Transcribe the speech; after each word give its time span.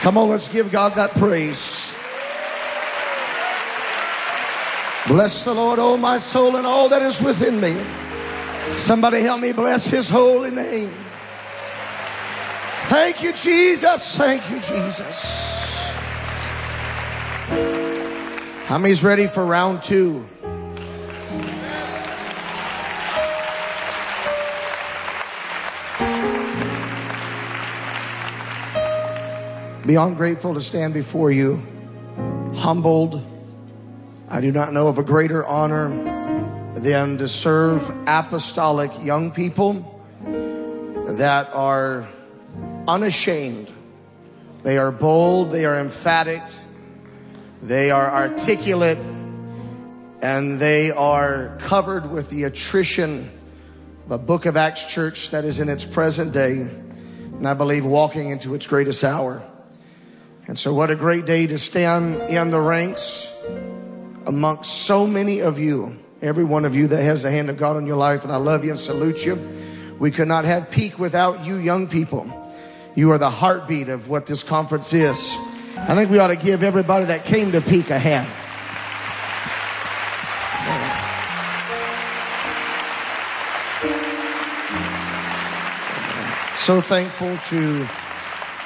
Come 0.00 0.18
on, 0.18 0.28
let's 0.28 0.48
give 0.48 0.70
God 0.70 0.94
that 0.94 1.12
praise. 1.12 1.92
Bless 5.08 5.44
the 5.44 5.54
Lord, 5.54 5.78
oh 5.78 5.96
my 5.96 6.18
soul, 6.18 6.56
and 6.56 6.66
all 6.66 6.88
that 6.88 7.02
is 7.02 7.22
within 7.22 7.60
me. 7.60 7.76
Somebody 8.74 9.20
help 9.20 9.40
me 9.40 9.52
bless 9.52 9.88
his 9.88 10.08
holy 10.08 10.50
name. 10.50 10.92
Thank 12.88 13.22
you, 13.22 13.32
Jesus. 13.32 14.16
Thank 14.16 14.48
you, 14.50 14.56
Jesus. 14.60 15.56
How 18.66 18.78
many's 18.78 19.04
ready 19.04 19.28
for 19.28 19.44
round 19.44 19.82
two? 19.82 20.28
Beyond 29.86 30.16
grateful 30.16 30.54
to 30.54 30.60
stand 30.60 30.94
before 30.94 31.30
you, 31.30 31.64
humbled. 32.56 33.24
I 34.28 34.40
do 34.40 34.50
not 34.50 34.72
know 34.72 34.88
of 34.88 34.98
a 34.98 35.04
greater 35.04 35.46
honor 35.46 36.72
than 36.74 37.18
to 37.18 37.28
serve 37.28 37.88
apostolic 38.04 38.90
young 39.04 39.30
people 39.30 40.02
that 41.06 41.50
are 41.52 42.08
unashamed. 42.88 43.70
They 44.64 44.76
are 44.76 44.90
bold, 44.90 45.52
they 45.52 45.66
are 45.66 45.78
emphatic, 45.78 46.42
they 47.62 47.92
are 47.92 48.10
articulate, 48.10 48.98
and 50.20 50.58
they 50.58 50.90
are 50.90 51.56
covered 51.60 52.10
with 52.10 52.28
the 52.28 52.42
attrition 52.42 53.30
of 54.06 54.10
a 54.10 54.18
book 54.18 54.46
of 54.46 54.56
Acts 54.56 54.92
church 54.92 55.30
that 55.30 55.44
is 55.44 55.60
in 55.60 55.68
its 55.68 55.84
present 55.84 56.32
day, 56.32 56.62
and 56.62 57.46
I 57.46 57.54
believe 57.54 57.84
walking 57.84 58.30
into 58.30 58.56
its 58.56 58.66
greatest 58.66 59.04
hour. 59.04 59.48
And 60.48 60.56
so, 60.56 60.72
what 60.72 60.92
a 60.92 60.94
great 60.94 61.26
day 61.26 61.48
to 61.48 61.58
stand 61.58 62.22
in 62.30 62.50
the 62.50 62.60
ranks 62.60 63.32
amongst 64.26 64.72
so 64.86 65.04
many 65.04 65.40
of 65.40 65.58
you, 65.58 65.98
every 66.22 66.44
one 66.44 66.64
of 66.64 66.76
you 66.76 66.86
that 66.86 67.02
has 67.02 67.24
the 67.24 67.32
hand 67.32 67.50
of 67.50 67.56
God 67.56 67.74
on 67.74 67.84
your 67.84 67.96
life, 67.96 68.22
and 68.22 68.32
I 68.32 68.36
love 68.36 68.64
you 68.64 68.70
and 68.70 68.78
salute 68.78 69.24
you. 69.26 69.40
We 69.98 70.12
could 70.12 70.28
not 70.28 70.44
have 70.44 70.70
peak 70.70 71.00
without 71.00 71.44
you, 71.44 71.56
young 71.56 71.88
people. 71.88 72.30
You 72.94 73.10
are 73.10 73.18
the 73.18 73.30
heartbeat 73.30 73.88
of 73.88 74.08
what 74.08 74.26
this 74.26 74.44
conference 74.44 74.92
is. 74.92 75.36
I 75.76 75.96
think 75.96 76.10
we 76.10 76.18
ought 76.20 76.28
to 76.28 76.36
give 76.36 76.62
everybody 76.62 77.06
that 77.06 77.24
came 77.24 77.50
to 77.50 77.60
peak 77.60 77.90
a 77.90 77.98
hand. 77.98 78.28
So 86.56 86.80
thankful 86.80 87.36
to 87.36 87.86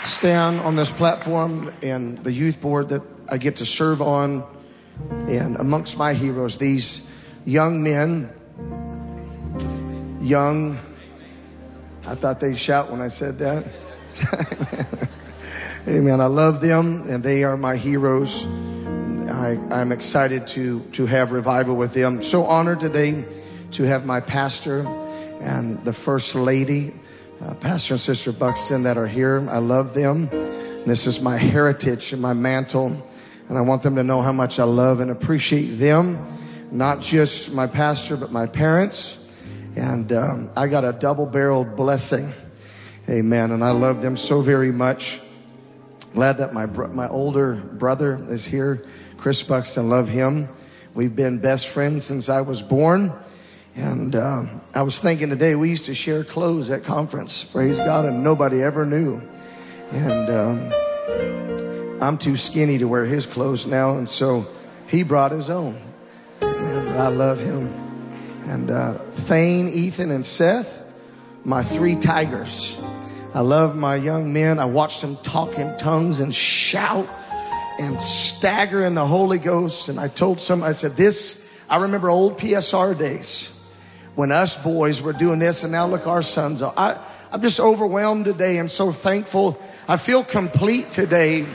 stand 0.05 0.61
on 0.61 0.77
this 0.77 0.91
platform 0.91 1.73
and 1.83 2.19
the 2.19 2.33
youth 2.33 2.61
board 2.61 2.89
that 2.91 3.03
I 3.29 3.39
get 3.39 3.57
to 3.57 3.67
serve 3.67 4.03
on. 4.03 4.45
And 5.11 5.57
amongst 5.57 5.97
my 5.97 6.15
heroes, 6.15 6.59
these 6.59 7.11
young 7.45 7.83
men, 7.83 8.31
young, 10.21 10.79
I 12.07 12.15
thought 12.15 12.41
they'd 12.41 12.59
shout 12.59 12.91
when 12.91 13.01
I 13.01 13.09
said 13.09 13.39
that. 13.39 13.65
Amen. 15.89 16.21
I 16.21 16.27
love 16.27 16.61
them 16.61 17.09
and 17.09 17.23
they 17.23 17.45
are 17.45 17.57
my 17.57 17.77
heroes. 17.77 18.47
I, 18.47 19.59
I'm 19.71 19.93
excited 19.93 20.47
to, 20.49 20.81
to 20.93 21.07
have 21.07 21.33
revival 21.33 21.77
with 21.77 21.95
them. 21.95 22.23
So 22.23 22.45
honored 22.45 22.81
today 22.81 23.25
to 23.73 23.85
have 23.85 24.05
my 24.05 24.21
pastor 24.21 24.87
and 25.41 25.83
the 25.85 25.93
first 25.93 26.35
lady 26.35 27.00
uh, 27.41 27.55
Pastor 27.55 27.95
and 27.95 28.01
Sister 28.01 28.33
Buxton 28.33 28.83
that 28.83 28.99
are 28.99 29.07
here. 29.07 29.47
I 29.49 29.59
love 29.59 29.95
them. 29.95 30.29
This 30.85 31.07
is 31.07 31.23
my 31.23 31.39
heritage 31.39 32.13
and 32.13 32.21
my 32.21 32.35
mantle. 32.35 33.07
And 33.49 33.57
I 33.57 33.63
want 33.63 33.83
them 33.83 33.97
to 33.97 34.05
know 34.05 34.21
how 34.21 34.33
much 34.33 34.59
I 34.59 34.65
love 34.65 35.01
and 35.01 35.11
appreciate 35.11 35.77
them. 35.77 36.19
Not 36.71 37.01
just 37.01 37.55
my 37.55 37.67
pastor, 37.67 38.17
but 38.17 38.31
my 38.31 38.47
parents. 38.47 39.17
And 39.75 40.13
um, 40.13 40.51
I 40.57 40.69
got 40.69 40.85
a 40.85 40.93
double 40.93 41.27
barreled 41.27 41.77
blessing. 41.77 42.31
Amen. 43.09 43.53
And 43.53 43.65
I 43.65 43.71
love 43.71 44.03
them 44.03 44.17
so 44.17 44.43
very 44.43 44.71
much. 44.71 45.21
Glad 46.13 46.39
that 46.39 46.53
my, 46.53 46.67
bro- 46.67 46.89
my 46.89 47.09
older 47.09 47.55
brother 47.55 48.23
is 48.29 48.45
here. 48.45 48.85
Chris 49.17 49.43
Buxton, 49.43 49.89
love 49.89 50.09
him. 50.09 50.49
We've 50.93 51.15
been 51.15 51.39
best 51.39 51.69
friends 51.69 52.05
since 52.05 52.29
I 52.29 52.43
was 52.43 52.61
born. 52.61 53.13
And 53.77 54.17
um, 54.17 54.61
I 54.75 54.83
was 54.83 54.99
thinking 54.99 55.31
today, 55.31 55.55
we 55.55 55.71
used 55.71 55.87
to 55.87 55.95
share 55.95 56.25
clothes 56.25 56.71
at 56.71 56.85
conference, 56.85 57.45
praise 57.45 57.77
God, 57.77 58.05
and 58.05 58.25
nobody 58.25 58.63
ever 58.63 58.85
knew. 58.85 59.23
And 59.93 60.31
um, 60.31 62.03
I'm 62.03 62.19
too 62.19 62.37
skinny 62.37 62.79
to 62.79 62.89
wear 62.89 63.05
his 63.05 63.27
clothes 63.27 63.67
now, 63.67 63.97
and 63.97 64.09
so 64.09 64.49
he 64.89 65.03
brought 65.03 65.33
his 65.33 65.51
own. 65.51 65.81
And 66.41 66.89
I 66.91 67.09
love 67.09 67.39
him. 67.39 67.73
And 68.47 68.71
uh, 68.71 68.95
Thane, 68.95 69.69
Ethan, 69.69 70.11
and 70.11 70.27
Seth, 70.27 70.85
my 71.45 71.63
three 71.63 71.97
tigers. 71.97 72.77
I 73.33 73.41
love 73.41 73.77
my 73.77 73.95
young 73.95 74.33
men. 74.33 74.59
I 74.59 74.65
watch 74.65 75.01
them 75.01 75.17
talk 75.17 75.57
in 75.59 75.77
tongues 75.79 76.19
and 76.19 76.35
shout 76.35 77.09
and 77.79 78.03
stagger 78.03 78.85
in 78.85 78.95
the 78.95 79.07
Holy 79.07 79.39
Ghost. 79.39 79.89
And 79.89 80.01
I 80.01 80.09
told 80.09 80.41
some, 80.41 80.65
I 80.65 80.73
said, 80.73 80.97
this, 80.97 81.49
I 81.69 81.77
remember 81.77 82.11
old 82.11 82.39
PSR 82.39 82.99
days 82.99 83.57
when 84.15 84.33
us 84.33 84.63
boys 84.63 85.01
were 85.01 85.13
doing 85.13 85.39
this 85.39 85.63
and 85.63 85.73
now 85.73 85.87
look 85.87 86.07
our 86.07 86.23
sons 86.23 86.63
are. 86.63 86.75
I, 86.77 86.99
I'm 87.33 87.43
just 87.43 87.61
overwhelmed 87.61 88.25
today 88.25 88.59
and 88.59 88.71
so 88.71 88.91
thankful. 88.91 89.61
I 89.89 89.97
feel 89.97 90.25
complete 90.25 90.91
today 90.91 91.47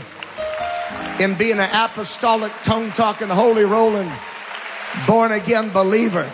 in 1.19 1.35
being 1.35 1.59
an 1.59 1.69
apostolic, 1.73 2.51
tongue 2.61 2.91
talking, 2.91 3.27
holy 3.27 3.65
rolling, 3.65 4.11
born 5.05 5.31
again 5.31 5.69
believer. 5.71 6.29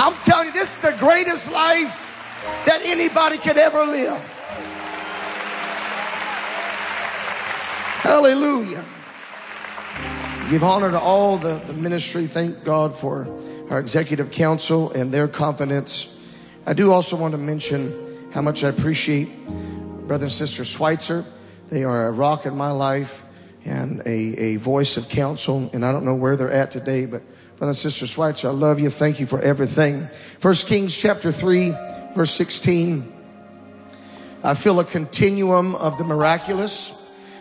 I'm 0.00 0.14
telling 0.22 0.48
you, 0.48 0.52
this 0.52 0.76
is 0.76 0.90
the 0.90 0.96
greatest 0.98 1.52
life 1.52 2.04
that 2.66 2.80
anybody 2.84 3.38
could 3.38 3.58
ever 3.58 3.84
live. 3.84 4.20
Hallelujah. 8.02 8.84
Give 10.50 10.64
honor 10.64 10.90
to 10.90 10.98
all 10.98 11.36
the, 11.36 11.58
the 11.66 11.74
ministry. 11.74 12.26
Thank 12.26 12.64
God 12.64 12.96
for 12.96 13.26
our 13.70 13.78
executive 13.78 14.30
council 14.30 14.90
and 14.92 15.12
their 15.12 15.28
confidence. 15.28 16.14
I 16.66 16.72
do 16.72 16.92
also 16.92 17.16
want 17.16 17.32
to 17.32 17.38
mention 17.38 18.30
how 18.32 18.40
much 18.40 18.64
I 18.64 18.68
appreciate 18.68 19.28
Brother 20.06 20.24
and 20.24 20.32
Sister 20.32 20.64
Schweitzer. 20.64 21.24
They 21.68 21.84
are 21.84 22.06
a 22.06 22.10
rock 22.10 22.46
in 22.46 22.56
my 22.56 22.70
life 22.70 23.26
and 23.64 24.00
a, 24.06 24.10
a 24.10 24.56
voice 24.56 24.96
of 24.96 25.08
counsel. 25.08 25.70
And 25.72 25.84
I 25.84 25.92
don't 25.92 26.04
know 26.04 26.14
where 26.14 26.36
they're 26.36 26.50
at 26.50 26.70
today, 26.70 27.04
but 27.04 27.22
Brother 27.58 27.70
and 27.70 27.76
Sister 27.76 28.06
Schweitzer, 28.06 28.48
I 28.48 28.52
love 28.52 28.80
you. 28.80 28.88
Thank 28.88 29.20
you 29.20 29.26
for 29.26 29.40
everything. 29.40 30.06
First 30.38 30.66
Kings 30.66 30.96
chapter 30.96 31.30
3, 31.30 31.74
verse 32.14 32.30
16. 32.30 33.12
I 34.42 34.54
feel 34.54 34.80
a 34.80 34.84
continuum 34.84 35.74
of 35.74 35.98
the 35.98 36.04
miraculous 36.04 36.94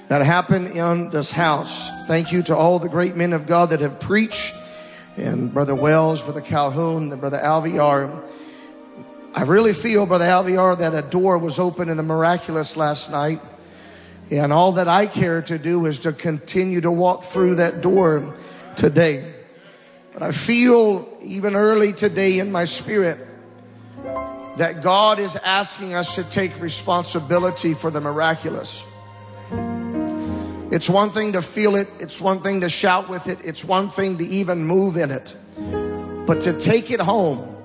that 0.07 0.21
happened 0.21 0.67
in 0.67 1.09
this 1.09 1.31
house. 1.31 1.89
Thank 2.07 2.31
you 2.31 2.41
to 2.43 2.55
all 2.55 2.79
the 2.79 2.89
great 2.89 3.15
men 3.15 3.33
of 3.33 3.45
God 3.45 3.69
that 3.69 3.81
have 3.81 3.99
preached 3.99 4.55
and 5.17 5.51
Brother 5.51 5.75
Wells, 5.75 6.21
Brother 6.21 6.41
Calhoun, 6.41 7.11
and 7.11 7.19
Brother 7.19 7.39
Alviar. 7.39 8.23
I 9.33 9.41
really 9.43 9.73
feel, 9.73 10.05
Brother 10.05 10.25
Alviar, 10.25 10.77
that 10.77 10.93
a 10.93 11.01
door 11.01 11.37
was 11.37 11.59
open 11.59 11.89
in 11.89 11.97
the 11.97 12.03
miraculous 12.03 12.77
last 12.77 13.11
night. 13.11 13.41
And 14.29 14.53
all 14.53 14.73
that 14.73 14.87
I 14.87 15.07
care 15.07 15.41
to 15.43 15.57
do 15.57 15.85
is 15.85 16.01
to 16.01 16.13
continue 16.13 16.81
to 16.81 16.91
walk 16.91 17.23
through 17.23 17.55
that 17.55 17.81
door 17.81 18.35
today. 18.75 19.33
But 20.13 20.23
I 20.23 20.31
feel 20.31 21.07
even 21.21 21.55
early 21.55 21.93
today 21.93 22.39
in 22.39 22.51
my 22.51 22.65
spirit 22.65 23.19
that 24.57 24.81
God 24.81 25.19
is 25.19 25.35
asking 25.35 25.93
us 25.93 26.15
to 26.15 26.23
take 26.23 26.59
responsibility 26.59 27.73
for 27.73 27.91
the 27.91 28.01
miraculous. 28.01 28.85
It's 30.69 30.89
one 30.89 31.11
thing 31.11 31.31
to 31.33 31.41
feel 31.41 31.75
it. 31.75 31.87
It's 31.99 32.19
one 32.19 32.39
thing 32.39 32.61
to 32.61 32.69
shout 32.69 33.07
with 33.07 33.27
it. 33.27 33.39
It's 33.43 33.63
one 33.63 33.87
thing 33.87 34.17
to 34.17 34.25
even 34.25 34.65
move 34.65 34.97
in 34.97 35.11
it. 35.11 35.35
But 36.25 36.41
to 36.41 36.59
take 36.59 36.91
it 36.91 36.99
home 36.99 37.55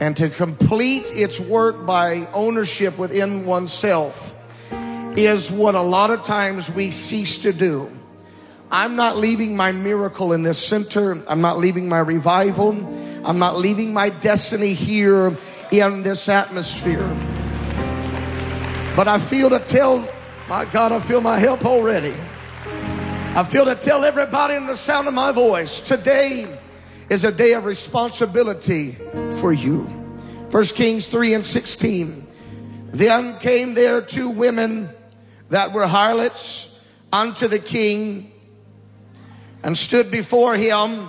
and 0.00 0.16
to 0.16 0.30
complete 0.30 1.04
its 1.08 1.38
work 1.38 1.84
by 1.84 2.26
ownership 2.32 2.98
within 2.98 3.44
oneself 3.44 4.34
is 5.14 5.52
what 5.52 5.74
a 5.74 5.82
lot 5.82 6.10
of 6.10 6.22
times 6.22 6.74
we 6.74 6.90
cease 6.90 7.36
to 7.38 7.52
do. 7.52 7.94
I'm 8.70 8.96
not 8.96 9.18
leaving 9.18 9.54
my 9.54 9.70
miracle 9.70 10.32
in 10.32 10.42
this 10.42 10.58
center. 10.58 11.22
I'm 11.28 11.42
not 11.42 11.58
leaving 11.58 11.86
my 11.86 11.98
revival. 11.98 12.70
I'm 13.26 13.38
not 13.38 13.58
leaving 13.58 13.92
my 13.92 14.08
destiny 14.08 14.72
here 14.72 15.36
in 15.70 16.02
this 16.02 16.30
atmosphere. 16.30 17.06
But 18.96 19.06
I 19.06 19.18
feel 19.18 19.50
to 19.50 19.58
tell 19.58 20.08
my 20.48 20.64
God, 20.66 20.92
I 20.92 21.00
feel 21.00 21.20
my 21.20 21.38
help 21.38 21.64
already. 21.64 22.14
I 23.34 23.44
feel 23.44 23.64
to 23.64 23.74
tell 23.74 24.04
everybody 24.04 24.54
in 24.54 24.66
the 24.66 24.76
sound 24.76 25.08
of 25.08 25.14
my 25.14 25.32
voice 25.32 25.80
today 25.80 26.46
is 27.08 27.24
a 27.24 27.32
day 27.32 27.54
of 27.54 27.64
responsibility 27.64 28.92
for 29.38 29.52
you. 29.52 29.88
First 30.50 30.74
Kings 30.74 31.06
3 31.06 31.34
and 31.34 31.44
16. 31.44 32.26
Then 32.90 33.38
came 33.38 33.74
there 33.74 34.02
two 34.02 34.28
women 34.28 34.90
that 35.48 35.72
were 35.72 35.86
harlots 35.86 36.86
unto 37.12 37.48
the 37.48 37.58
king 37.58 38.32
and 39.62 39.76
stood 39.78 40.10
before 40.10 40.56
him. 40.56 41.08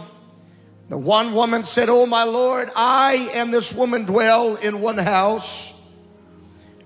The 0.90 0.98
one 0.98 1.34
woman 1.34 1.64
said, 1.64 1.90
Oh, 1.90 2.06
my 2.06 2.24
Lord, 2.24 2.70
I 2.76 3.32
and 3.34 3.54
this 3.54 3.74
woman 3.74 4.06
dwell 4.06 4.56
in 4.56 4.80
one 4.80 4.98
house. 4.98 5.73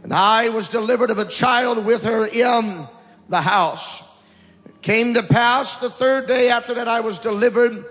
And 0.07 0.13
I 0.13 0.47
was 0.47 0.69
delivered 0.69 1.09
of 1.09 1.19
a 1.19 1.25
child 1.25 1.83
with 1.83 2.03
her 2.05 2.25
in 2.25 2.87
the 3.27 3.41
house. 3.41 4.23
It 4.65 4.81
came 4.81 5.15
to 5.15 5.21
pass 5.21 5.81
the 5.81 5.89
third 5.89 6.29
day 6.29 6.49
after 6.49 6.75
that 6.75 6.87
I 6.87 7.01
was 7.01 7.19
delivered 7.19 7.83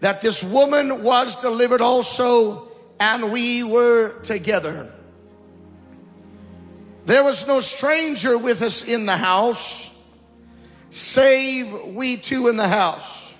that 0.00 0.20
this 0.20 0.42
woman 0.42 1.04
was 1.04 1.40
delivered 1.40 1.80
also 1.80 2.72
and 2.98 3.30
we 3.30 3.62
were 3.62 4.20
together. 4.24 4.92
There 7.06 7.22
was 7.22 7.46
no 7.46 7.60
stranger 7.60 8.36
with 8.36 8.62
us 8.62 8.88
in 8.88 9.06
the 9.06 9.16
house, 9.16 9.96
save 10.90 11.72
we 11.94 12.16
two 12.16 12.48
in 12.48 12.56
the 12.56 12.66
house. 12.66 13.32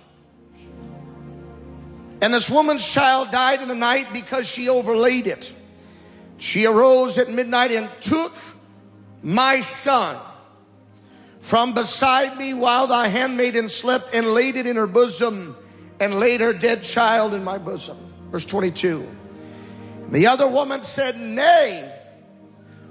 And 2.23 2.32
this 2.32 2.49
woman's 2.49 2.88
child 2.88 3.32
died 3.32 3.61
in 3.61 3.67
the 3.67 3.75
night 3.75 4.06
because 4.12 4.49
she 4.49 4.69
overlaid 4.69 5.27
it. 5.27 5.53
She 6.40 6.66
arose 6.66 7.19
at 7.19 7.31
midnight 7.31 7.70
and 7.70 7.88
took 8.00 8.34
my 9.22 9.60
son 9.60 10.16
from 11.42 11.75
beside 11.75 12.38
me 12.38 12.54
while 12.54 12.87
thy 12.87 13.08
handmaiden 13.08 13.69
slept 13.69 14.14
and 14.14 14.26
laid 14.26 14.56
it 14.56 14.66
in 14.66 14.76
her 14.76 14.87
bosom 14.87 15.54
and 16.00 16.19
laid 16.19 16.40
her 16.40 16.54
dead 16.54 16.82
child 16.82 17.34
in 17.34 17.44
my 17.44 17.58
bosom. 17.58 17.98
Verse 18.31 18.46
22. 18.46 19.06
The 20.08 20.26
other 20.26 20.48
woman 20.48 20.82
said, 20.82 21.20
Nay. 21.20 21.92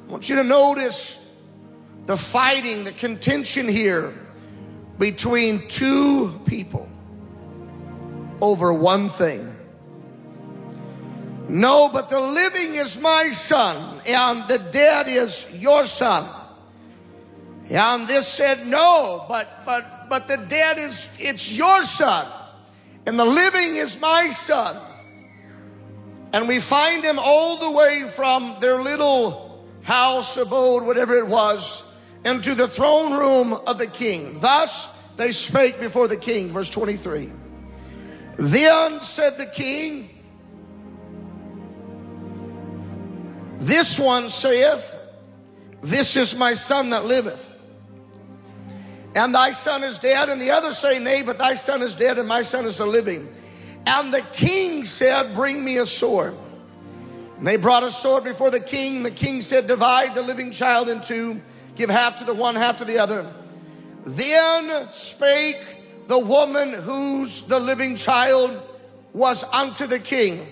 I 0.07 0.11
want 0.11 0.29
you 0.29 0.35
to 0.35 0.43
notice 0.43 1.35
the 2.05 2.17
fighting, 2.17 2.83
the 2.83 2.91
contention 2.91 3.67
here 3.67 4.13
between 4.99 5.67
two 5.67 6.39
people 6.45 6.87
over 8.41 8.71
one 8.71 9.09
thing. 9.09 9.48
No, 11.49 11.89
but 11.89 12.09
the 12.09 12.19
living 12.19 12.75
is 12.75 13.01
my 13.01 13.31
son, 13.31 14.01
and 14.05 14.47
the 14.47 14.59
dead 14.59 15.07
is 15.07 15.49
your 15.59 15.87
son. 15.87 16.27
And 17.71 18.07
this 18.07 18.27
said, 18.27 18.67
No, 18.67 19.25
but 19.27 19.65
but 19.65 20.09
but 20.09 20.27
the 20.27 20.37
dead 20.47 20.77
is 20.77 21.09
it's 21.17 21.51
your 21.51 21.83
son, 21.83 22.27
and 23.07 23.17
the 23.17 23.25
living 23.25 23.77
is 23.77 23.99
my 23.99 24.29
son. 24.29 24.77
And 26.33 26.47
we 26.47 26.59
find 26.59 27.03
him 27.03 27.17
all 27.17 27.57
the 27.57 27.71
way 27.71 28.03
from 28.15 28.55
their 28.59 28.79
little 28.79 29.67
house, 29.81 30.37
abode, 30.37 30.83
whatever 30.83 31.15
it 31.15 31.27
was, 31.27 31.95
into 32.23 32.53
the 32.53 32.67
throne 32.67 33.17
room 33.17 33.53
of 33.53 33.79
the 33.79 33.87
king. 33.87 34.39
Thus 34.39 34.91
they 35.15 35.31
spake 35.31 35.79
before 35.79 36.07
the 36.07 36.17
king. 36.17 36.49
Verse 36.49 36.69
23. 36.69 37.31
Then 38.37 38.99
said 38.99 39.39
the 39.39 39.47
king, 39.47 40.18
This 43.59 43.99
one 43.99 44.29
saith, 44.29 44.95
This 45.81 46.15
is 46.15 46.35
my 46.35 46.53
son 46.53 46.91
that 46.91 47.05
liveth. 47.05 47.47
And 49.15 49.35
thy 49.35 49.51
son 49.51 49.83
is 49.83 49.97
dead. 49.97 50.29
And 50.29 50.39
the 50.39 50.51
other 50.51 50.71
say, 50.71 50.99
Nay, 50.99 51.23
but 51.23 51.37
thy 51.37 51.55
son 51.55 51.81
is 51.81 51.95
dead, 51.95 52.17
and 52.17 52.27
my 52.27 52.41
son 52.41 52.65
is 52.65 52.79
a 52.79 52.85
living. 52.85 53.27
And 53.85 54.13
the 54.13 54.25
king 54.33 54.85
said, 54.85 55.35
Bring 55.35 55.63
me 55.63 55.77
a 55.77 55.85
sword. 55.85 56.35
And 57.37 57.45
they 57.45 57.57
brought 57.57 57.83
a 57.83 57.91
sword 57.91 58.23
before 58.23 58.49
the 58.49 58.59
king. 58.61 59.03
The 59.03 59.11
king 59.11 59.41
said, 59.41 59.67
Divide 59.67 60.15
the 60.15 60.21
living 60.21 60.51
child 60.51 60.87
in 60.87 61.01
two, 61.01 61.41
give 61.75 61.89
half 61.89 62.19
to 62.19 62.25
the 62.25 62.33
one, 62.33 62.55
half 62.55 62.77
to 62.77 62.85
the 62.85 62.99
other. 62.99 63.29
Then 64.05 64.87
spake 64.91 65.61
the 66.07 66.19
woman 66.19 66.71
whose 66.73 67.45
the 67.47 67.59
living 67.59 67.97
child 67.97 68.57
was 69.13 69.43
unto 69.43 69.85
the 69.85 69.99
king. 69.99 70.45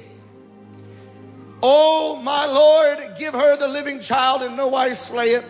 Oh, 1.62 2.22
my 2.22 2.46
Lord, 2.46 3.18
give 3.18 3.34
her 3.34 3.58
the 3.58 3.68
living 3.68 4.00
child 4.00 4.42
and 4.44 4.56
no 4.56 4.68
wise 4.68 5.00
slay 5.00 5.30
it. 5.30 5.46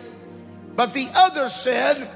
But 0.74 0.94
the 0.94 1.08
other 1.14 1.48
said, 1.48 2.08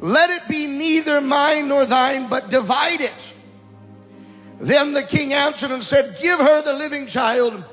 Let 0.00 0.30
it 0.30 0.48
be 0.48 0.66
neither 0.66 1.20
mine 1.20 1.68
nor 1.68 1.86
thine, 1.86 2.28
but 2.28 2.50
divide 2.50 3.00
it. 3.00 3.34
Then 4.58 4.92
the 4.92 5.02
king 5.02 5.32
answered 5.32 5.70
and 5.70 5.82
said, 5.82 6.16
Give 6.20 6.38
her 6.38 6.62
the 6.62 6.72
living 6.72 7.06
child 7.06 7.64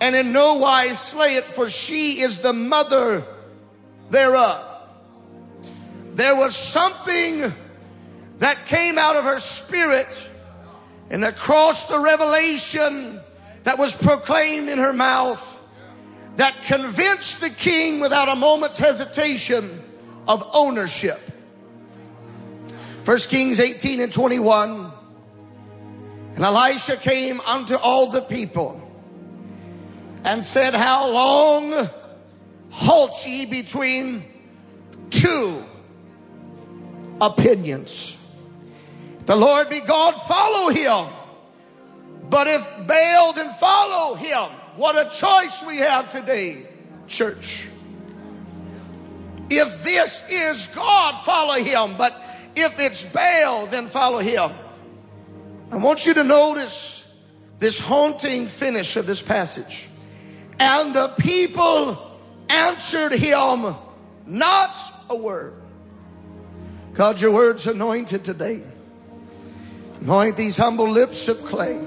and 0.00 0.14
in 0.14 0.32
no 0.32 0.54
wise 0.54 1.00
slay 1.00 1.36
it, 1.36 1.44
for 1.44 1.68
she 1.68 2.20
is 2.20 2.40
the 2.40 2.52
mother 2.52 3.24
thereof. 4.10 4.62
There 6.14 6.36
was 6.36 6.54
something 6.54 7.52
that 8.38 8.66
came 8.66 8.98
out 8.98 9.16
of 9.16 9.24
her 9.24 9.38
spirit 9.38 10.08
and 11.10 11.24
across 11.24 11.84
the 11.84 11.98
revelation 11.98 13.20
that 13.64 13.78
was 13.78 13.96
proclaimed 13.96 14.68
in 14.68 14.78
her 14.78 14.92
mouth 14.92 15.50
that 16.36 16.54
convinced 16.64 17.40
the 17.40 17.50
king 17.50 18.00
without 18.00 18.28
a 18.28 18.36
moment's 18.36 18.78
hesitation 18.78 19.68
of 20.26 20.48
ownership. 20.52 21.20
First 23.02 23.28
Kings 23.28 23.60
18 23.60 24.00
and 24.00 24.12
21. 24.12 24.90
And 26.36 26.44
Elijah 26.44 26.96
came 26.96 27.40
unto 27.42 27.76
all 27.76 28.10
the 28.10 28.22
people 28.22 28.80
and 30.24 30.44
said, 30.44 30.74
How 30.74 31.12
long 31.12 31.88
halt 32.70 33.26
ye 33.26 33.46
between 33.46 34.22
two 35.10 35.62
opinions? 37.20 38.20
the 39.26 39.36
Lord 39.36 39.70
be 39.70 39.80
God, 39.80 40.12
follow 40.22 40.70
him. 40.70 41.06
But 42.30 42.46
if 42.46 42.86
Baal, 42.86 43.32
then 43.32 43.50
follow 43.54 44.14
him. 44.14 44.50
What 44.76 44.96
a 44.96 45.08
choice 45.10 45.64
we 45.66 45.78
have 45.78 46.10
today, 46.10 46.62
church. 47.06 47.68
If 49.50 49.84
this 49.84 50.28
is 50.30 50.66
God, 50.68 51.22
follow 51.24 51.62
him. 51.62 51.96
But 51.96 52.20
if 52.56 52.78
it's 52.80 53.04
Baal, 53.04 53.66
then 53.66 53.86
follow 53.86 54.18
him. 54.18 54.50
I 55.70 55.76
want 55.76 56.06
you 56.06 56.14
to 56.14 56.24
notice 56.24 57.00
this 57.58 57.78
haunting 57.78 58.46
finish 58.46 58.96
of 58.96 59.06
this 59.06 59.22
passage. 59.22 59.88
And 60.58 60.94
the 60.94 61.08
people 61.18 62.18
answered 62.48 63.12
him 63.12 63.74
not 64.26 64.74
a 65.10 65.16
word. 65.16 65.54
God, 66.94 67.20
your 67.20 67.32
word's 67.32 67.66
anointed 67.66 68.24
today. 68.24 68.62
Anoint 70.00 70.36
these 70.36 70.56
humble 70.56 70.88
lips 70.88 71.28
of 71.28 71.42
clay. 71.44 71.80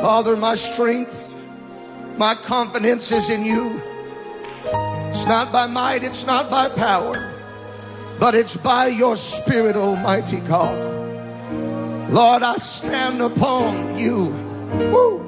Father, 0.00 0.36
my 0.36 0.54
strength, 0.54 1.34
my 2.16 2.34
confidence 2.34 3.12
is 3.12 3.30
in 3.30 3.44
you. 3.44 3.80
It's 5.10 5.26
not 5.26 5.52
by 5.52 5.66
might, 5.66 6.02
it's 6.04 6.26
not 6.26 6.50
by 6.50 6.68
power, 6.68 7.32
but 8.18 8.34
it's 8.34 8.56
by 8.56 8.86
your 8.86 9.16
Spirit, 9.16 9.76
Almighty 9.76 10.40
God. 10.40 10.92
Lord, 12.10 12.42
I 12.42 12.56
stand 12.56 13.20
upon 13.20 13.98
you. 13.98 14.26
Woo. 14.92 15.18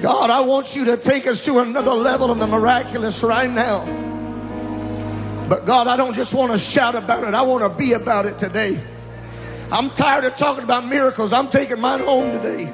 God, 0.00 0.30
I 0.30 0.40
want 0.40 0.76
you 0.76 0.84
to 0.86 0.96
take 0.96 1.26
us 1.26 1.44
to 1.44 1.58
another 1.58 1.92
level 1.92 2.30
in 2.32 2.38
the 2.38 2.46
miraculous 2.46 3.22
right 3.22 3.50
now. 3.50 3.84
But 5.48 5.66
God, 5.66 5.88
I 5.88 5.96
don't 5.96 6.14
just 6.14 6.34
want 6.34 6.52
to 6.52 6.58
shout 6.58 6.94
about 6.94 7.24
it, 7.24 7.34
I 7.34 7.42
want 7.42 7.62
to 7.62 7.78
be 7.78 7.94
about 7.94 8.26
it 8.26 8.38
today. 8.38 8.80
I'm 9.70 9.90
tired 9.90 10.24
of 10.24 10.36
talking 10.36 10.64
about 10.64 10.86
miracles. 10.86 11.32
I'm 11.32 11.48
taking 11.48 11.80
mine 11.80 12.00
home 12.00 12.32
today. 12.32 12.72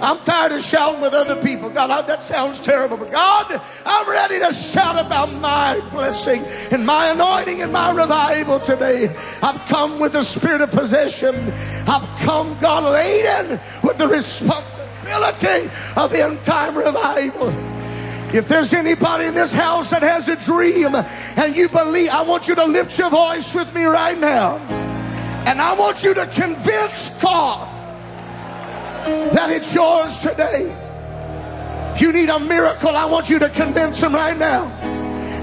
I'm 0.00 0.22
tired 0.24 0.52
of 0.52 0.62
shouting 0.62 1.00
with 1.00 1.14
other 1.14 1.42
people. 1.42 1.70
God, 1.70 2.06
that 2.06 2.22
sounds 2.22 2.60
terrible, 2.60 2.98
but 2.98 3.10
God, 3.10 3.60
I'm 3.86 4.08
ready 4.08 4.38
to 4.40 4.52
shout 4.52 5.04
about 5.04 5.32
my 5.40 5.80
blessing 5.90 6.42
and 6.70 6.84
my 6.84 7.08
anointing 7.08 7.62
and 7.62 7.72
my 7.72 7.92
revival 7.92 8.60
today. 8.60 9.16
I've 9.42 9.60
come 9.68 9.98
with 9.98 10.12
the 10.12 10.22
spirit 10.22 10.60
of 10.60 10.70
possession. 10.70 11.34
I've 11.88 12.06
come, 12.20 12.58
God, 12.60 12.84
laden 12.92 13.58
with 13.82 13.96
the 13.96 14.06
responsibility 14.06 15.70
of 15.96 16.12
end 16.12 16.44
time 16.44 16.76
revival. 16.76 17.48
If 18.34 18.48
there's 18.48 18.74
anybody 18.74 19.24
in 19.24 19.34
this 19.34 19.52
house 19.52 19.88
that 19.90 20.02
has 20.02 20.28
a 20.28 20.36
dream 20.36 20.94
and 20.94 21.56
you 21.56 21.70
believe, 21.70 22.10
I 22.10 22.22
want 22.22 22.48
you 22.48 22.54
to 22.56 22.66
lift 22.66 22.98
your 22.98 23.08
voice 23.08 23.54
with 23.54 23.74
me 23.74 23.84
right 23.84 24.18
now. 24.18 24.58
And 25.46 25.62
I 25.62 25.74
want 25.74 26.02
you 26.02 26.12
to 26.12 26.26
convince 26.26 27.10
God 27.22 27.75
that 29.06 29.50
it's 29.50 29.74
yours 29.74 30.20
today. 30.20 30.74
If 31.94 32.00
you 32.00 32.12
need 32.12 32.28
a 32.28 32.38
miracle, 32.38 32.90
I 32.90 33.06
want 33.06 33.30
you 33.30 33.38
to 33.38 33.48
convince 33.48 34.00
him 34.00 34.14
right 34.14 34.36
now. 34.36 34.70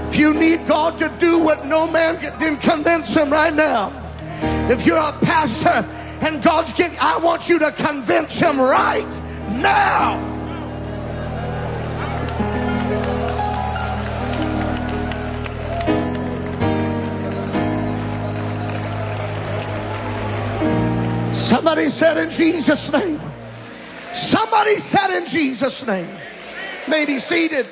If 0.08 0.16
you 0.16 0.32
need 0.32 0.68
God 0.68 0.98
to 1.00 1.08
do 1.18 1.40
what 1.40 1.66
no 1.66 1.90
man 1.90 2.18
can, 2.20 2.38
then 2.38 2.56
convince 2.58 3.14
him 3.14 3.30
right 3.30 3.52
now. 3.52 3.92
If 4.70 4.86
you're 4.86 4.96
a 4.96 5.12
pastor 5.22 5.84
and 6.20 6.42
God's 6.42 6.72
getting, 6.72 6.96
I 7.00 7.18
want 7.18 7.48
you 7.48 7.58
to 7.58 7.72
convince 7.72 8.38
him 8.38 8.60
right 8.60 9.04
now. 9.48 10.30
Somebody 21.32 21.88
said 21.88 22.16
in 22.16 22.30
Jesus' 22.30 22.92
name. 22.92 23.20
Somebody 24.14 24.78
said 24.78 25.10
in 25.10 25.26
Jesus' 25.26 25.86
name. 25.86 26.08
May 26.88 27.04
be 27.04 27.18
seated. 27.18 27.66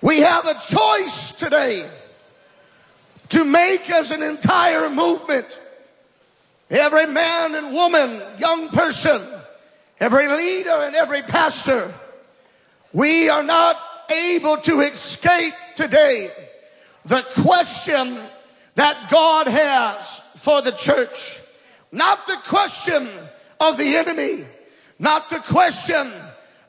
We 0.00 0.18
have 0.20 0.46
a 0.46 0.54
choice 0.54 1.32
today 1.32 1.88
to 3.30 3.44
make 3.44 3.88
as 3.90 4.10
an 4.10 4.22
entire 4.22 4.88
movement. 4.90 5.46
Every 6.70 7.06
man 7.06 7.54
and 7.54 7.72
woman, 7.72 8.20
young 8.38 8.68
person, 8.68 9.20
every 10.00 10.26
leader 10.26 10.70
and 10.70 10.94
every 10.94 11.22
pastor. 11.22 11.92
We 12.92 13.28
are 13.28 13.42
not 13.42 13.76
able 14.10 14.56
to 14.56 14.80
escape 14.80 15.54
today 15.76 16.30
the 17.04 17.24
question 17.42 18.18
that 18.74 19.08
God 19.10 19.46
has 19.46 20.20
for 20.36 20.62
the 20.62 20.72
church. 20.72 21.40
Not 21.92 22.26
the 22.26 22.36
question 22.46 23.08
of 23.60 23.76
the 23.78 23.96
enemy, 23.96 24.44
not 24.98 25.30
the 25.30 25.38
question 25.38 26.12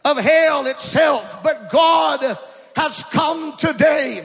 of 0.06 0.18
hell 0.18 0.68
itself, 0.68 1.42
but 1.44 1.72
God 1.72 2.38
has 2.76 3.04
come 3.04 3.58
today 3.58 4.24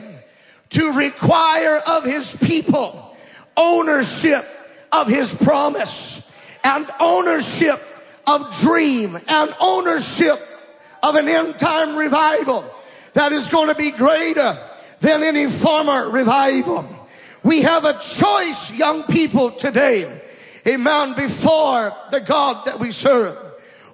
to 0.70 0.92
require 0.92 1.80
of 1.86 2.04
his 2.04 2.34
people 2.36 3.16
ownership 3.56 4.46
of 4.92 5.08
his 5.08 5.34
promise 5.34 6.30
and 6.62 6.86
ownership 7.00 7.80
of 8.26 8.56
dream 8.60 9.18
and 9.28 9.54
ownership 9.60 10.40
of 11.02 11.16
an 11.16 11.28
end 11.28 11.58
time 11.58 11.96
revival 11.96 12.64
that 13.12 13.32
is 13.32 13.48
going 13.48 13.68
to 13.68 13.74
be 13.74 13.90
greater 13.90 14.58
than 15.00 15.22
any 15.22 15.46
former 15.46 16.08
revival. 16.08 16.88
We 17.42 17.62
have 17.62 17.84
a 17.84 17.92
choice, 17.92 18.72
young 18.72 19.02
people, 19.04 19.50
today. 19.50 20.22
Amen. 20.66 21.14
Before 21.14 21.92
the 22.10 22.20
God 22.20 22.64
that 22.64 22.78
we 22.78 22.90
serve. 22.90 23.43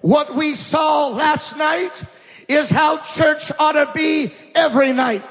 What 0.00 0.35
we 0.35 0.54
saw 0.54 1.09
last 1.09 1.59
night 1.59 2.04
is 2.49 2.71
how 2.71 2.99
church 2.99 3.52
ought 3.59 3.73
to 3.73 3.90
be 3.95 4.33
every 4.54 4.92
night. 4.92 5.23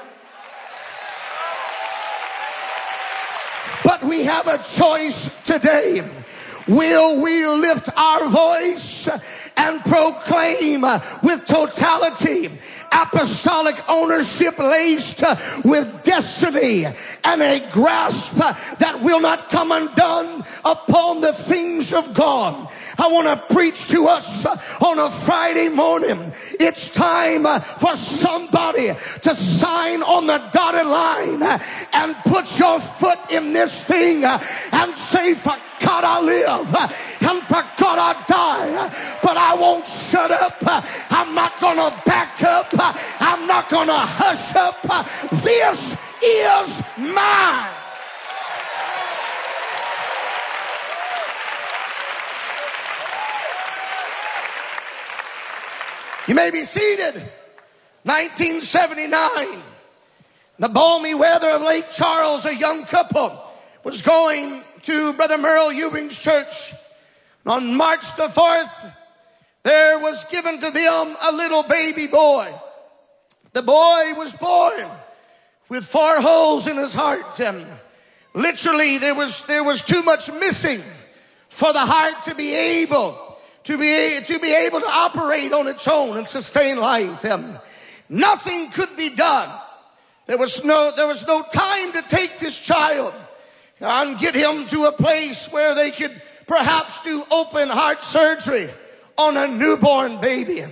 But 3.82 4.04
we 4.04 4.24
have 4.24 4.46
a 4.46 4.58
choice 4.58 5.44
today. 5.44 6.08
Will 6.68 7.20
we 7.20 7.46
lift 7.46 7.88
our 7.96 8.28
voice 8.28 9.08
and 9.60 9.84
proclaim 9.84 10.84
uh, 10.84 11.00
with 11.22 11.46
totality 11.46 12.50
apostolic 12.92 13.76
ownership 13.88 14.58
laced 14.58 15.22
uh, 15.22 15.36
with 15.64 16.02
destiny 16.02 16.86
and 17.24 17.42
a 17.42 17.68
grasp 17.70 18.40
uh, 18.40 18.52
that 18.78 19.00
will 19.00 19.20
not 19.20 19.50
come 19.50 19.70
undone 19.70 20.44
upon 20.64 21.20
the 21.20 21.32
things 21.32 21.92
of 21.92 22.12
God. 22.14 22.68
I 22.98 23.08
want 23.08 23.28
to 23.28 23.54
preach 23.54 23.88
to 23.88 24.06
us 24.06 24.44
on 24.44 24.98
a 24.98 25.10
Friday 25.10 25.68
morning. 25.68 26.32
It's 26.58 26.88
time 26.90 27.44
for 27.78 27.96
somebody 27.96 28.88
to 29.22 29.34
sign 29.34 30.02
on 30.02 30.26
the 30.26 30.38
dotted 30.52 30.86
line 30.86 31.60
and 31.92 32.16
put 32.24 32.58
your 32.58 32.80
foot 32.80 33.18
in 33.30 33.52
this 33.52 33.82
thing 33.84 34.24
and 34.24 34.96
say, 34.96 35.34
for 35.34 35.56
God 35.80 36.04
I 36.04 36.20
live 36.20 36.74
and 37.22 37.42
for 37.44 37.64
God 37.78 37.98
I 37.98 38.24
die. 38.28 39.18
But 39.22 39.36
I 39.36 39.49
won't 39.54 39.86
shut 39.86 40.30
up. 40.30 40.56
I'm 41.10 41.34
not 41.34 41.58
going 41.60 41.76
to 41.76 42.02
back 42.04 42.42
up. 42.42 42.68
I'm 43.20 43.46
not 43.46 43.68
going 43.68 43.88
to 43.88 43.94
hush 43.94 44.54
up. 44.56 44.80
This 45.42 45.96
is 46.22 46.82
mine. 46.98 47.70
You 56.28 56.34
may 56.34 56.50
be 56.50 56.64
seated. 56.64 57.14
1979. 58.04 59.62
The 60.58 60.68
balmy 60.68 61.14
weather 61.14 61.48
of 61.48 61.62
Lake 61.62 61.90
Charles, 61.90 62.44
a 62.44 62.54
young 62.54 62.84
couple 62.84 63.36
was 63.82 64.02
going 64.02 64.62
to 64.82 65.12
Brother 65.14 65.38
Merle 65.38 65.72
Ewing's 65.72 66.18
church. 66.18 66.74
On 67.46 67.74
March 67.74 68.14
the 68.16 68.28
4th, 68.28 68.94
there 69.62 69.98
was 69.98 70.24
given 70.24 70.58
to 70.60 70.70
them 70.70 71.16
a 71.22 71.32
little 71.32 71.62
baby 71.64 72.06
boy. 72.06 72.52
The 73.52 73.62
boy 73.62 74.14
was 74.16 74.34
born 74.34 74.86
with 75.68 75.84
four 75.84 76.20
holes 76.20 76.66
in 76.66 76.76
his 76.76 76.94
heart 76.94 77.40
and 77.40 77.66
literally 78.34 78.98
there 78.98 79.14
was, 79.14 79.44
there 79.46 79.64
was 79.64 79.82
too 79.82 80.02
much 80.02 80.30
missing 80.32 80.80
for 81.48 81.72
the 81.72 81.80
heart 81.80 82.24
to 82.24 82.34
be 82.34 82.54
able 82.54 83.38
to 83.64 83.78
be, 83.78 84.18
to 84.26 84.38
be 84.38 84.54
able 84.54 84.80
to 84.80 84.88
operate 84.88 85.52
on 85.52 85.68
its 85.68 85.86
own 85.86 86.16
and 86.16 86.26
sustain 86.26 86.78
life. 86.78 87.24
And 87.24 87.60
nothing 88.08 88.70
could 88.70 88.96
be 88.96 89.10
done. 89.10 89.50
There 90.26 90.38
was 90.38 90.64
no, 90.64 90.92
there 90.96 91.06
was 91.06 91.26
no 91.26 91.42
time 91.42 91.92
to 91.92 92.02
take 92.02 92.38
this 92.38 92.58
child 92.58 93.12
and 93.80 94.18
get 94.18 94.34
him 94.34 94.66
to 94.68 94.84
a 94.84 94.92
place 94.92 95.50
where 95.52 95.74
they 95.74 95.90
could 95.90 96.20
perhaps 96.46 97.04
do 97.04 97.22
open 97.30 97.68
heart 97.68 98.02
surgery 98.02 98.68
on 99.20 99.36
a 99.36 99.48
newborn 99.48 100.20
baby. 100.20 100.64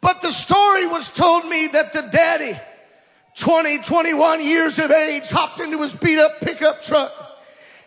But 0.00 0.20
the 0.20 0.30
story 0.30 0.86
was 0.86 1.10
told 1.10 1.48
me 1.48 1.68
that 1.68 1.92
the 1.92 2.02
daddy, 2.02 2.56
20, 3.36 3.78
21 3.78 4.42
years 4.42 4.78
of 4.78 4.90
age, 4.90 5.30
hopped 5.30 5.60
into 5.60 5.80
his 5.82 5.92
beat 5.92 6.18
up 6.18 6.40
pickup 6.40 6.82
truck 6.82 7.12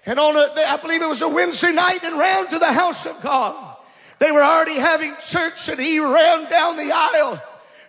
and 0.06 0.20
on 0.20 0.36
a, 0.36 0.48
I 0.68 0.78
believe 0.82 1.02
it 1.02 1.08
was 1.08 1.22
a 1.22 1.30
Wednesday 1.30 1.72
night 1.72 2.04
and 2.04 2.18
ran 2.18 2.48
to 2.48 2.60
the 2.60 2.72
house 2.72 3.06
of 3.06 3.22
God. 3.22 3.78
They 4.18 4.32
were 4.32 4.42
already 4.42 4.76
having 4.76 5.14
church 5.22 5.70
and 5.70 5.80
he 5.80 6.00
ran 6.00 6.50
down 6.50 6.78
the 6.78 6.92
aisle, 6.94 7.42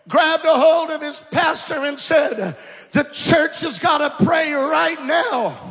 grabbed 0.07 0.45
a 0.45 0.53
hold 0.53 0.91
of 0.91 1.01
his 1.01 1.19
pastor 1.31 1.85
and 1.85 1.99
said, 1.99 2.57
the 2.93 3.05
church 3.05 3.63
has 3.63 3.79
got 3.79 3.99
to 3.99 4.25
pray 4.25 4.53
right 4.53 5.03
now. 5.07 5.70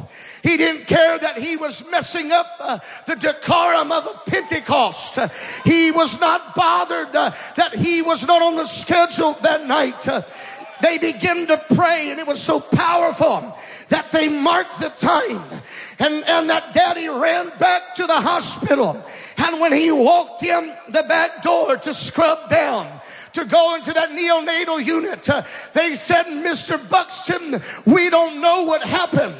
He 0.49 0.57
didn't 0.57 0.87
care 0.87 1.19
that 1.19 1.37
he 1.37 1.57
was 1.57 1.87
messing 1.91 2.31
up 2.31 2.47
uh, 2.59 2.79
the 3.05 3.15
decorum 3.15 3.91
of 3.91 4.07
a 4.07 4.31
Pentecost. 4.31 5.15
Uh, 5.15 5.27
he 5.63 5.91
was 5.91 6.19
not 6.19 6.55
bothered 6.55 7.15
uh, 7.15 7.31
that 7.55 7.75
he 7.75 8.01
was 8.01 8.25
not 8.25 8.41
on 8.41 8.55
the 8.55 8.65
schedule 8.65 9.33
that 9.43 9.67
night. 9.67 10.07
Uh, 10.07 10.23
they 10.81 10.97
began 10.97 11.45
to 11.45 11.63
pray 11.75 12.09
and 12.09 12.19
it 12.19 12.25
was 12.25 12.41
so 12.41 12.59
powerful 12.59 13.55
that 13.89 14.09
they 14.09 14.27
marked 14.27 14.79
the 14.79 14.89
time 14.89 15.61
and, 15.99 16.23
and 16.27 16.49
that 16.49 16.73
daddy 16.73 17.07
ran 17.07 17.51
back 17.59 17.93
to 17.93 18.07
the 18.07 18.19
hospital. 18.19 19.05
And 19.37 19.61
when 19.61 19.71
he 19.71 19.91
walked 19.91 20.41
in 20.41 20.73
the 20.87 21.03
back 21.03 21.43
door 21.43 21.77
to 21.77 21.93
scrub 21.93 22.49
down, 22.49 22.98
to 23.33 23.45
go 23.45 23.75
into 23.75 23.93
that 23.93 24.09
neonatal 24.09 24.83
unit. 24.85 25.29
Uh, 25.29 25.43
they 25.73 25.95
said, 25.95 26.25
Mr. 26.25 26.77
Buxton, 26.89 27.61
we 27.85 28.09
don't 28.09 28.41
know 28.41 28.63
what 28.63 28.81
happened, 28.83 29.35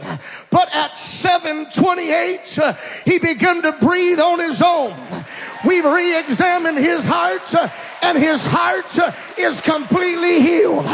but 0.50 0.74
at 0.76 0.96
728, 0.98 2.60
uh, 2.60 2.74
he 3.06 3.20
began 3.20 3.62
to 3.62 3.72
breathe 3.74 4.20
on 4.20 4.40
his 4.40 4.62
own. 4.62 4.96
We've 5.66 5.86
re-examined 5.86 6.78
his 6.78 7.06
heart 7.06 7.54
uh, 7.54 7.70
and 8.02 8.18
his 8.18 8.46
heart 8.46 8.98
is 9.38 9.62
completely 9.62 10.42
healed. 10.42 10.86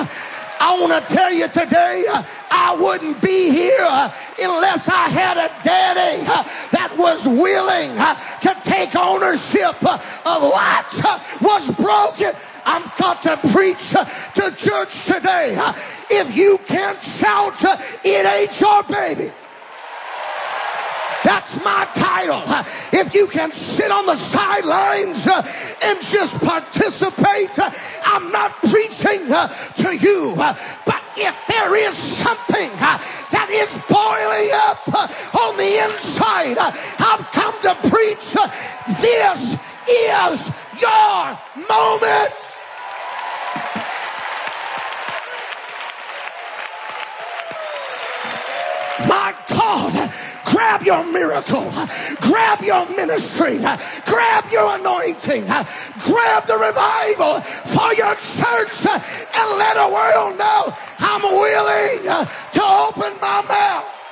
I 0.59 0.79
want 0.79 1.07
to 1.07 1.13
tell 1.13 1.31
you 1.31 1.47
today, 1.47 2.05
uh, 2.09 2.24
I 2.51 2.75
wouldn't 2.79 3.21
be 3.21 3.50
here 3.50 3.77
uh, 3.79 4.12
unless 4.39 4.88
I 4.88 5.09
had 5.09 5.38
a 5.38 5.47
daddy 5.63 6.25
uh, 6.27 6.43
that 6.71 6.95
was 6.97 7.25
willing 7.25 7.91
to 7.95 8.62
take 8.63 8.95
ownership 8.95 9.75
of 9.83 10.41
what 10.41 11.21
was 11.41 11.71
broken. 11.75 12.33
I'm 12.65 12.83
got 12.97 13.21
to 13.24 13.38
preach 13.51 13.89
to 13.89 14.55
church 14.55 15.05
today. 15.05 15.55
If 16.09 16.35
you 16.35 16.57
can't 16.65 17.01
shout, 17.03 17.63
it 18.03 18.25
ain't 18.25 18.59
your 18.59 18.83
baby. 18.83 19.31
That's 21.25 21.58
my 21.63 21.88
title. 21.91 22.44
If 22.94 23.15
you 23.15 23.25
can 23.25 23.51
sit 23.51 23.89
on 23.89 24.05
the 24.05 24.15
sidelines 24.15 25.25
uh, 25.25 25.41
and 25.82 26.00
just 26.00 26.39
participate, 26.39 27.58
uh, 27.58 27.72
I'm 28.05 28.32
not 28.32 28.51
preaching 28.60 29.32
uh, 29.32 29.48
to 29.48 29.98
you, 29.98 30.36
but 30.36 31.01
if 31.17 31.36
there 31.48 31.75
is 31.75 31.96
something 31.98 32.70
that 32.77 33.50
is 33.50 33.74
boiling 33.89 34.51
up 34.70 34.88
on 35.34 35.58
the 35.58 35.84
inside, 35.84 36.58
I've 36.60 37.25
come 37.32 37.55
to 37.63 37.74
preach. 37.89 38.38
This 39.01 39.58
is 39.89 40.51
your 40.79 41.39
moment. 41.67 42.34
My 49.08 49.36
God, 49.50 49.85
grab 50.55 50.83
your 50.83 51.03
miracle, 51.12 51.69
grab 52.21 52.62
your 52.62 52.88
ministry, 52.95 53.57
grab 54.05 54.50
your 54.50 54.79
anointing, 54.79 55.43
grab 55.43 56.47
the 56.47 56.57
revival 56.57 57.41
for 57.41 57.93
your 57.93 58.15
church, 58.15 58.85
and 58.88 59.59
let 59.59 59.75
the 59.75 59.89
world 59.91 60.38
know 60.38 60.74
I'm 61.00 61.21
willing 61.24 62.03
to 62.53 62.63
open 62.63 63.19
my 63.19 63.41
mouth. 63.50 64.04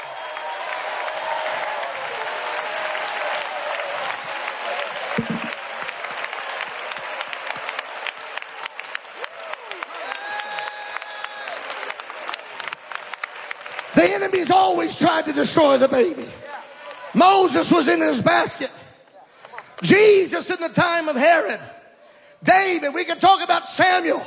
Enemy's 14.34 14.52
always 14.52 14.98
tried 14.98 15.26
to 15.26 15.34
destroy 15.34 15.78
the 15.78 15.88
baby. 15.88 16.26
Moses 17.14 17.72
was 17.72 17.88
in 17.88 18.02
his 18.02 18.22
basket. 18.22 18.72
Jesus 19.82 20.50
in 20.50 20.60
the 20.60 20.70
time 20.70 21.08
of 21.08 21.16
Herod. 21.16 21.60
David, 22.44 22.94
we 22.94 23.04
can 23.06 23.20
talk 23.20 23.44
about 23.44 23.68
Samuel. 23.68 24.26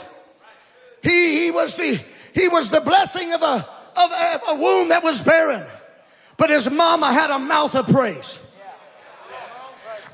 He, 1.02 1.44
he 1.44 1.50
was 1.50 1.76
the, 1.76 2.00
he 2.32 2.48
was 2.48 2.70
the 2.70 2.80
blessing 2.80 3.32
of 3.32 3.42
a, 3.42 3.68
of 3.96 4.10
a, 4.12 4.40
a 4.50 4.54
womb 4.56 4.88
that 4.90 5.02
was 5.02 5.22
barren. 5.22 5.66
But 6.36 6.50
his 6.50 6.70
mama 6.70 7.12
had 7.12 7.30
a 7.30 7.38
mouth 7.38 7.74
of 7.74 7.86
praise. 7.88 8.38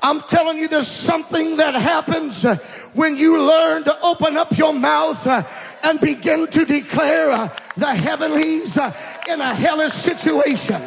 I'm 0.01 0.21
telling 0.21 0.57
you, 0.57 0.67
there's 0.67 0.87
something 0.87 1.57
that 1.57 1.75
happens 1.75 2.43
uh, 2.43 2.57
when 2.93 3.15
you 3.15 3.41
learn 3.41 3.85
to 3.85 4.01
open 4.01 4.35
up 4.35 4.57
your 4.57 4.73
mouth 4.73 5.25
uh, 5.25 5.43
and 5.81 5.99
begin 6.01 6.47
to 6.47 6.65
declare 6.65 7.31
uh, 7.31 7.49
the 7.77 7.87
heavenlies 7.87 8.77
uh, 8.77 8.93
in 9.29 9.41
a 9.41 9.53
hellish 9.53 9.93
situation. 9.93 10.81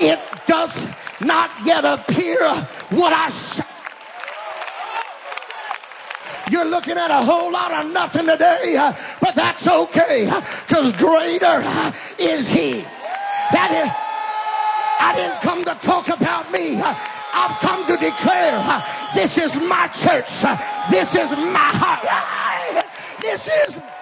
It 0.00 0.18
doth 0.46 1.20
not 1.20 1.50
yet 1.64 1.84
appear 1.84 2.38
what 2.90 3.12
I 3.12 3.28
say. 3.28 3.64
You're 6.50 6.66
looking 6.66 6.98
at 6.98 7.10
a 7.10 7.24
whole 7.24 7.50
lot 7.50 7.72
of 7.72 7.92
nothing 7.92 8.26
today, 8.26 8.76
uh, 8.78 8.92
but 9.20 9.34
that's 9.34 9.66
okay 9.66 10.26
uh, 10.26 10.40
because 10.66 10.92
greater 10.92 11.62
is 12.18 12.48
He. 12.48 12.82
That 13.52 13.70
is, 13.72 13.90
I 15.00 15.14
didn't 15.16 15.40
come 15.40 15.64
to 15.64 15.74
talk 15.74 16.08
about 16.08 16.52
me. 16.52 16.80
I've 16.80 17.58
come 17.60 17.86
to 17.86 17.96
declare 17.96 18.84
this 19.14 19.38
is 19.38 19.56
my 19.56 19.88
church. 19.88 20.44
This 20.90 21.14
is 21.14 21.30
my 21.30 21.70
heart. 21.74 22.84
This 23.20 23.48
is. 23.48 23.93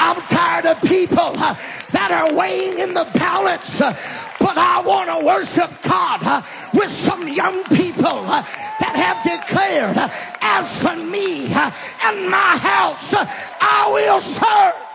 I'm 0.00 0.20
tired 0.22 0.64
of 0.64 0.80
people 0.80 1.36
uh, 1.36 1.54
that 1.92 2.10
are 2.10 2.34
weighing 2.34 2.78
in 2.78 2.94
the 2.94 3.06
balance, 3.14 3.82
uh, 3.82 3.94
but 4.40 4.56
I 4.56 4.80
want 4.80 5.10
to 5.10 5.26
worship 5.26 5.70
God 5.82 6.22
uh, 6.24 6.40
with 6.72 6.90
some 6.90 7.28
young 7.28 7.62
people 7.64 8.24
that 8.24 8.96
have 8.96 9.22
declared, 9.22 9.98
as 10.40 10.78
for 10.80 10.96
me 10.96 11.52
and 11.52 12.30
my 12.30 12.56
house, 12.56 13.12
I 13.12 13.90
will 13.92 14.20
serve. 14.20 14.90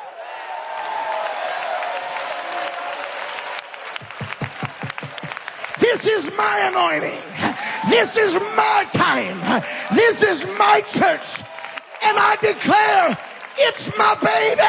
This 5.79 6.07
is 6.07 6.31
my 6.35 6.67
anointing. 6.67 7.21
This 7.89 8.17
is 8.17 8.33
my 8.57 8.87
time. 8.91 9.39
This 9.93 10.23
is 10.23 10.43
my 10.57 10.81
church. 10.81 11.43
And 12.01 12.17
I 12.17 12.37
declare 12.41 13.17
it's 13.57 13.97
my 13.97 14.15
baby. 14.15 14.61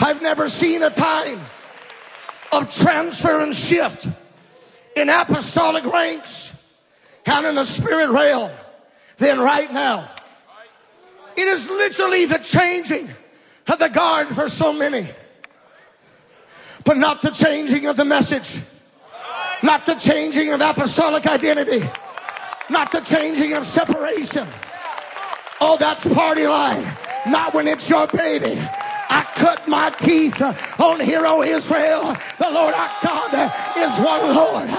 I've 0.00 0.20
never 0.20 0.48
seen 0.48 0.82
a 0.82 0.90
time 0.90 1.40
of 2.50 2.74
transfer 2.74 3.40
and 3.40 3.54
shift 3.54 4.08
in 4.96 5.08
apostolic 5.08 5.84
ranks 5.84 6.52
and 7.24 7.46
in 7.46 7.54
the 7.54 7.64
spirit 7.64 8.10
realm 8.10 8.50
than 9.18 9.38
right 9.38 9.72
now. 9.72 10.10
It 11.36 11.46
is 11.46 11.70
literally 11.70 12.26
the 12.26 12.38
changing 12.38 13.08
of 13.68 13.78
the 13.78 13.88
guard 13.88 14.28
for 14.28 14.48
so 14.48 14.72
many. 14.72 15.08
But 16.84 16.96
not 16.96 17.22
the 17.22 17.30
changing 17.30 17.86
of 17.86 17.96
the 17.96 18.04
message. 18.04 18.60
Not 19.62 19.86
the 19.86 19.94
changing 19.94 20.50
of 20.52 20.60
apostolic 20.60 21.26
identity. 21.26 21.88
Not 22.68 22.90
the 22.90 23.00
changing 23.00 23.52
of 23.54 23.66
separation. 23.66 24.46
Oh, 25.60 25.76
that's 25.78 26.04
party 26.14 26.46
line. 26.46 26.84
Not 27.26 27.54
when 27.54 27.68
it's 27.68 27.88
your 27.88 28.06
baby. 28.08 28.58
I 29.08 29.24
cut 29.34 29.68
my 29.68 29.90
teeth 29.90 30.40
on 30.80 30.98
Hear 31.00 31.22
O 31.26 31.42
Israel. 31.42 32.16
The 32.38 32.50
Lord 32.50 32.74
our 32.74 32.90
God 33.02 33.52
is 33.76 33.92
one 34.04 34.34
Lord. 34.34 34.70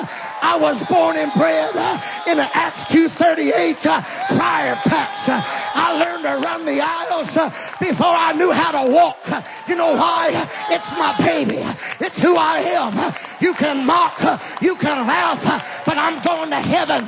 I 0.43 0.58
was 0.58 0.84
born 0.88 1.15
and 1.15 1.32
bred 1.34 1.71
uh, 1.73 1.97
in 2.27 2.36
the 2.36 2.49
Acts 2.53 2.84
238 2.91 3.86
uh, 3.88 4.01
prior 4.36 4.75
patch. 4.84 5.23
I 5.29 5.95
learned 5.97 6.23
to 6.23 6.36
run 6.45 6.65
the 6.65 6.82
aisles 6.84 7.32
uh, 7.38 7.49
before 7.79 8.12
I 8.12 8.34
knew 8.34 8.51
how 8.51 8.71
to 8.75 8.91
walk. 8.91 9.23
You 9.69 9.75
know 9.75 9.93
why? 9.95 10.36
It's 10.69 10.91
my 10.99 11.15
baby. 11.23 11.63
It's 12.03 12.19
who 12.19 12.36
I 12.36 12.60
am. 12.75 13.15
You 13.39 13.53
can 13.53 13.86
mock, 13.86 14.19
you 14.62 14.75
can 14.75 15.08
laugh, 15.08 15.41
but 15.86 15.97
I'm 15.97 16.21
going 16.21 16.49
to 16.49 16.60
heaven 16.60 17.06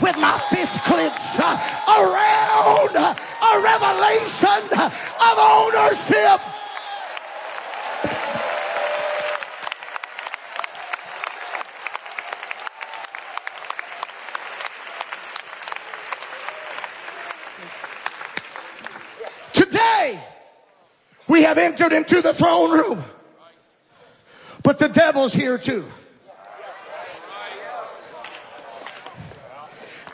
with 0.00 0.16
my 0.18 0.38
fist 0.50 0.78
clenched 0.86 1.40
around 1.42 2.94
a 2.94 3.52
revelation 3.66 4.62
of 4.78 5.36
ownership. 5.36 6.40
We 21.36 21.42
have 21.42 21.55
entered 21.66 21.92
into 21.92 22.22
the 22.22 22.32
throne 22.32 22.70
room. 22.70 23.04
But 24.62 24.78
the 24.78 24.88
devil's 24.88 25.32
here 25.32 25.58
too. 25.58 25.84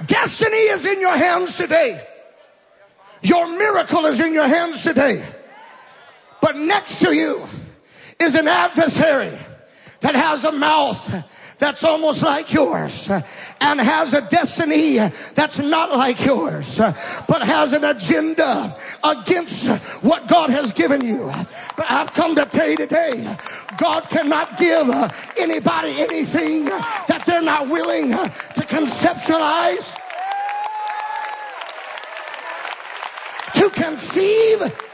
Destiny 0.06 0.56
is 0.56 0.84
in 0.84 1.00
your 1.00 1.16
hands 1.16 1.56
today. 1.56 2.04
Your 3.22 3.46
miracle 3.46 4.06
is 4.06 4.18
in 4.18 4.34
your 4.34 4.48
hands 4.48 4.82
today. 4.82 5.24
But 6.40 6.56
next 6.56 7.00
to 7.00 7.14
you 7.14 7.46
is 8.18 8.34
an 8.34 8.48
adversary 8.48 9.38
that 10.00 10.14
has 10.16 10.44
a 10.44 10.52
mouth 10.52 11.24
that's 11.58 11.84
almost 11.84 12.22
like 12.22 12.52
yours 12.52 13.08
and 13.62 13.80
has 13.80 14.12
a 14.12 14.20
destiny 14.22 14.98
that's 15.34 15.58
not 15.58 15.96
like 15.96 16.24
yours, 16.24 16.78
but 17.28 17.42
has 17.42 17.72
an 17.72 17.84
agenda 17.84 18.76
against 19.04 19.68
what 20.02 20.26
God 20.26 20.50
has 20.50 20.72
given 20.72 21.04
you. 21.04 21.32
But 21.76 21.88
I've 21.88 22.12
come 22.12 22.34
to 22.34 22.44
tell 22.44 22.68
you 22.68 22.76
today, 22.76 23.36
God 23.78 24.02
cannot 24.10 24.58
give 24.58 24.88
anybody 25.38 25.94
anything 26.00 26.64
that 26.64 27.22
they're 27.24 27.40
not 27.40 27.68
willing 27.68 28.10
to 28.10 28.66
conceptualize, 28.66 29.94
to 33.54 33.70
conceive, 33.70 34.91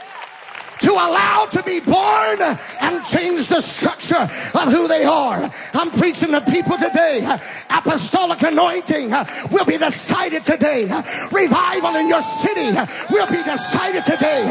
to 0.81 0.91
allow 0.91 1.45
to 1.51 1.63
be 1.63 1.79
born 1.79 2.41
and 2.81 3.03
change 3.03 3.47
the 3.47 3.61
structure 3.61 4.21
of 4.21 4.71
who 4.71 4.87
they 4.87 5.03
are. 5.03 5.49
I'm 5.73 5.91
preaching 5.91 6.31
to 6.31 6.41
people 6.41 6.77
today. 6.77 7.25
Apostolic 7.69 8.41
anointing 8.41 9.09
will 9.51 9.65
be 9.65 9.77
decided 9.77 10.45
today. 10.45 10.83
Revival 11.31 11.95
in 11.95 12.07
your 12.07 12.21
city 12.21 12.71
will 13.11 13.27
be 13.27 13.43
decided 13.43 14.05
today. 14.05 14.43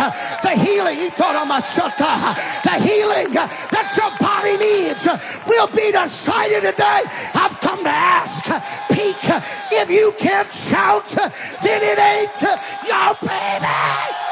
The 0.43 0.51
healing, 0.51 0.99
the 0.99 2.79
healing 2.81 3.33
that 3.33 3.95
your 3.97 4.11
body 4.19 4.57
needs 4.57 5.07
will 5.47 5.69
be 5.69 5.93
decided 5.93 6.63
today. 6.63 7.03
I've 7.35 7.59
come 7.61 7.83
to 7.85 7.91
ask, 7.91 8.45
peak, 8.93 9.17
if 9.73 9.91
you 9.91 10.13
can't 10.19 10.53
shout, 10.53 11.09
then 11.09 11.83
it 11.83 11.99
ain't 11.99 12.43
your 12.87 13.17
baby. 13.21 14.28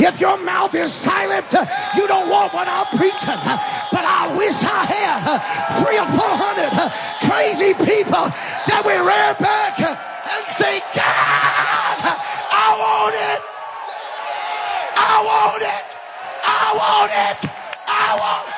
If 0.00 0.20
your 0.20 0.38
mouth 0.38 0.74
is 0.74 0.92
silent, 0.92 1.46
you 1.96 2.06
don't 2.06 2.28
want 2.28 2.54
what 2.54 2.68
I'm 2.68 2.86
preaching. 2.96 3.40
But 3.90 4.04
I 4.06 4.32
wish 4.36 4.54
I 4.62 4.84
had 4.86 5.78
three 5.82 5.98
or 5.98 6.06
four 6.06 6.34
hundred 6.38 6.70
crazy 7.26 7.74
people 7.74 8.30
that 8.70 8.82
would 8.84 9.02
rear 9.02 9.34
back 9.42 9.80
and 9.80 10.46
say, 10.54 10.80
God, 10.94 12.14
I 12.14 12.68
want 12.78 13.14
it. 13.14 13.40
I 14.94 15.16
want 15.24 15.62
it. 15.62 15.86
I 16.44 16.66
want 16.78 17.12
it. 17.12 17.50
I 17.86 18.16
want 18.18 18.48
it. 18.48 18.57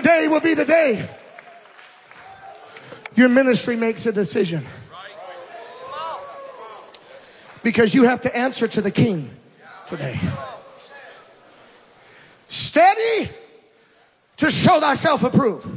Today 0.00 0.28
will 0.28 0.40
be 0.40 0.54
the 0.54 0.64
day 0.64 1.06
your 3.16 3.28
ministry 3.28 3.76
makes 3.76 4.06
a 4.06 4.12
decision. 4.12 4.64
Because 7.62 7.94
you 7.94 8.04
have 8.04 8.22
to 8.22 8.34
answer 8.34 8.66
to 8.66 8.80
the 8.80 8.90
king 8.90 9.28
today. 9.88 10.18
Steady 12.48 13.28
to 14.38 14.50
show 14.50 14.80
thyself 14.80 15.22
approved. 15.22 15.68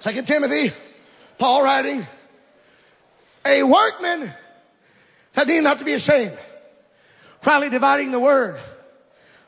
Second 0.00 0.26
Timothy, 0.26 0.72
Paul 1.38 1.62
writing, 1.62 2.04
a 3.46 3.62
workman 3.62 4.34
that 5.34 5.46
need 5.46 5.60
not 5.60 5.78
to 5.78 5.84
be 5.84 5.92
ashamed, 5.92 6.36
rightly 7.46 7.70
dividing 7.70 8.10
the 8.10 8.18
word 8.18 8.58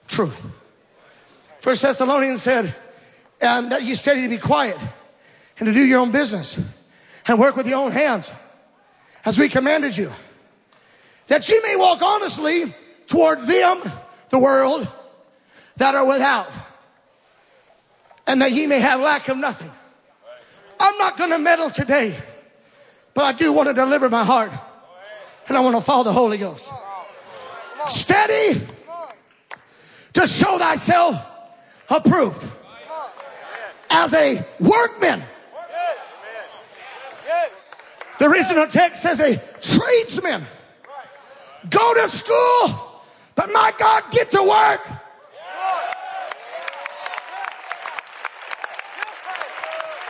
truth. 0.06 0.40
First 1.60 1.82
Thessalonians 1.82 2.42
said, 2.42 2.72
and 3.42 3.72
that 3.72 3.82
you 3.82 3.94
study 3.96 4.22
to 4.22 4.28
be 4.28 4.38
quiet 4.38 4.78
and 5.58 5.66
to 5.66 5.72
do 5.72 5.80
your 5.80 6.00
own 6.00 6.12
business 6.12 6.58
and 7.26 7.38
work 7.38 7.56
with 7.56 7.66
your 7.66 7.78
own 7.78 7.90
hands 7.90 8.30
as 9.24 9.38
we 9.38 9.48
commanded 9.48 9.96
you, 9.96 10.10
that 11.26 11.48
you 11.48 11.60
may 11.62 11.76
walk 11.76 12.00
honestly 12.02 12.74
toward 13.06 13.40
them, 13.40 13.82
the 14.30 14.38
world, 14.38 14.88
that 15.76 15.94
are 15.94 16.06
without, 16.06 16.48
and 18.26 18.40
that 18.42 18.52
ye 18.52 18.66
may 18.66 18.78
have 18.78 19.00
lack 19.00 19.28
of 19.28 19.36
nothing. 19.36 19.70
I'm 20.78 20.96
not 20.98 21.18
going 21.18 21.30
to 21.30 21.38
meddle 21.38 21.70
today, 21.70 22.16
but 23.14 23.24
I 23.24 23.32
do 23.32 23.52
want 23.52 23.68
to 23.68 23.74
deliver 23.74 24.08
my 24.08 24.24
heart, 24.24 24.52
and 25.48 25.56
I 25.56 25.60
want 25.60 25.76
to 25.76 25.82
follow 25.82 26.04
the 26.04 26.12
Holy 26.12 26.38
Ghost. 26.38 26.68
Steady 27.86 28.60
to 30.12 30.26
show 30.26 30.58
thyself 30.58 31.16
approved 31.88 32.44
as 33.92 34.14
a 34.14 34.44
workman. 34.58 35.22
The 38.18 38.26
original 38.26 38.66
text 38.66 39.02
says 39.02 39.20
a 39.20 39.36
tradesman. 39.60 40.46
Go 41.68 41.94
to 41.94 42.08
school, 42.08 43.02
but 43.34 43.50
my 43.52 43.72
God, 43.78 44.10
get 44.10 44.30
to 44.32 44.42
work. 44.42 44.80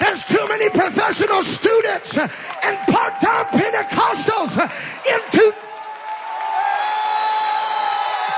There's 0.01 0.25
too 0.25 0.47
many 0.49 0.69
professional 0.71 1.43
students 1.43 2.19
and 2.19 2.79
part-time 2.89 3.47
Pentecostals 3.47 4.59
into 5.07 5.55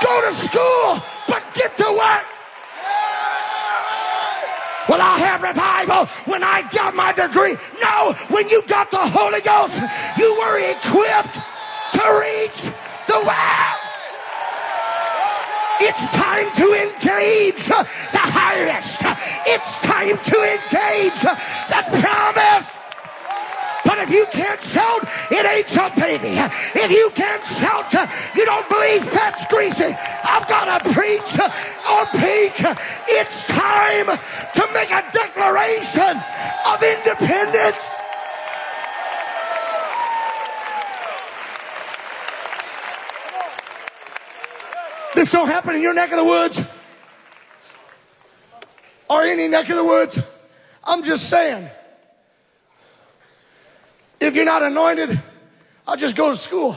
go 0.03 0.21
to 0.21 0.33
school, 0.35 1.03
but 1.27 1.43
get 1.53 1.75
to 1.77 1.83
work. 1.83 2.34
Well, 4.87 5.01
I 5.01 5.17
have 5.17 5.41
revival 5.41 6.05
when 6.25 6.43
I 6.43 6.61
got 6.71 6.93
my 6.93 7.11
degree. 7.11 7.57
No, 7.81 8.13
when 8.29 8.49
you 8.49 8.61
got 8.67 8.91
the 8.91 8.97
Holy 8.97 9.41
Ghost, 9.41 9.81
you 10.17 10.29
were 10.39 10.59
equipped 10.59 11.33
to 11.93 12.05
reach 12.21 12.71
the 13.07 13.17
world. 13.17 13.85
It's 15.81 16.05
time 16.13 16.49
to 16.55 16.67
engage 16.73 17.65
the 17.65 17.85
highest. 18.17 19.01
It's 19.45 19.79
time 19.81 20.17
to 20.17 20.37
engage 20.53 21.21
the 21.21 21.99
promise. 21.99 22.74
But 23.95 24.09
if 24.09 24.13
you 24.13 24.25
can't 24.25 24.61
shout, 24.61 25.07
it 25.31 25.45
ain't 25.45 25.73
your 25.73 25.89
baby. 25.91 26.35
If 26.75 26.91
you 26.91 27.09
can't 27.15 27.45
shout, 27.45 27.95
uh, 27.95 28.05
you 28.35 28.43
don't 28.43 28.67
believe 28.67 29.09
that's 29.09 29.47
greasy. 29.47 29.95
I've 30.21 30.45
got 30.49 30.83
to 30.83 30.91
preach 30.91 31.39
uh, 31.39 31.49
or 31.89 32.05
peak. 32.19 32.53
It's 33.07 33.47
time 33.47 34.07
to 34.07 34.73
make 34.73 34.91
a 34.91 35.01
declaration 35.13 36.21
of 36.67 36.83
independence. 36.83 37.77
This 45.15 45.31
don't 45.31 45.47
happen 45.47 45.77
in 45.77 45.81
your 45.81 45.93
neck 45.93 46.11
of 46.11 46.17
the 46.17 46.25
woods 46.25 46.59
or 49.09 49.21
any 49.21 49.47
neck 49.47 49.69
of 49.69 49.77
the 49.77 49.85
woods. 49.85 50.19
I'm 50.83 51.01
just 51.01 51.29
saying. 51.29 51.69
If 54.25 54.35
you're 54.35 54.43
not 54.43 54.63
anointed, 54.63 55.21
I'll 55.85 55.97
just 55.97 56.15
go 56.15 56.31
to 56.31 56.35
school. 56.35 56.75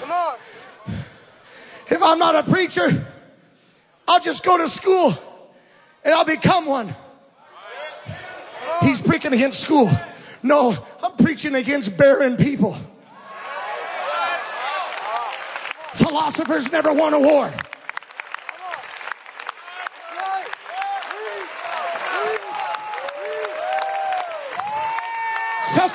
Come 0.00 0.12
on. 0.12 0.36
If 1.88 2.00
I'm 2.00 2.20
not 2.20 2.36
a 2.36 2.48
preacher, 2.48 3.04
I'll 4.06 4.20
just 4.20 4.44
go 4.44 4.56
to 4.58 4.68
school 4.68 5.18
and 6.04 6.14
I'll 6.14 6.24
become 6.24 6.66
one. 6.66 6.94
He's 8.82 9.02
preaching 9.02 9.32
against 9.32 9.60
school. 9.60 9.90
No, 10.44 10.76
I'm 11.02 11.16
preaching 11.16 11.56
against 11.56 11.96
barren 11.96 12.36
people. 12.36 12.78
Philosophers 15.94 16.70
never 16.70 16.92
won 16.92 17.14
a 17.14 17.18
war. 17.18 17.52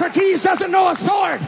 Socrates 0.01 0.41
doesn't 0.41 0.71
know 0.71 0.89
a 0.89 0.95
sword. 0.95 1.39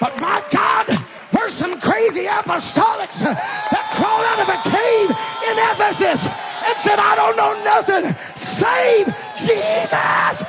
But 0.00 0.20
my 0.20 0.42
God, 0.50 0.86
there's 1.30 1.52
some 1.52 1.80
crazy 1.80 2.24
apostolics 2.24 3.22
that 3.22 3.86
crawled 3.94 4.26
out 4.26 4.42
of 4.42 4.48
a 4.50 4.58
cave 4.66 5.10
in 5.46 5.54
Ephesus 5.70 6.26
and 6.26 6.76
said, 6.82 6.98
I 6.98 7.14
don't 7.14 7.36
know 7.38 7.54
nothing 7.62 8.10
save 8.34 9.06
Jesus. 9.38 10.42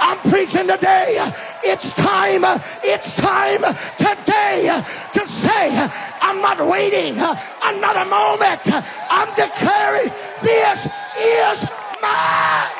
I'm 0.00 0.18
preaching 0.30 0.66
today. 0.66 1.20
It's 1.62 1.92
time, 1.92 2.44
it's 2.82 3.16
time 3.16 3.60
today 3.98 4.82
to 5.12 5.26
say, 5.26 5.90
I'm 6.22 6.40
not 6.40 6.66
waiting 6.66 7.18
another 7.18 8.08
moment. 8.08 8.64
I'm 9.12 9.28
declaring 9.36 10.10
this 10.40 10.88
is 11.20 11.68
mine. 12.00 12.73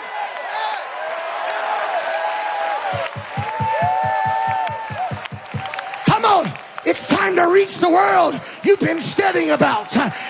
It's 6.94 7.08
time 7.08 7.34
to 7.34 7.48
reach 7.48 7.78
the 7.78 7.88
world 7.88 8.40
you've 8.62 8.78
been 8.78 9.00
studying 9.00 9.50
about. 9.50 9.88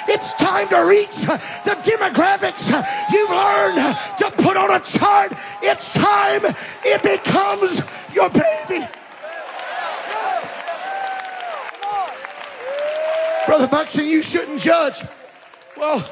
It's 0.08 0.32
time 0.34 0.66
to 0.70 0.86
reach 0.86 1.14
the 1.14 1.76
demographics 1.84 2.68
you've 3.12 3.28
learned 3.28 3.98
to 4.18 4.30
put 4.42 4.56
on 4.56 4.70
a 4.70 4.80
chart. 4.80 5.34
It's 5.62 5.92
time 5.92 6.56
it 6.82 7.02
becomes 7.02 7.82
your 8.14 8.30
baby. 8.30 8.88
Brother 13.44 13.68
Buxton, 13.68 14.06
you 14.06 14.22
shouldn't 14.22 14.62
judge. 14.62 15.04
Well, 15.76 16.02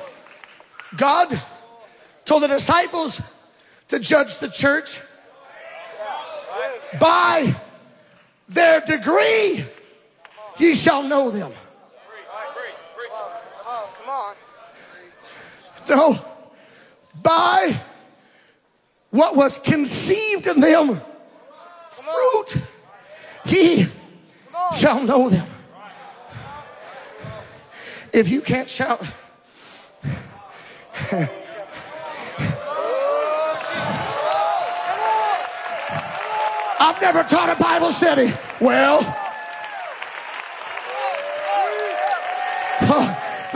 God 0.98 1.40
told 2.26 2.42
the 2.42 2.48
disciples 2.48 3.22
to 3.88 3.98
judge 3.98 4.36
the 4.36 4.50
church 4.50 5.00
by 7.00 7.56
their 8.50 8.82
degree, 8.82 9.64
ye 10.62 10.74
shall 10.74 11.02
know 11.02 11.30
them. 11.30 11.52
No, 15.88 16.18
by 17.20 17.80
what 19.10 19.36
was 19.36 19.58
conceived 19.58 20.46
in 20.46 20.60
them, 20.60 21.00
fruit, 21.90 22.62
ye 23.44 23.88
shall 24.76 25.02
know 25.02 25.28
them. 25.28 25.46
If 28.12 28.28
you 28.28 28.40
can't 28.40 28.70
shout, 28.70 29.02
I've 36.78 37.00
never 37.00 37.24
taught 37.24 37.50
a 37.50 37.60
Bible 37.60 37.90
study. 37.90 38.32
Well, 38.60 39.21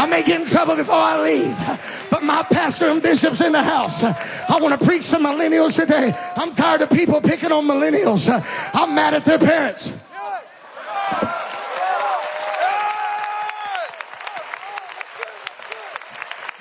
I 0.06 0.08
may 0.08 0.22
get 0.22 0.40
in 0.40 0.46
trouble 0.46 0.76
before 0.76 0.94
I 0.94 1.20
leave, 1.20 1.80
but 2.12 2.22
my 2.22 2.44
pastor 2.44 2.90
and 2.90 3.02
bishop's 3.02 3.40
in 3.40 3.50
the 3.50 3.60
house. 3.60 4.04
I 4.04 4.56
want 4.60 4.80
to 4.80 4.86
preach 4.86 5.10
to 5.10 5.16
millennials 5.16 5.74
today. 5.74 6.14
I'm 6.36 6.54
tired 6.54 6.82
of 6.82 6.90
people 6.90 7.20
picking 7.20 7.50
on 7.50 7.66
millennials. 7.66 8.28
I'm 8.72 8.94
mad 8.94 9.14
at 9.14 9.24
their 9.24 9.40
parents. 9.40 9.92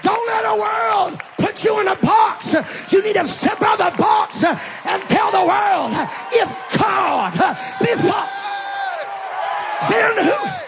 Don't 0.01 0.27
let 0.27 0.45
a 0.45 0.57
world 0.59 1.21
put 1.37 1.63
you 1.63 1.79
in 1.81 1.87
a 1.87 1.95
box. 1.97 2.51
You 2.91 3.03
need 3.03 3.13
to 3.13 3.27
step 3.27 3.61
out 3.61 3.79
of 3.79 3.91
the 3.91 4.01
box 4.01 4.43
and 4.43 5.03
tell 5.03 5.29
the 5.29 5.45
world 5.45 5.91
if 6.31 6.79
God 6.79 7.31
be 7.79 7.93
for, 7.93 8.25
then 9.87 10.25
who? 10.25 10.64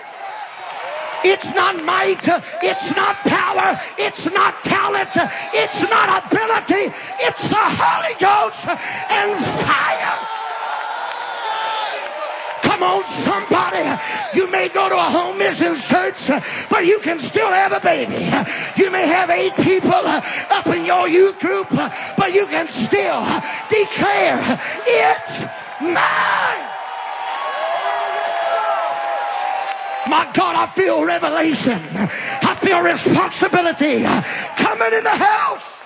It's 1.29 1.53
not 1.53 1.83
might, 1.83 2.23
it's 2.63 2.95
not 2.95 3.17
power, 3.27 3.77
it's 3.97 4.31
not 4.31 4.63
talent, 4.63 5.09
it's 5.53 5.81
not 5.89 6.23
ability, 6.23 6.95
it's 7.19 7.49
the 7.49 7.65
Holy 7.83 8.15
Ghost 8.15 8.65
and 8.65 9.35
fire. 9.67 10.17
Come 12.63 12.81
on, 12.81 13.05
somebody. 13.07 13.83
You 14.33 14.49
may 14.49 14.69
go 14.69 14.87
to 14.87 14.95
a 14.95 15.09
home 15.17 15.37
mission 15.37 15.75
church, 15.75 16.29
but 16.69 16.85
you 16.85 16.99
can 16.99 17.19
still 17.19 17.49
have 17.49 17.73
a 17.73 17.81
baby. 17.81 18.23
You 18.81 18.89
may 18.89 19.05
have 19.05 19.29
eight 19.29 19.55
people 19.57 19.91
up 19.91 20.67
in 20.67 20.85
your 20.85 21.09
youth 21.09 21.39
group, 21.41 21.67
but 21.71 22.33
you 22.33 22.45
can 22.47 22.71
still 22.71 23.19
declare 23.69 24.39
it's 24.85 25.43
mine. 25.81 26.76
My 30.09 30.31
God, 30.33 30.55
I 30.55 30.67
feel 30.67 31.05
revelation. 31.05 31.79
I 31.93 32.57
feel 32.61 32.81
responsibility 32.81 34.03
coming 34.55 34.93
in 34.93 35.03
the 35.03 35.09
house. 35.09 35.77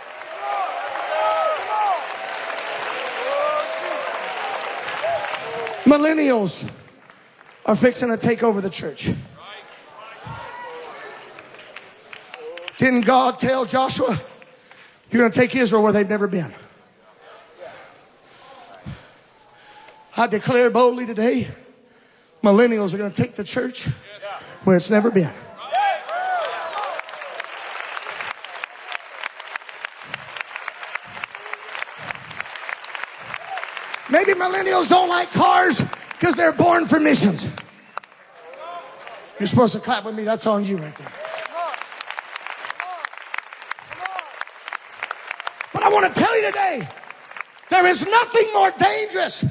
Millennials 5.86 6.69
are 7.65 7.75
fixing 7.75 8.10
to 8.10 8.17
take 8.17 8.43
over 8.43 8.62
the 8.62 8.69
church. 8.69 9.10
Didn't 12.77 13.01
God 13.01 13.39
tell 13.39 13.65
Joshua, 13.65 14.19
you're 15.10 15.21
going 15.21 15.31
to 15.31 15.39
take 15.39 15.55
Israel 15.55 15.84
where 15.84 15.91
they've 15.91 16.07
never 16.07 16.27
been? 16.27 16.53
I 20.15 20.27
declare 20.27 20.69
boldly 20.69 21.05
today, 21.05 21.47
millennials 22.43 22.93
are 22.93 22.97
going 22.97 23.12
to 23.12 23.21
take 23.21 23.34
the 23.34 23.43
church 23.43 23.88
where 24.63 24.78
it's 24.78 24.89
never 24.89 25.12
been. 25.12 25.34
Maybe 34.10 34.34
millennials 34.34 34.89
don't 34.89 35.08
like 35.08 35.32
cars 35.32 35.82
because 36.19 36.36
they're 36.36 36.52
born 36.52 36.86
for 36.86 37.00
missions. 37.00 37.47
You're 39.39 39.47
supposed 39.47 39.74
to 39.74 39.80
clap 39.80 40.04
with 40.04 40.15
me. 40.15 40.24
That's 40.24 40.45
on 40.45 40.65
you 40.65 40.78
right 40.78 40.95
there. 40.95 41.12
But 45.74 45.84
I 45.84 45.89
want 45.89 46.13
to 46.13 46.19
tell 46.19 46.36
you 46.39 46.45
today, 46.47 46.88
there 47.69 47.88
is 47.88 48.06
nothing 48.06 48.47
more 48.54 48.71
dangerous 48.78 49.45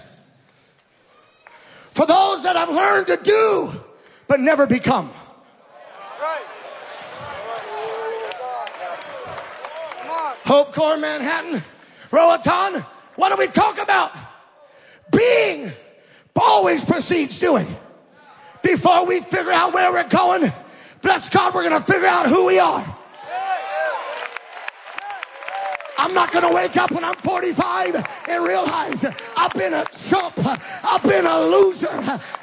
for 1.94 2.06
those 2.06 2.42
that 2.42 2.54
have 2.54 2.68
learned 2.68 3.06
to 3.08 3.16
do 3.16 3.72
but 4.30 4.38
never 4.38 4.64
become. 4.64 5.10
Hope 10.44 10.72
Core 10.72 10.96
Manhattan, 10.96 11.60
Roatan, 12.12 12.84
what 13.16 13.30
do 13.30 13.36
we 13.36 13.48
talk 13.48 13.82
about? 13.82 14.12
Being 15.10 15.72
always 16.36 16.84
precedes 16.84 17.40
doing. 17.40 17.66
Before 18.62 19.04
we 19.04 19.20
figure 19.20 19.50
out 19.50 19.74
where 19.74 19.90
we're 19.92 20.08
going, 20.08 20.52
bless 21.02 21.28
God, 21.28 21.52
we're 21.52 21.68
going 21.68 21.82
to 21.82 21.92
figure 21.92 22.06
out 22.06 22.28
who 22.28 22.46
we 22.46 22.60
are. 22.60 22.98
I'm 26.00 26.14
not 26.14 26.32
going 26.32 26.48
to 26.48 26.54
wake 26.54 26.78
up 26.78 26.90
when 26.92 27.04
I'm 27.04 27.14
45 27.16 28.24
and 28.26 28.42
realize 28.42 29.04
I've 29.36 29.52
been 29.52 29.74
a 29.74 29.84
chump. 29.84 30.32
I've 30.38 31.02
been 31.02 31.26
a 31.26 31.40
loser. 31.40 31.90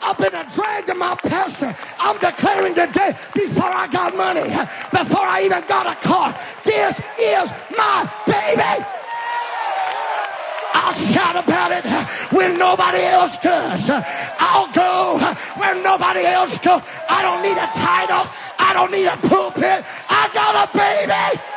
I've 0.04 0.18
been 0.20 0.36
a 0.36 0.48
drag 0.54 0.86
to 0.86 0.94
my 0.94 1.16
pastor. 1.16 1.76
I'm 1.98 2.20
declaring 2.20 2.76
today 2.76 3.18
before 3.34 3.66
I 3.66 3.88
got 3.88 4.16
money, 4.16 4.44
before 4.44 5.26
I 5.26 5.42
even 5.44 5.64
got 5.68 5.88
a 5.88 5.96
car, 6.08 6.38
this 6.64 7.02
is 7.20 7.52
my 7.76 8.06
baby. 8.28 8.86
I'll 10.76 10.94
shout 10.94 11.44
about 11.44 11.72
it 11.72 11.84
when 12.32 12.60
nobody 12.60 13.02
else 13.02 13.40
does. 13.40 13.90
I'll 13.90 14.72
go 14.72 15.18
where 15.58 15.74
nobody 15.82 16.28
else 16.28 16.60
goes. 16.60 16.84
I 17.10 17.24
don't 17.24 17.42
need 17.42 17.58
a 17.58 17.70
title. 17.74 18.32
I 18.60 18.74
don't 18.74 18.92
need 18.92 19.08
a 19.08 19.18
pulpit. 19.18 19.84
I 20.10 20.30
got 20.32 20.70
a 20.70 20.78
baby. 20.78 21.57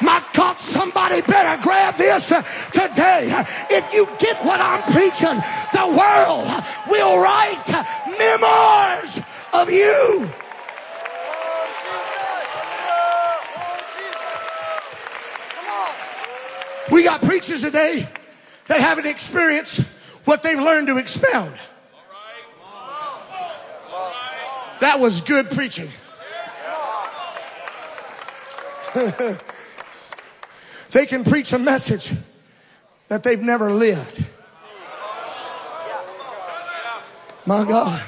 My 0.00 0.22
God, 0.32 0.58
somebody 0.58 1.22
better 1.22 1.60
grab 1.62 1.96
this 1.96 2.30
uh, 2.30 2.42
today. 2.72 3.44
If 3.68 3.92
you 3.92 4.06
get 4.18 4.44
what 4.44 4.60
I'm 4.60 4.82
preaching, 4.92 5.42
the 5.72 5.86
world 5.88 6.64
will 6.88 7.20
write 7.20 7.66
memoirs 8.16 9.18
of 9.52 9.70
you. 9.70 10.30
We 16.92 17.02
got 17.02 17.20
preachers 17.22 17.62
today 17.62 18.08
that 18.68 18.80
haven't 18.80 19.06
experienced 19.06 19.80
what 20.24 20.42
they've 20.42 20.58
learned 20.58 20.86
to 20.86 20.98
expound. 20.98 21.58
That 24.80 25.00
was 25.00 25.20
good 25.22 25.50
preaching. 25.50 25.90
they 30.90 31.06
can 31.06 31.24
preach 31.24 31.52
a 31.52 31.58
message 31.58 32.12
that 33.08 33.22
they've 33.22 33.40
never 33.40 33.72
lived. 33.72 34.24
My 37.46 37.64
God. 37.64 38.02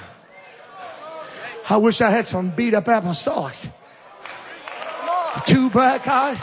I 1.68 1.76
wish 1.76 2.00
I 2.00 2.10
had 2.10 2.26
some 2.26 2.50
beat 2.50 2.74
up 2.74 2.86
apostolics. 2.86 3.70
Two 5.46 5.70
black 5.70 6.06
eyes, 6.06 6.38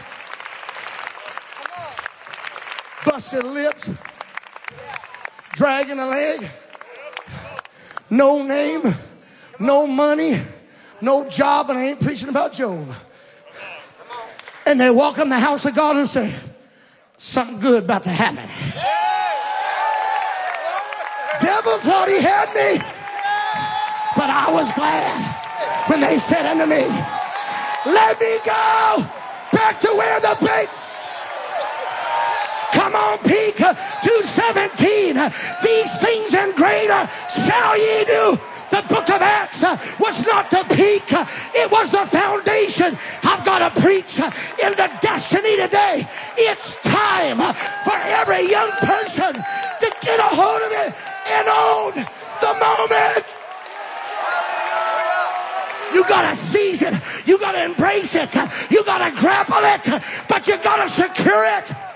busted 3.05 3.43
lips, 3.43 3.89
dragging 5.51 5.99
a 5.99 6.05
leg, 6.05 6.49
no 8.09 8.43
name, 8.43 8.95
no 9.59 9.85
money, 9.85 10.39
no 11.01 11.29
job, 11.29 11.69
and 11.69 11.77
I 11.77 11.87
ain't 11.87 11.99
preaching 11.99 12.29
about 12.29 12.53
Job. 12.53 12.87
And 14.67 14.81
they 14.81 14.91
walk 14.91 15.17
in 15.17 15.29
the 15.29 15.39
house 15.39 15.63
of 15.63 15.73
God 15.73 15.95
and 15.95 16.07
say, 16.07 16.35
something 17.15 17.59
good 17.61 17.83
about 17.83 18.03
to 18.03 18.09
happen. 18.09 18.49
Devil 21.41 21.77
thought 21.79 22.09
he 22.09 22.19
had 22.21 22.51
me, 22.51 22.83
but 24.17 24.29
I 24.29 24.51
was 24.51 24.69
glad 24.73 25.89
when 25.89 26.01
they 26.01 26.19
said 26.19 26.45
unto 26.45 26.65
me, 26.65 26.83
let 27.85 28.19
me 28.19 28.37
go 28.43 29.07
back 29.53 29.79
to 29.79 29.87
where 29.87 30.19
the 30.19 30.35
bait 30.41 30.67
Come 32.73 32.93
on, 32.95 33.17
peak 33.19 33.57
217. 33.57 35.15
These 35.63 35.97
things 35.99 36.33
and 36.33 36.53
greater 36.55 37.09
shall 37.29 37.77
ye 37.77 38.05
do. 38.05 38.39
The 38.77 38.93
book 38.93 39.09
of 39.09 39.23
Acts 39.23 39.63
uh, 39.63 39.75
was 39.99 40.23
not 40.27 40.51
the 40.51 40.63
peak, 40.75 41.11
uh, 41.11 41.25
it 41.55 41.71
was 41.71 41.89
the 41.89 42.05
foundation. 42.05 42.95
I've 43.23 43.43
got 43.43 43.57
to 43.57 43.81
preach 43.81 44.19
uh, 44.19 44.29
into 44.63 44.87
destiny 45.01 45.57
today. 45.57 46.07
It's 46.37 46.79
time 46.83 47.39
for 47.83 47.97
every 47.97 48.47
young 48.47 48.69
person 48.73 49.33
to 49.33 49.87
get 50.03 50.19
a 50.19 50.29
hold 50.29 50.61
of 50.61 50.71
it 50.73 50.93
and 51.25 51.47
own 51.49 52.05
the 52.39 52.53
moment. 52.53 53.25
You 55.95 56.03
gotta 56.07 56.35
seize 56.35 56.83
it. 56.83 56.93
You 57.25 57.39
gotta 57.39 57.63
embrace 57.63 58.13
it. 58.13 58.35
You 58.69 58.85
gotta 58.85 59.09
grapple 59.19 59.57
it, 59.57 60.03
but 60.29 60.45
you 60.45 60.55
gotta 60.61 60.87
secure 60.87 61.45
it. 61.45 61.86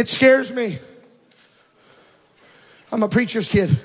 It 0.00 0.08
scares 0.08 0.50
me. 0.50 0.78
I'm 2.90 3.02
a 3.02 3.08
preacher's 3.10 3.48
kid. 3.48 3.78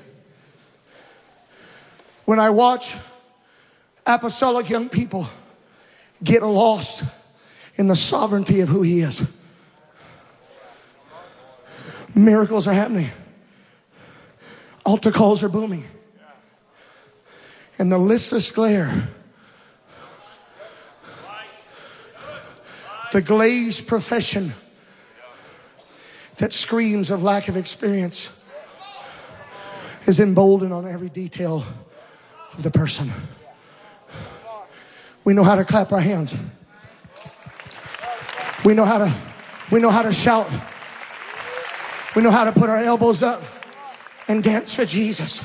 When 2.23 2.39
I 2.39 2.51
watch 2.51 2.95
apostolic 4.06 4.69
young 4.69 4.88
people 4.88 5.28
get 6.23 6.41
lost 6.41 7.04
in 7.75 7.88
the 7.88 7.97
sovereignty 7.97 8.62
of 8.62 8.69
who 8.69 8.82
He 8.82 9.01
is, 9.01 9.23
miracles 12.15 12.65
are 12.65 12.73
happening, 12.73 13.10
altar 14.86 15.12
calls 15.12 15.43
are 15.43 15.49
booming, 15.49 15.84
and 17.78 17.91
the 17.91 17.97
listless 17.97 18.51
glare, 18.51 19.10
the 23.12 23.21
glazed 23.21 23.86
profession 23.86 24.54
that 26.38 26.54
screams 26.54 27.12
of 27.12 27.24
lack 27.24 27.48
of 27.48 27.58
experience 27.58 28.30
is 30.06 30.19
emboldened 30.19 30.74
on 30.74 30.88
every 30.88 31.10
detail 31.10 31.65
of 32.54 32.63
the 32.63 32.71
person. 32.71 33.12
We 35.24 35.34
know 35.34 35.43
how 35.43 35.56
to 35.56 35.65
clap 35.65 35.91
our 35.91 36.00
hands. 36.00 36.34
We 38.63 38.74
know 38.74 38.86
how 38.86 39.00
to 39.00 39.13
we 39.71 39.80
know 39.80 39.89
how 39.89 40.04
to 40.04 40.13
shout. 40.13 40.50
We 42.15 42.21
know 42.21 42.32
how 42.32 42.43
to 42.43 42.52
put 42.52 42.69
our 42.69 42.78
elbows 42.78 43.24
up 43.24 43.41
and 44.28 44.43
dance 44.43 44.74
for 44.76 44.86
Jesus. 44.86 45.43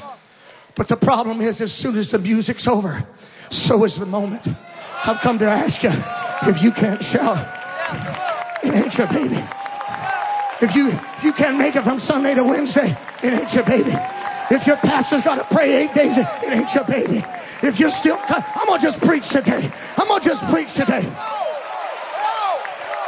But 0.74 0.88
the 0.88 0.96
problem 0.96 1.40
is 1.40 1.61
as 1.61 1.72
soon 1.72 1.96
as 1.96 2.11
the 2.11 2.18
music's 2.18 2.68
over, 2.68 3.07
so 3.48 3.85
is 3.85 3.96
the 3.96 4.07
moment. 4.07 4.46
I've 5.05 5.20
come 5.20 5.38
to 5.38 5.46
ask 5.46 5.83
you 5.83 5.92
if 6.42 6.62
you 6.62 6.70
can't 6.70 7.03
shout, 7.03 7.46
ain't 8.62 8.96
your 8.96 9.07
baby. 9.09 9.42
If 10.62 10.75
you 10.75 10.88
if 10.90 11.25
you 11.25 11.33
can't 11.33 11.57
make 11.57 11.75
it 11.77 11.83
from 11.83 11.99
Sunday 11.99 12.35
to 12.35 12.44
Wednesday, 12.44 12.96
it 13.23 13.33
ain't 13.33 13.55
your 13.55 13.64
baby. 13.64 13.96
If 14.51 14.66
your 14.66 14.77
pastor's 14.77 15.23
got 15.23 15.37
to 15.37 15.55
pray 15.55 15.85
eight 15.85 15.94
days, 15.94 16.18
it 16.18 16.27
ain't 16.44 16.75
your 16.75 16.85
baby. 16.85 17.25
If 17.62 17.79
you're 17.79 17.90
still, 17.90 18.18
I'm 18.29 18.66
going 18.66 18.81
to 18.81 18.85
just 18.85 19.01
preach 19.01 19.29
today. 19.29 19.70
I'm 19.96 20.09
going 20.09 20.20
to 20.20 20.29
just 20.29 20.44
preach 20.53 20.75
today. 20.75 21.09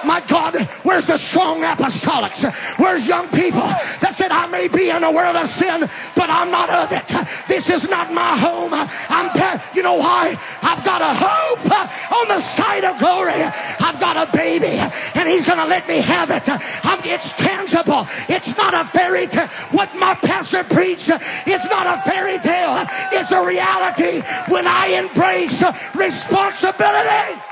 My 0.04 0.20
God, 0.26 0.56
where's 0.82 1.06
the 1.06 1.16
strong 1.16 1.62
apostolics? 1.62 2.42
Where's 2.78 3.06
young 3.06 3.28
people 3.28 3.66
that 4.00 4.14
said, 4.14 4.30
I 4.30 4.46
may 4.46 4.68
be 4.68 4.90
in 4.90 5.04
a 5.04 5.12
world 5.12 5.36
of 5.36 5.48
sin, 5.48 5.88
but 6.16 6.30
I'm 6.30 6.50
not 6.50 6.70
of 6.70 6.92
it. 6.92 7.06
This 7.48 7.70
is 7.70 7.88
not 7.88 8.12
my 8.12 8.36
home. 8.36 8.72
I'm, 8.74 9.30
you 9.74 9.82
know 9.82 9.96
why? 9.96 10.38
I've 10.62 10.84
got 10.84 11.02
a 11.02 11.14
hope 11.14 11.70
on 12.12 12.28
the 12.28 12.40
side 12.40 12.84
of 12.84 12.98
glory. 12.98 13.32
I've 13.32 13.98
got 14.00 14.16
a 14.16 14.30
baby, 14.32 14.78
and 15.14 15.28
He's 15.28 15.46
going 15.46 15.58
to 15.58 15.66
let 15.66 15.86
me 15.88 15.98
have 15.98 16.30
it. 16.30 16.48
I'm, 16.48 17.00
it's 17.04 17.32
tangible. 17.34 18.06
It's 18.28 18.56
not 18.56 18.74
a 18.74 18.88
fairy 18.90 19.26
tale. 19.26 19.48
What 19.70 19.94
my 19.96 20.14
pastor 20.14 20.64
preached, 20.64 21.10
it's 21.10 21.66
not 21.66 21.86
a 21.86 22.00
fairy 22.02 22.38
tale. 22.38 22.86
It's 23.12 23.30
a 23.30 23.44
reality 23.44 24.20
when 24.48 24.66
I 24.66 24.88
embrace 24.88 25.62
responsibility. 25.94 27.51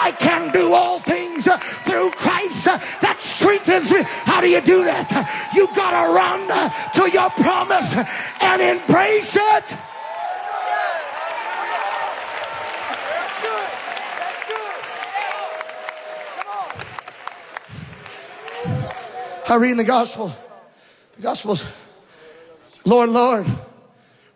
I 0.00 0.12
can 0.12 0.52
do 0.52 0.72
all 0.72 1.00
things 1.00 1.44
through 1.44 2.10
Christ 2.12 2.64
that 2.64 3.16
strengthens 3.18 3.90
me. 3.90 4.02
How 4.02 4.40
do 4.40 4.48
you 4.48 4.60
do 4.60 4.84
that? 4.84 5.10
You 5.54 5.66
gotta 5.74 6.12
run 6.12 6.46
to 6.94 7.10
your 7.10 7.30
promise 7.30 7.92
and 8.40 8.62
embrace 8.62 9.36
it. 9.36 9.64
I 19.50 19.56
read 19.56 19.72
in 19.72 19.78
the 19.78 19.84
gospel, 19.84 20.32
the 21.16 21.22
gospels, 21.22 21.64
Lord, 22.84 23.08
Lord, 23.08 23.46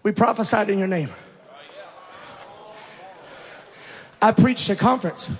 we 0.02 0.10
prophesied 0.10 0.70
in 0.70 0.78
your 0.78 0.88
name. 0.88 1.10
I 4.20 4.32
preached 4.32 4.70
a 4.70 4.76
conference. 4.76 5.30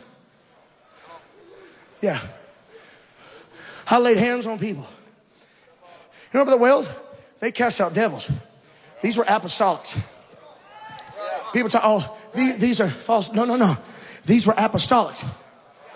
Yeah. 2.03 2.21
I 3.87 3.99
laid 3.99 4.19
hands 4.19 4.47
on 4.47 4.59
people. 4.59 4.87
You 6.33 6.41
know, 6.41 6.45
the 6.45 6.57
Wales, 6.57 6.89
they 7.41 7.53
cast 7.53 7.81
out 7.81 7.95
devils. 7.95 8.31
These 9.01 9.17
were 9.17 9.25
apostolics. 9.25 9.99
People 11.53 11.71
talk, 11.71 11.83
oh, 11.85 12.19
these, 12.35 12.59
these 12.59 12.81
are 12.81 12.89
false. 12.89 13.33
No, 13.33 13.45
no, 13.45 13.57
no. 13.57 13.77
These 14.25 14.47
were 14.47 14.55
apostolics. 14.55 15.25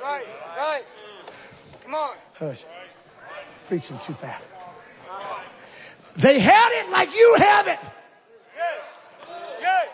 Right, 0.02 0.26
right. 0.56 0.84
Come 1.82 1.94
on. 1.94 2.14
Hush. 2.34 2.64
Preaching 3.68 3.98
too 4.06 4.14
fast. 4.14 4.44
They 6.16 6.38
had 6.38 6.84
it 6.84 6.90
like 6.90 7.14
you 7.14 7.36
have 7.38 7.66
it. 7.66 7.78
Yes. 8.56 8.86
Yes. 9.60 9.88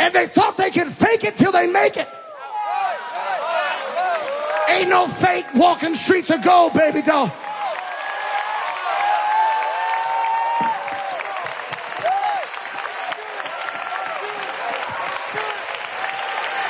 And 0.00 0.14
they 0.14 0.26
thought 0.26 0.56
they 0.56 0.70
could 0.70 0.88
fake 0.88 1.24
it 1.24 1.36
till 1.36 1.52
they 1.52 1.66
make 1.66 1.96
it. 1.96 2.08
Ain't 4.68 4.88
no 4.88 5.06
fake 5.06 5.46
walking 5.54 5.94
streets 5.94 6.30
of 6.30 6.42
gold, 6.42 6.72
baby 6.74 7.02
doll. 7.02 7.26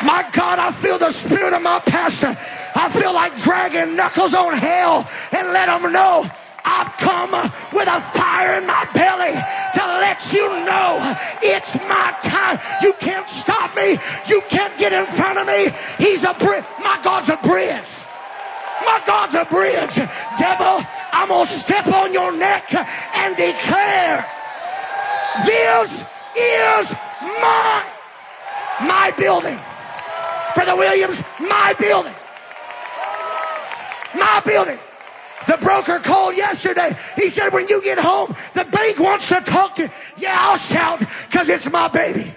My 0.02 0.28
God, 0.32 0.58
I 0.58 0.70
feel 0.72 0.98
the 0.98 1.10
spirit 1.10 1.54
of 1.54 1.62
my 1.62 1.78
pastor. 1.80 2.36
I 2.74 2.88
feel 2.90 3.14
like 3.14 3.36
dragging 3.36 3.96
knuckles 3.96 4.34
on 4.34 4.52
hell 4.52 5.08
and 5.32 5.48
let 5.52 5.66
them 5.66 5.92
know 5.92 6.30
I've 6.64 6.96
come 6.96 7.32
with 7.72 7.88
a 7.88 8.00
fire 8.16 8.58
in 8.58 8.66
my 8.66 8.88
belly 8.94 9.34
to 9.34 9.84
let 10.00 10.32
you 10.32 10.48
know 10.64 11.16
it's 11.42 11.74
my 11.86 12.16
time. 12.22 12.58
You 12.82 12.94
can't 12.94 13.28
stop 13.28 13.76
me. 13.76 13.98
You 14.26 14.40
can't 14.48 14.76
get 14.78 14.92
in 14.92 15.06
front 15.14 15.38
of 15.38 15.46
me. 15.46 15.70
He's 15.98 16.24
a 16.24 16.32
bridge. 16.34 16.64
My 16.82 16.98
God's 17.04 17.28
a 17.28 17.36
bridge. 17.36 17.90
My 18.84 19.00
God's 19.06 19.34
a 19.34 19.44
bridge. 19.44 19.94
Devil, 20.38 20.84
I'm 21.12 21.28
going 21.28 21.46
to 21.46 21.52
step 21.52 21.86
on 21.86 22.12
your 22.12 22.32
neck 22.32 22.72
and 22.74 23.36
declare 23.36 24.26
this 25.44 26.04
is 26.36 26.94
my, 27.20 27.84
my 28.80 29.12
building. 29.18 29.60
Brother 30.54 30.76
Williams, 30.76 31.22
my 31.40 31.74
building. 31.78 32.14
My 34.14 34.40
building. 34.44 34.78
The 35.46 35.58
broker 35.58 35.98
called 35.98 36.36
yesterday. 36.36 36.96
He 37.16 37.28
said, 37.28 37.52
when 37.52 37.68
you 37.68 37.82
get 37.82 37.98
home, 37.98 38.34
the 38.54 38.64
bank 38.64 38.98
wants 38.98 39.28
to 39.28 39.40
talk 39.40 39.76
to 39.76 39.82
you. 39.82 39.90
Yeah, 40.16 40.36
I'll 40.38 40.56
shout 40.56 41.00
because 41.30 41.48
it's 41.48 41.70
my 41.70 41.88
baby. 41.88 42.34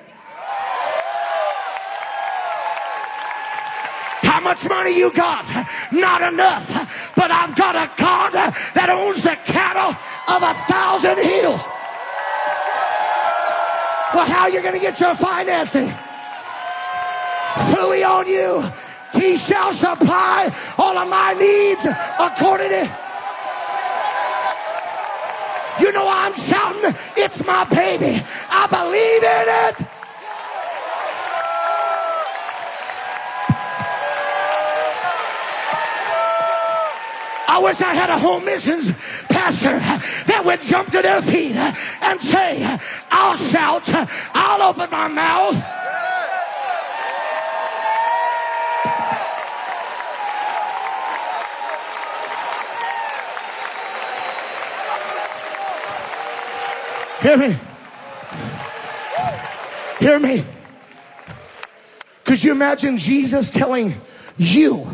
How 4.22 4.42
much 4.42 4.68
money 4.68 4.98
you 4.98 5.12
got? 5.14 5.46
Not 5.92 6.22
enough. 6.22 6.68
But 7.16 7.32
I've 7.32 7.56
got 7.56 7.76
a 7.76 7.90
God 7.98 8.34
that 8.34 8.90
owns 8.90 9.22
the 9.22 9.38
cattle 9.46 9.96
of 10.28 10.44
a 10.44 10.54
thousand 10.68 11.18
hills. 11.24 11.66
Well, 14.14 14.26
how 14.26 14.44
are 14.44 14.50
you 14.50 14.62
going 14.62 14.74
to 14.74 14.80
get 14.80 15.00
your 15.00 15.16
financing? 15.16 15.94
Fully 17.74 18.04
on 18.04 18.28
you. 18.28 18.64
He 19.14 19.38
shall 19.38 19.74
supply 19.74 20.54
all 20.78 20.98
of 20.98 21.10
my 21.10 21.34
needs 21.34 21.86
according 22.20 22.70
to. 22.70 23.08
You 25.80 25.92
know 25.94 26.08
I'm 26.10 26.34
shouting, 26.34 26.96
it's 27.16 27.46
my 27.46 27.64
baby. 27.66 28.24
I 28.50 28.68
believe 28.68 29.24
in 29.24 29.48
it. 29.84 29.88
I 37.50 37.60
wish 37.60 37.82
I 37.82 37.94
had 37.96 38.10
a 38.10 38.20
home 38.20 38.46
missions 38.46 38.92
pastor 39.30 39.80
that 39.80 40.44
would 40.46 40.62
jump 40.62 40.92
to 40.92 41.02
their 41.02 41.22
feet 41.22 41.56
and 41.56 42.22
say, 42.22 42.78
I'll 43.10 43.36
shout, 43.36 43.84
I'll 44.34 44.62
open 44.62 44.90
my 44.92 45.08
mouth. 45.08 45.77
Hear 57.22 57.38
me. 57.38 57.58
Hear 60.00 60.20
me. 60.20 60.46
Could 62.24 62.44
you 62.44 62.52
imagine 62.52 62.98
Jesus 62.98 63.50
telling 63.50 63.96
you, 64.38 64.88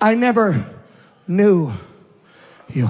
I 0.00 0.14
never 0.14 0.64
knew 1.28 1.72
you? 2.72 2.88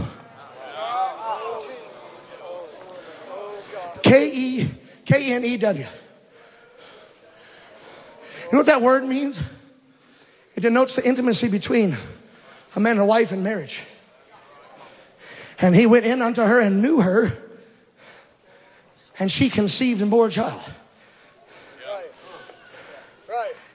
K 4.03 4.31
E 4.33 4.69
K 5.05 5.33
N 5.33 5.45
E 5.45 5.57
W. 5.57 5.85
You 5.85 8.53
know 8.53 8.59
what 8.59 8.67
that 8.67 8.83
word 8.83 9.05
means? 9.05 9.41
It 10.55 10.61
denotes 10.61 10.95
the 10.95 11.07
intimacy 11.07 11.49
between 11.49 11.97
a 12.77 12.81
man 12.81 12.93
and 12.93 13.01
a 13.01 13.05
wife 13.05 13.33
in 13.33 13.43
marriage. 13.43 13.83
And 15.61 15.75
he 15.75 15.87
went 15.87 16.07
in 16.07 16.23
unto 16.23 16.43
her 16.43 16.61
and 16.61 16.81
knew 16.81 17.01
her, 17.01 17.37
and 19.19 19.31
she 19.31 19.51
conceived 19.51 20.01
and 20.01 20.11
bore 20.11 20.29
a 20.29 20.31
child. 20.31 20.61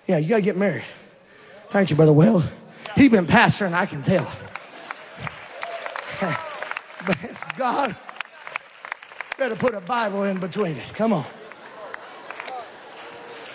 Yeah, 0.08 0.18
you 0.18 0.30
got 0.30 0.36
to 0.38 0.42
get 0.42 0.58
married. 0.58 0.86
Thank 1.70 1.90
you, 1.90 1.96
Brother 1.96 2.14
Will. 2.14 2.44
He's 2.96 3.10
been 3.10 3.26
pastoring, 3.26 3.74
I 3.74 3.86
can 3.88 4.04
tell. 4.04 4.32
but 7.06 7.18
it's 7.24 7.44
God. 7.58 7.96
Better 9.38 9.56
put 9.56 9.74
a 9.74 9.82
Bible 9.82 10.24
in 10.24 10.40
between 10.40 10.78
it. 10.78 10.94
Come 10.94 11.12
on. 11.14 11.26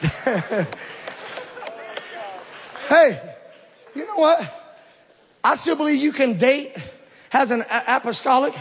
hey, 2.89 3.35
you 3.95 4.07
know 4.07 4.17
what? 4.17 4.77
I 5.43 5.55
still 5.55 5.77
believe 5.77 6.03
you 6.03 6.13
can 6.13 6.37
date 6.37 6.77
has 7.31 7.51
an 7.51 7.63
a- 7.63 7.97
apostolic, 7.97 8.55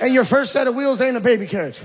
and 0.00 0.14
your 0.14 0.24
first 0.24 0.52
set 0.52 0.66
of 0.66 0.74
wheels 0.74 1.00
ain't 1.00 1.16
a 1.16 1.20
baby 1.20 1.46
carriage. 1.46 1.80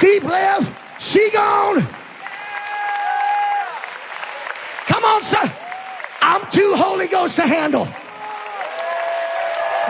Deep 0.00 0.24
left, 0.24 1.02
she 1.02 1.30
gone. 1.32 1.86
Come 4.86 5.04
on, 5.04 5.22
sir. 5.22 5.52
I'm 6.20 6.50
too 6.50 6.74
Holy 6.76 7.08
Ghost 7.08 7.36
to 7.36 7.42
handle. 7.42 7.88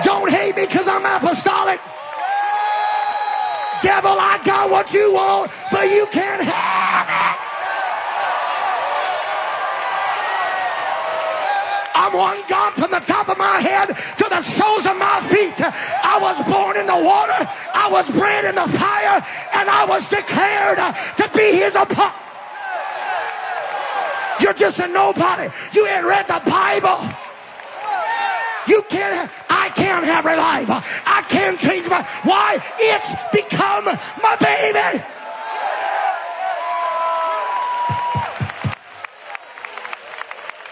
Don't 0.04 0.30
hate 0.30 0.54
me 0.54 0.66
because 0.66 0.86
I'm 0.86 1.04
apostolic. 1.04 1.80
Devil, 3.82 4.16
I 4.18 4.40
got 4.44 4.70
what 4.70 4.92
you 4.92 5.12
want, 5.12 5.50
but 5.72 5.90
you 5.90 6.06
can't 6.12 6.42
have 6.42 6.95
Want 12.16 12.48
God 12.48 12.72
from 12.72 12.90
the 12.90 13.00
top 13.00 13.28
of 13.28 13.36
my 13.36 13.60
head 13.60 13.88
to 13.88 14.26
the 14.30 14.40
soles 14.40 14.86
of 14.86 14.96
my 14.96 15.20
feet. 15.28 15.60
I 15.60 16.18
was 16.18 16.40
born 16.48 16.78
in 16.78 16.86
the 16.86 16.96
water, 16.96 17.36
I 17.74 17.90
was 17.92 18.08
bred 18.08 18.46
in 18.46 18.54
the 18.54 18.66
fire, 18.78 19.20
and 19.52 19.68
I 19.68 19.84
was 19.84 20.08
declared 20.08 20.78
to 21.20 21.28
be 21.36 21.60
his 21.60 21.74
apostle. 21.74 22.16
You're 24.40 24.54
just 24.54 24.78
a 24.78 24.88
nobody. 24.88 25.52
You 25.74 25.86
ain't 25.86 26.06
read 26.06 26.26
the 26.26 26.40
Bible. 26.48 27.04
You 28.66 28.80
can't, 28.88 29.30
I 29.50 29.68
can't 29.76 30.04
have 30.06 30.24
revival. 30.24 30.80
I 31.04 31.20
can't 31.28 31.60
change 31.60 31.86
my, 31.86 32.02
why? 32.24 32.64
It's 32.78 33.12
become 33.30 33.84
my 34.22 34.36
baby. 34.40 35.04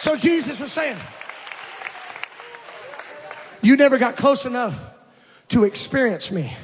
So 0.00 0.16
Jesus 0.16 0.58
was 0.58 0.72
saying, 0.72 0.96
You 3.64 3.78
never 3.78 3.96
got 3.96 4.16
close 4.16 4.44
enough 4.44 4.78
to 5.48 5.64
experience 5.64 6.30
me. 6.30 6.54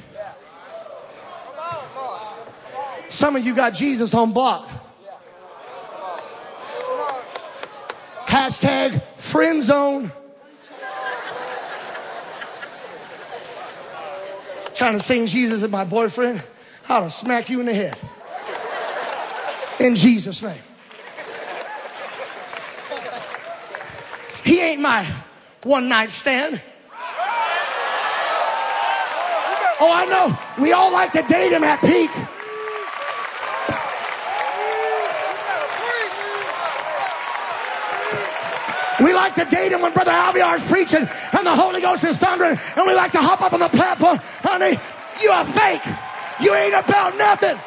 Some 3.09 3.35
of 3.35 3.43
you 3.43 3.55
got 3.55 3.73
Jesus 3.73 4.13
on 4.13 4.33
block. 4.33 4.69
Hashtag 8.27 9.01
friend 9.17 9.63
zone. 9.63 10.11
Trying 14.75 14.93
to 14.93 14.99
sing 14.99 15.25
Jesus 15.25 15.63
as 15.63 15.71
my 15.71 15.83
boyfriend. 15.83 16.43
Have 16.83 17.11
smacked 17.11 17.49
you 17.49 17.59
in 17.61 17.65
the 17.65 17.73
head. 17.73 17.97
In 19.79 19.95
Jesus' 19.95 20.43
name. 20.43 20.61
He 24.43 24.61
ain't 24.61 24.81
my 24.81 25.11
one 25.63 25.89
night 25.89 26.11
stand. 26.11 26.61
Oh, 29.83 29.91
I 29.91 30.05
know. 30.05 30.37
We 30.63 30.73
all 30.73 30.91
like 30.91 31.11
to 31.13 31.23
date 31.23 31.51
him 31.51 31.63
at 31.63 31.81
peak. 31.81 32.11
We 39.03 39.11
like 39.15 39.33
to 39.33 39.45
date 39.45 39.71
him 39.71 39.81
when 39.81 39.91
Brother 39.91 40.11
Alviar 40.11 40.57
is 40.57 40.61
preaching 40.69 41.09
and 41.33 41.47
the 41.47 41.55
Holy 41.55 41.81
Ghost 41.81 42.03
is 42.03 42.15
thundering, 42.17 42.59
and 42.77 42.85
we 42.85 42.93
like 42.93 43.11
to 43.13 43.21
hop 43.21 43.41
up 43.41 43.53
on 43.53 43.59
the 43.59 43.69
platform. 43.69 44.19
Honey, 44.43 44.77
you 45.19 45.31
are 45.31 45.45
fake. 45.45 45.81
You 46.39 46.53
ain't 46.53 46.75
about 46.75 47.17
nothing. 47.17 47.57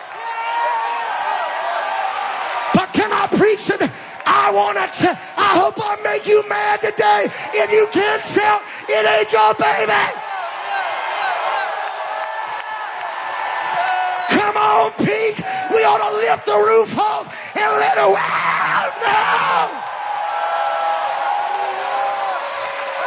But 2.75 2.93
can 2.93 3.11
I 3.13 3.27
preach 3.27 3.71
it? 3.71 3.91
I 4.25 4.53
want 4.55 4.79
to. 4.79 4.87
Ch- 4.95 5.19
I 5.37 5.59
hope 5.59 5.75
I 5.79 5.99
make 6.05 6.27
you 6.29 6.49
mad 6.49 6.81
today. 6.81 7.27
If 7.55 7.73
you 7.73 7.89
can't 7.91 8.25
shout, 8.25 8.63
it 8.89 9.03
ain't 9.03 9.33
your 9.33 9.55
baby. 9.55 10.24
On, 14.85 14.93
Pete. 14.99 15.39
We 15.73 15.85
ought 15.85 16.03
to 16.03 16.17
lift 16.17 16.47
the 16.47 16.57
roof 16.57 16.99
off 16.99 17.27
and 17.57 17.71
let 17.81 17.97
it 17.97 18.05
out 18.05 18.95
now. 19.01 19.81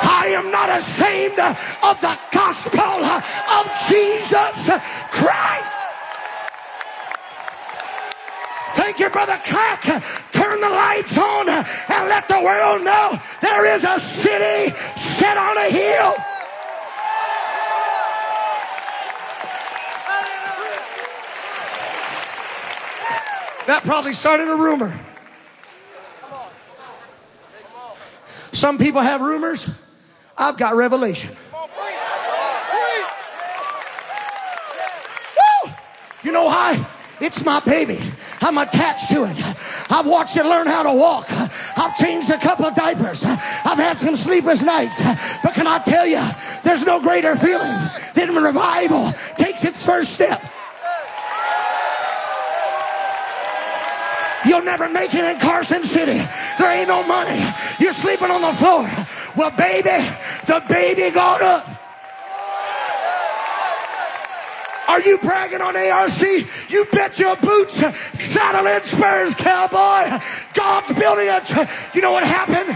I 0.09 0.27
am 0.33 0.51
not 0.51 0.69
ashamed 0.69 1.39
of 1.39 2.01
the 2.01 2.17
gospel 2.31 3.05
of 3.05 3.65
Jesus 3.87 4.69
Christ. 5.11 5.73
Thank 8.75 8.99
you, 8.99 9.09
Brother 9.09 9.39
Clark. 9.45 9.81
Turn 10.31 10.61
the 10.61 10.69
lights 10.69 11.17
on 11.17 11.49
and 11.49 12.09
let 12.09 12.27
the 12.27 12.41
world 12.43 12.83
know 12.83 13.19
there 13.41 13.65
is 13.75 13.83
a 13.83 13.99
city 13.99 14.75
set 14.95 15.37
on 15.37 15.57
a 15.57 15.69
hill. 15.69 16.13
That 23.67 23.83
probably 23.83 24.13
started 24.13 24.47
a 24.47 24.55
rumor. 24.55 24.97
Some 28.53 28.77
people 28.77 29.01
have 29.01 29.21
rumors. 29.21 29.69
I've 30.37 30.57
got 30.57 30.75
revelation. 30.75 31.35
Woo! 35.35 35.71
You 36.23 36.31
know 36.31 36.45
why? 36.45 36.87
It's 37.19 37.43
my 37.43 37.59
baby. 37.59 37.99
I'm 38.41 38.57
attached 38.57 39.09
to 39.09 39.25
it. 39.25 39.37
I've 39.91 40.05
watched 40.05 40.37
it 40.37 40.45
learn 40.45 40.67
how 40.67 40.83
to 40.83 40.93
walk. 40.93 41.25
I've 41.29 41.97
changed 41.97 42.29
a 42.29 42.37
couple 42.37 42.65
of 42.65 42.73
diapers. 42.73 43.23
I've 43.23 43.77
had 43.77 43.97
some 43.97 44.15
sleepless 44.15 44.63
nights. 44.63 45.01
But 45.43 45.55
can 45.55 45.67
I 45.67 45.79
tell 45.79 46.05
you, 46.05 46.23
there's 46.63 46.85
no 46.85 47.01
greater 47.01 47.35
feeling 47.35 47.89
than 48.13 48.33
revival 48.33 49.11
takes 49.35 49.65
its 49.65 49.85
first 49.85 50.13
step. 50.13 50.41
You'll 54.57 54.65
never 54.65 54.89
make 54.89 55.13
it 55.13 55.23
in 55.23 55.39
Carson 55.39 55.83
City. 55.83 56.17
There 56.57 56.71
ain't 56.71 56.87
no 56.87 57.03
money. 57.03 57.39
You're 57.79 57.93
sleeping 57.93 58.31
on 58.31 58.41
the 58.41 58.53
floor. 58.53 58.89
Well, 59.35 59.51
baby, 59.51 60.03
the 60.47 60.63
baby 60.67 61.11
got 61.11 61.43
up. 61.43 61.69
Are 64.89 64.99
you 65.01 65.19
bragging 65.19 65.61
on 65.61 65.75
ARC? 65.75 66.21
You 66.69 66.85
bet 66.91 67.19
your 67.19 67.35
boots, 67.35 67.75
saddle 68.17 68.67
and 68.67 68.83
spurs, 68.83 69.35
cowboy. 69.35 70.19
God's 70.55 70.91
building. 70.97 71.29
Tr- 71.45 71.71
you 71.93 72.01
know 72.01 72.11
what 72.11 72.23
happened? 72.23 72.75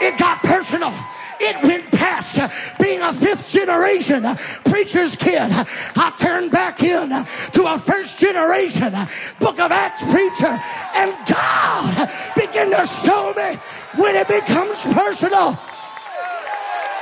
It 0.00 0.16
got 0.18 0.38
personal. 0.44 0.94
It 1.40 1.62
went 1.62 1.90
past 1.92 2.38
uh, 2.38 2.48
being 2.80 3.00
a 3.00 3.12
fifth 3.12 3.50
generation 3.50 4.24
uh, 4.24 4.34
preacher's 4.64 5.14
kid. 5.14 5.40
I 5.40 6.12
turned 6.18 6.50
back 6.50 6.82
in 6.82 7.12
uh, 7.12 7.24
to 7.52 7.66
a 7.66 7.78
first 7.78 8.18
generation 8.18 8.92
book 9.38 9.60
of 9.60 9.70
Acts 9.70 10.02
preacher, 10.10 10.60
and 10.96 11.16
God 11.26 12.10
began 12.34 12.70
to 12.70 12.86
show 12.86 13.32
me 13.36 13.58
when 13.96 14.16
it 14.16 14.28
becomes 14.28 14.80
personal, 14.94 15.58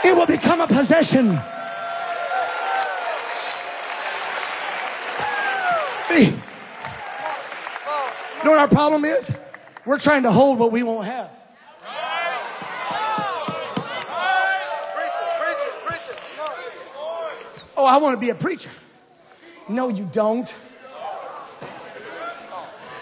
it 0.05 0.14
will 0.14 0.26
become 0.26 0.61
a 0.61 0.66
possession. 0.66 1.39
See, 6.03 6.26
you 6.26 6.32
know 8.45 8.53
what 8.53 8.61
our 8.61 8.68
problem 8.68 9.05
is? 9.05 9.30
We're 9.84 9.99
trying 9.99 10.22
to 10.22 10.30
hold 10.30 10.59
what 10.59 10.72
we 10.72 10.82
won't 10.82 11.07
have. 11.07 11.36
Oh, 17.76 17.84
I 17.84 17.98
want 17.98 18.14
to 18.14 18.20
be 18.20 18.30
a 18.30 18.34
preacher. 18.34 18.70
No, 19.68 19.88
you 19.88 20.08
don't. 20.10 20.54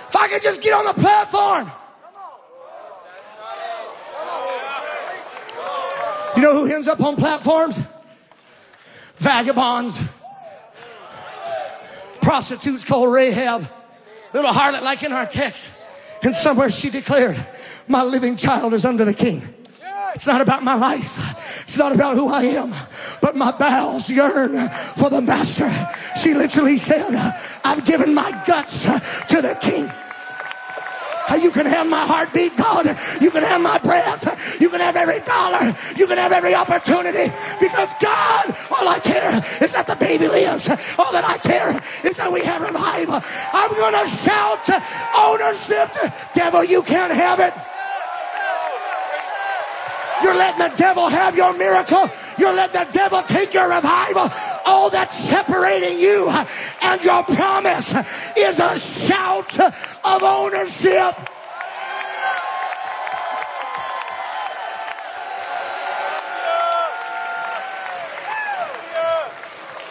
If 0.09 0.17
I 0.17 0.29
could 0.29 0.43
just 0.43 0.63
get 0.63 0.73
on 0.73 0.85
the 0.85 0.95
platform. 0.95 1.71
You 6.37 6.43
know 6.43 6.67
who 6.67 6.73
ends 6.73 6.89
up 6.89 7.01
on 7.01 7.15
platforms? 7.17 7.79
Vagabonds, 9.17 10.01
prostitutes 12.21 12.85
called 12.85 13.13
Rahab, 13.13 13.69
little 14.33 14.51
harlot 14.51 14.83
like 14.83 15.05
in 15.05 15.13
our 15.13 15.27
text. 15.27 15.71
And 16.23 16.35
somewhere 16.35 16.71
she 16.71 16.91
declared, 16.91 17.37
My 17.87 18.03
living 18.03 18.37
child 18.37 18.75
is 18.75 18.85
under 18.85 19.05
the 19.05 19.15
king. 19.15 19.43
It's 20.15 20.27
not 20.27 20.41
about 20.41 20.63
my 20.63 20.75
life. 20.75 21.63
It's 21.63 21.77
not 21.77 21.93
about 21.93 22.17
who 22.17 22.29
I 22.29 22.43
am, 22.43 22.73
but 23.21 23.35
my 23.35 23.51
bowels 23.51 24.09
yearn 24.09 24.69
for 24.97 25.11
the 25.11 25.21
master. 25.21 25.71
She 26.21 26.35
literally 26.35 26.77
said, 26.77 27.15
I've 27.65 27.85
given 27.85 28.15
my 28.15 28.31
guts 28.47 28.85
to 28.85 29.43
the 29.43 29.59
king. 29.61 29.91
You 31.41 31.51
can 31.51 31.67
have 31.67 31.89
my 31.89 32.07
heartbeat, 32.07 32.57
God. 32.57 32.87
You 33.21 33.31
can 33.31 33.43
have 33.43 33.61
my 33.61 33.79
breath. 33.79 34.61
You 34.61 34.71
can 34.71 34.81
have 34.81 34.95
every 34.95 35.21
dollar. 35.21 35.75
You 35.97 36.07
can 36.07 36.19
have 36.19 36.33
every 36.33 36.55
opportunity. 36.55 37.33
Because 37.61 37.93
God, 38.01 38.57
all 38.71 38.87
I 38.87 39.01
care 39.03 39.43
is 39.61 39.73
that 39.73 39.87
the 39.87 39.97
baby 39.97 40.29
lives. 40.29 40.69
All 40.69 41.13
that 41.13 41.25
I 41.25 41.39
care 41.39 41.81
is 42.05 42.19
that 42.19 42.31
we 42.31 42.45
have 42.45 42.63
revival. 42.63 43.21
I'm 43.53 43.71
going 43.75 43.95
to 43.95 44.09
shout 44.09 44.69
ownership. 45.17 45.91
Devil, 46.35 46.65
you 46.65 46.83
can't 46.83 47.13
have 47.13 47.41
it. 47.41 47.74
You're 50.23 50.35
letting 50.35 50.59
the 50.59 50.77
devil 50.77 51.09
have 51.09 51.37
your 51.37 51.53
miracle. 51.55 52.09
You're 52.39 52.53
letting 52.53 52.85
the 52.85 52.93
devil 52.93 53.23
take 53.23 53.53
your 53.55 53.69
revival. 53.69 54.31
All 54.65 54.91
that's 54.91 55.17
separating 55.17 55.99
you 55.99 56.29
and 56.83 57.03
your 57.03 57.23
promise 57.25 57.95
is 58.37 58.59
a 58.59 58.79
shout 58.79 59.59
of 59.59 60.23
ownership. 60.23 61.15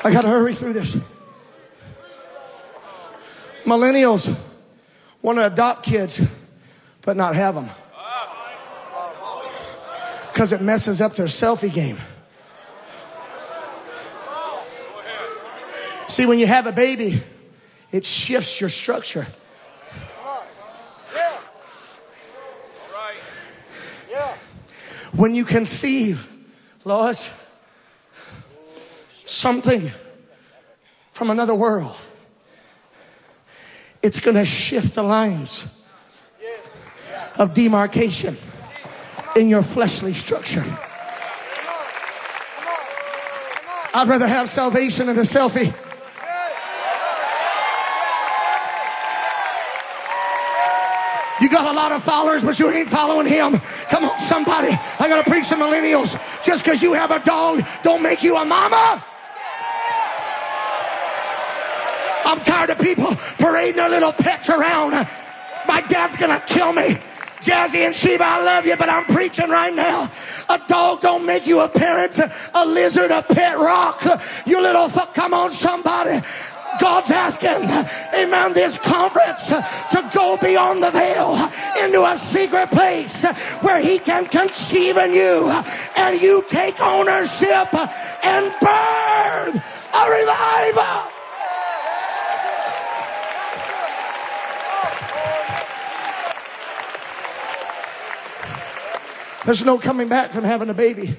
I 0.05 0.11
got 0.11 0.21
to 0.21 0.27
hurry 0.27 0.53
through 0.53 0.73
this. 0.73 0.97
Millennials 3.63 4.35
want 5.21 5.37
to 5.37 5.47
adopt 5.47 5.83
kids, 5.83 6.21
but 7.01 7.15
not 7.15 7.35
have 7.35 7.55
them. 7.55 7.69
Because 10.33 10.51
it 10.51 10.61
messes 10.61 10.99
up 10.99 11.13
their 11.13 11.27
selfie 11.27 11.71
game. 11.71 11.99
See, 16.07 16.25
when 16.25 16.39
you 16.39 16.47
have 16.47 16.65
a 16.65 16.71
baby, 16.71 17.21
it 17.91 18.03
shifts 18.03 18.59
your 18.59 18.71
structure. 18.71 19.27
When 25.11 25.35
you 25.35 25.45
conceive, 25.45 26.27
Lois, 26.83 27.29
something 29.25 29.91
from 31.11 31.29
another 31.29 31.53
world, 31.53 31.95
it's 34.01 34.19
going 34.19 34.35
to 34.35 34.45
shift 34.45 34.95
the 34.95 35.03
lines 35.03 35.67
of 37.37 37.53
demarcation 37.53 38.35
in 39.35 39.49
your 39.49 39.63
fleshly 39.63 40.13
structure. 40.13 40.65
I'd 43.95 44.07
rather 44.07 44.27
have 44.27 44.49
salvation 44.49 45.07
than 45.07 45.17
a 45.17 45.21
selfie. 45.21 45.73
You 51.41 51.49
got 51.49 51.67
a 51.67 51.75
lot 51.75 51.91
of 51.91 52.01
followers, 52.03 52.43
but 52.43 52.57
you 52.57 52.69
ain't 52.69 52.89
following 52.89 53.27
him. 53.27 53.59
Come 53.89 54.05
on, 54.05 54.17
somebody. 54.17 54.69
I 54.69 55.09
gotta 55.09 55.29
preach 55.29 55.49
to 55.49 55.55
millennials. 55.55 56.17
Just 56.43 56.63
because 56.63 56.81
you 56.81 56.93
have 56.93 57.11
a 57.11 57.19
dog, 57.19 57.63
don't 57.83 58.01
make 58.01 58.23
you 58.23 58.37
a 58.37 58.45
mama. 58.45 59.03
I'm 62.25 62.39
tired 62.43 62.69
of 62.69 62.79
people 62.79 63.15
parading 63.37 63.75
their 63.75 63.89
little 63.89 64.13
pets 64.13 64.49
around. 64.49 64.91
My 65.67 65.81
dad's 65.81 66.17
gonna 66.17 66.41
kill 66.47 66.71
me. 66.71 66.97
Jazzy 67.43 67.85
and 67.85 67.93
Sheba, 67.93 68.23
I 68.23 68.41
love 68.41 68.65
you, 68.65 68.77
but 68.77 68.87
I'm 68.87 69.03
preaching 69.05 69.49
right 69.49 69.73
now. 69.73 70.09
A 70.49 70.59
dog 70.67 71.01
don't 71.01 71.25
make 71.25 71.45
you 71.45 71.59
a 71.59 71.67
parent. 71.67 72.17
A 72.53 72.65
lizard, 72.65 73.11
a 73.11 73.21
pet 73.21 73.57
rock. 73.57 74.01
You 74.45 74.61
little 74.61 74.87
fuck. 74.87 75.13
Come 75.13 75.33
on, 75.33 75.51
somebody. 75.51 76.25
God's 76.79 77.11
asking, 77.11 77.69
amen, 78.13 78.53
this 78.53 78.77
conference 78.77 79.47
to 79.47 80.11
go 80.13 80.37
beyond 80.37 80.81
the 80.81 80.89
veil 80.89 81.35
into 81.83 82.03
a 82.03 82.17
secret 82.17 82.71
place 82.71 83.23
where 83.61 83.81
He 83.81 83.99
can 83.99 84.25
conceive 84.25 84.97
in 84.97 85.13
you 85.13 85.49
and 85.97 86.21
you 86.21 86.43
take 86.47 86.79
ownership 86.81 87.73
and 88.23 88.53
birth 88.59 89.63
a 89.93 90.09
revival. 90.09 91.12
There's 99.45 99.65
no 99.65 99.77
coming 99.77 100.07
back 100.07 100.31
from 100.31 100.43
having 100.43 100.69
a 100.69 100.73
baby. 100.73 101.15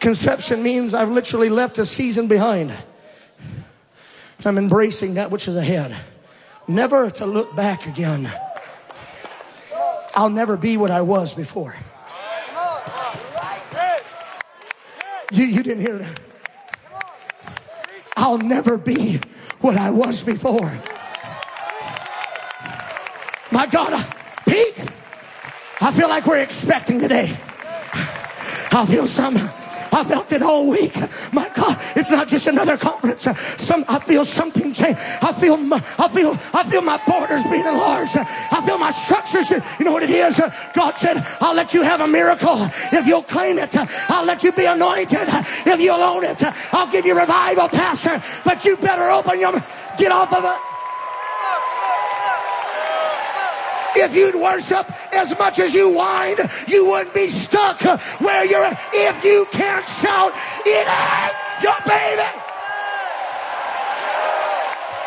Conception 0.00 0.62
means 0.62 0.94
I've 0.94 1.10
literally 1.10 1.50
left 1.50 1.78
a 1.78 1.84
season 1.84 2.26
behind. 2.26 2.72
I'm 4.44 4.58
embracing 4.58 5.14
that 5.14 5.30
which 5.30 5.46
is 5.46 5.56
ahead. 5.56 5.94
Never 6.66 7.10
to 7.10 7.26
look 7.26 7.54
back 7.54 7.86
again. 7.86 8.30
I'll 10.14 10.30
never 10.30 10.56
be 10.56 10.76
what 10.76 10.90
I 10.90 11.02
was 11.02 11.34
before. 11.34 11.74
You, 15.30 15.44
you 15.44 15.62
didn't 15.62 15.80
hear 15.80 15.98
that. 15.98 16.20
I'll 18.16 18.38
never 18.38 18.76
be 18.76 19.20
what 19.60 19.76
I 19.76 19.90
was 19.90 20.22
before. 20.22 20.72
My 23.52 23.66
God, 23.66 23.92
Pete, 23.92 24.09
I 25.80 25.92
feel 25.92 26.08
like 26.08 26.26
we're 26.26 26.42
expecting 26.42 27.00
today. 27.00 27.36
I 28.72 28.86
feel 28.86 29.06
something. 29.06 29.48
I 29.92 30.04
felt 30.04 30.30
it 30.30 30.42
all 30.42 30.68
week. 30.68 30.94
My 31.32 31.50
God, 31.54 31.76
it's 31.96 32.10
not 32.10 32.28
just 32.28 32.46
another 32.46 32.76
conference. 32.76 33.26
Some, 33.56 33.84
I 33.88 33.98
feel 33.98 34.24
something 34.24 34.72
change. 34.72 34.96
I 35.20 35.32
feel, 35.32 35.58
I 35.72 36.08
feel, 36.08 36.38
I 36.54 36.62
feel 36.70 36.82
my 36.82 37.00
borders 37.06 37.42
being 37.44 37.66
enlarged. 37.66 38.16
I 38.16 38.62
feel 38.64 38.78
my 38.78 38.92
structures. 38.92 39.50
You 39.50 39.84
know 39.84 39.92
what 39.92 40.04
it 40.04 40.10
is? 40.10 40.40
God 40.74 40.96
said, 40.96 41.26
"I'll 41.40 41.54
let 41.56 41.74
you 41.74 41.82
have 41.82 42.00
a 42.00 42.06
miracle 42.06 42.68
if 42.92 43.06
you'll 43.06 43.24
claim 43.24 43.58
it. 43.58 43.74
I'll 44.08 44.24
let 44.24 44.44
you 44.44 44.52
be 44.52 44.66
anointed 44.66 45.28
if 45.66 45.80
you'll 45.80 46.02
own 46.02 46.24
it. 46.24 46.40
I'll 46.72 46.90
give 46.90 47.04
you 47.04 47.18
revival, 47.18 47.68
pastor. 47.68 48.22
But 48.44 48.64
you 48.64 48.76
better 48.76 49.10
open 49.10 49.40
your, 49.40 49.52
get 49.96 50.12
off 50.12 50.32
of 50.32 50.44
it." 50.44 50.69
If 54.00 54.16
you'd 54.16 54.34
worship 54.34 54.90
as 55.12 55.36
much 55.38 55.58
as 55.58 55.74
you 55.74 55.90
whine, 55.90 56.38
you 56.66 56.86
wouldn't 56.86 57.14
be 57.14 57.28
stuck 57.28 57.82
where 58.18 58.46
you're 58.46 58.64
at. 58.64 58.80
If 58.94 59.22
you 59.24 59.46
can't 59.52 59.86
shout, 59.86 60.32
it 60.64 60.86
ain't 60.88 61.36
your 61.62 61.76
baby. 61.84 62.24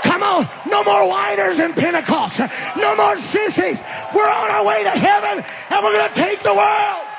Come 0.03 0.21
on, 0.21 0.47
no 0.69 0.83
more 0.83 1.07
whiners 1.09 1.57
in 1.57 1.73
Pentecost. 1.73 2.39
No 2.77 2.95
more 2.95 3.17
sissies. 3.17 3.81
We're 4.13 4.29
on 4.29 4.51
our 4.51 4.63
way 4.63 4.83
to 4.83 4.91
heaven 4.91 5.43
and 5.71 5.83
we're 5.83 5.93
going 5.93 6.09
to 6.09 6.15
take 6.15 6.43
the 6.43 6.53
world. 6.53 7.12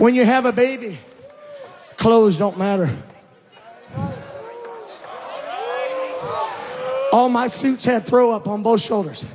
When 0.00 0.14
you 0.14 0.24
have 0.24 0.46
a 0.46 0.52
baby, 0.52 0.98
clothes 1.98 2.38
don't 2.38 2.56
matter. 2.56 2.90
All 7.12 7.28
my 7.28 7.48
suits 7.48 7.84
had 7.84 8.06
throw 8.06 8.32
up 8.32 8.48
on 8.48 8.62
both 8.62 8.80
shoulders. 8.80 9.26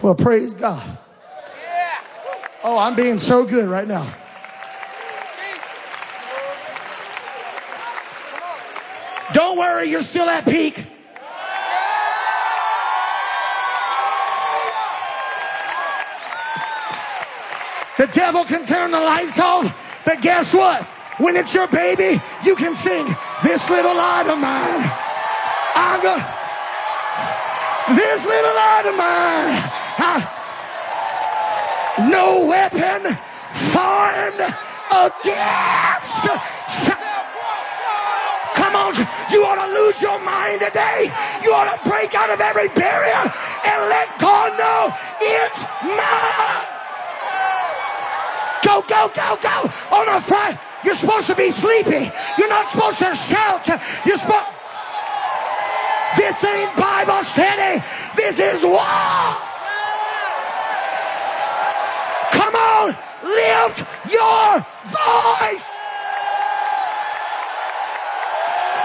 Well, 0.00 0.14
praise 0.14 0.52
God. 0.52 0.98
Oh, 2.62 2.78
I'm 2.78 2.94
being 2.94 3.18
so 3.18 3.44
good 3.44 3.68
right 3.68 3.88
now. 3.88 4.06
Don't 9.32 9.58
worry, 9.58 9.90
you're 9.90 10.02
still 10.02 10.28
at 10.28 10.44
peak. 10.44 10.89
The 18.00 18.06
devil 18.06 18.46
can 18.46 18.64
turn 18.64 18.92
the 18.92 18.98
lights 18.98 19.38
off, 19.38 19.68
but 20.06 20.22
guess 20.22 20.54
what? 20.54 20.86
When 21.18 21.36
it's 21.36 21.52
your 21.52 21.68
baby, 21.68 22.18
you 22.42 22.56
can 22.56 22.74
sing 22.74 23.04
this 23.44 23.68
little 23.68 23.94
light 23.94 24.24
of 24.26 24.38
mine. 24.38 24.90
I'm 25.76 26.00
going 26.00 26.24
this 27.94 28.24
little 28.24 28.54
light 28.56 28.86
of 28.88 28.96
mine. 28.96 29.52
I- 30.00 30.24
no 32.08 32.46
weapon 32.46 33.18
formed 33.68 34.40
against. 35.04 36.24
Come 38.54 38.76
on, 38.76 38.96
you 39.30 39.44
ought 39.44 39.60
to 39.66 39.72
lose 39.74 40.00
your 40.00 40.18
mind 40.20 40.60
today. 40.60 41.12
You 41.44 41.52
ought 41.52 41.76
to 41.76 41.86
break 41.86 42.14
out 42.14 42.30
of 42.30 42.40
every 42.40 42.68
barrier 42.68 43.30
and 43.66 43.88
let 43.92 44.18
God 44.18 44.56
know 44.56 44.96
it's 45.20 45.60
mine. 45.84 46.69
Go, 48.70 48.82
go, 48.82 49.10
go, 49.12 49.36
go. 49.42 49.56
On 49.90 50.08
a 50.08 50.20
Friday, 50.20 50.56
you're 50.84 50.94
supposed 50.94 51.26
to 51.26 51.34
be 51.34 51.50
sleepy. 51.50 52.08
You're 52.38 52.48
not 52.48 52.70
supposed 52.70 53.00
to 53.00 53.12
shout. 53.16 53.66
You're 54.06 54.16
supposed. 54.16 54.46
This 56.16 56.44
ain't 56.44 56.76
Bible 56.76 57.24
study. 57.24 57.82
This 58.14 58.38
is 58.38 58.62
war. 58.62 58.78
Come 62.30 62.54
on, 62.54 62.96
lift 63.26 63.82
your 64.06 64.64
voice. 64.86 65.66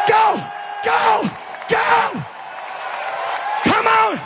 Go, 0.10 0.42
go, 0.84 1.30
go. 1.70 2.26
Come 3.70 3.86
on. 3.86 4.20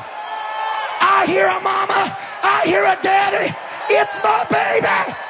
I 1.01 1.26
hear 1.28 1.47
a 1.47 1.60
mama. 1.60 2.18
I 2.43 2.62
hear 2.64 2.86
a 2.86 2.97
daddy. 3.03 3.53
It's 3.89 4.16
my 4.24 4.45
baby. 4.49 5.29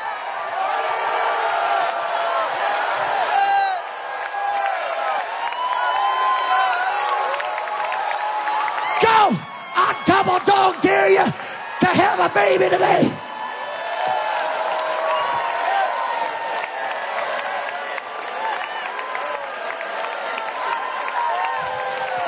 I 10.10 10.24
double 10.24 10.44
dog 10.44 10.82
dare 10.82 11.12
you 11.12 11.24
to 11.82 11.86
have 11.86 12.20
a 12.20 12.34
baby 12.34 12.68
today. 12.68 13.04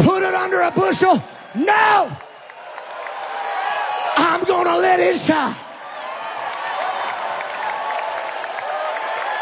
Put 0.05 0.21
it 0.21 0.35
under 0.35 0.61
a 0.61 0.69
bushel. 0.69 1.23
No! 1.55 2.15
I'm 4.17 4.43
gonna 4.43 4.77
let 4.77 4.99
it 4.99 5.17
shine. 5.17 5.55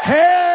Hey! 0.02 0.49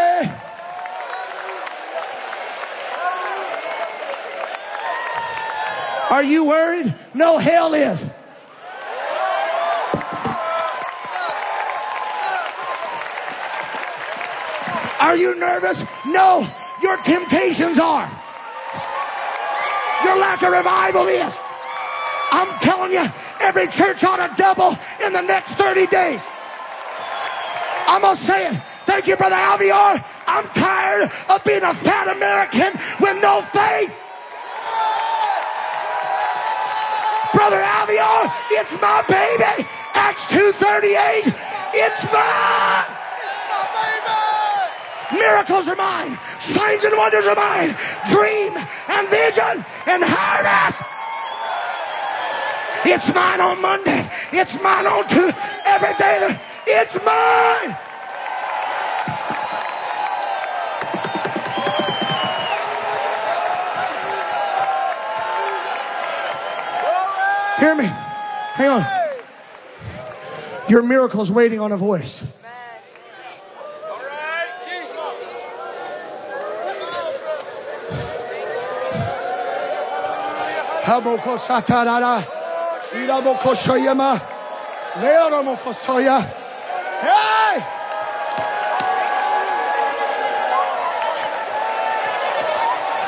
Are 6.15 6.23
you 6.23 6.45
worried? 6.45 6.95
No, 7.13 7.37
hell 7.37 7.73
is. 7.73 8.01
Are 15.01 15.17
you 15.17 15.35
nervous? 15.35 15.83
No, 16.05 16.47
your 16.81 16.95
temptations 17.03 17.79
are. 17.79 18.09
Your 20.05 20.17
lack 20.17 20.41
of 20.41 20.53
revival 20.53 21.07
is. 21.07 21.33
I'm 22.31 22.59
telling 22.59 22.93
you, 22.93 23.05
every 23.41 23.67
church 23.67 24.01
ought 24.05 24.25
to 24.25 24.33
double 24.41 24.77
in 25.05 25.11
the 25.11 25.21
next 25.21 25.55
30 25.55 25.87
days. 25.87 26.21
I'm 27.87 28.03
gonna 28.03 28.15
say 28.15 28.53
it. 28.53 28.61
Thank 28.85 29.07
you, 29.07 29.17
Brother 29.17 29.35
Alviar. 29.35 30.01
I'm 30.25 30.47
tired 30.53 31.11
of 31.27 31.43
being 31.43 31.63
a 31.63 31.73
fat 31.73 32.07
American 32.07 32.71
with 33.01 33.21
no 33.21 33.41
faith. 33.51 33.91
Brother 37.35 37.59
Alviar, 37.59 38.31
it's 38.51 38.71
my 38.79 39.03
baby. 39.11 39.67
Acts 39.93 40.25
2.38, 40.31 41.35
it's 41.75 42.03
mine. 42.07 42.95
Miracles 45.19 45.67
are 45.67 45.75
mine. 45.75 46.17
Signs 46.39 46.83
and 46.85 46.95
wonders 46.97 47.27
are 47.27 47.35
mine. 47.35 47.75
Dream 48.09 48.55
and 48.55 49.07
vision 49.09 49.65
and 49.85 50.03
harvest. 50.03 50.81
It's 52.85 53.13
mine 53.13 53.41
on 53.41 53.61
Monday. 53.61 54.09
It's 54.31 54.53
mine 54.61 54.87
on 54.87 55.07
Tuesday. 55.07 55.35
Every 55.65 55.93
day. 55.97 56.39
It's 56.67 56.95
mine. 57.03 57.77
Hear 67.65 67.73
me. 67.73 67.85
Hang 67.85 68.69
on. 68.69 68.85
Your 70.69 70.83
miracle's 70.83 71.31
waiting 71.31 71.59
on 71.59 71.71
a 71.71 71.77
voice. 71.77 72.23
Hey! 87.01 87.65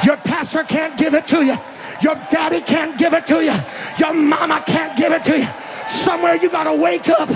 Your 0.03 0.18
pastor 0.18 0.64
can't 0.64 0.97
give 0.97 1.14
it 1.14 1.28
to 1.28 1.45
you. 1.45 1.60
Your 2.01 2.16
daddy 2.30 2.62
can't 2.62 2.97
give 2.97 3.14
it 3.14 3.28
to 3.28 3.43
you. 3.43 3.53
Your 3.99 4.13
mama 4.13 4.63
can't 4.65 4.95
give 4.97 5.11
it 5.11 5.23
to 5.25 5.39
you. 5.39 5.47
Somewhere 5.87 6.35
you 6.35 6.49
gotta 6.49 6.73
wake 6.73 7.09
up 7.09 7.29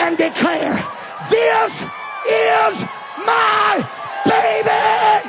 and 0.00 0.18
declare, 0.18 0.74
this 1.30 1.72
is 2.26 2.80
my 3.24 3.88
baby! 4.24 5.28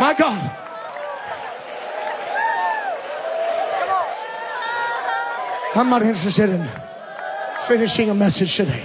My 0.00 0.14
God. 0.14 0.54
I'm 5.74 5.90
not 5.90 6.02
interested 6.02 6.50
in 6.50 6.87
finishing 7.68 8.08
a 8.08 8.14
message 8.14 8.56
today. 8.56 8.82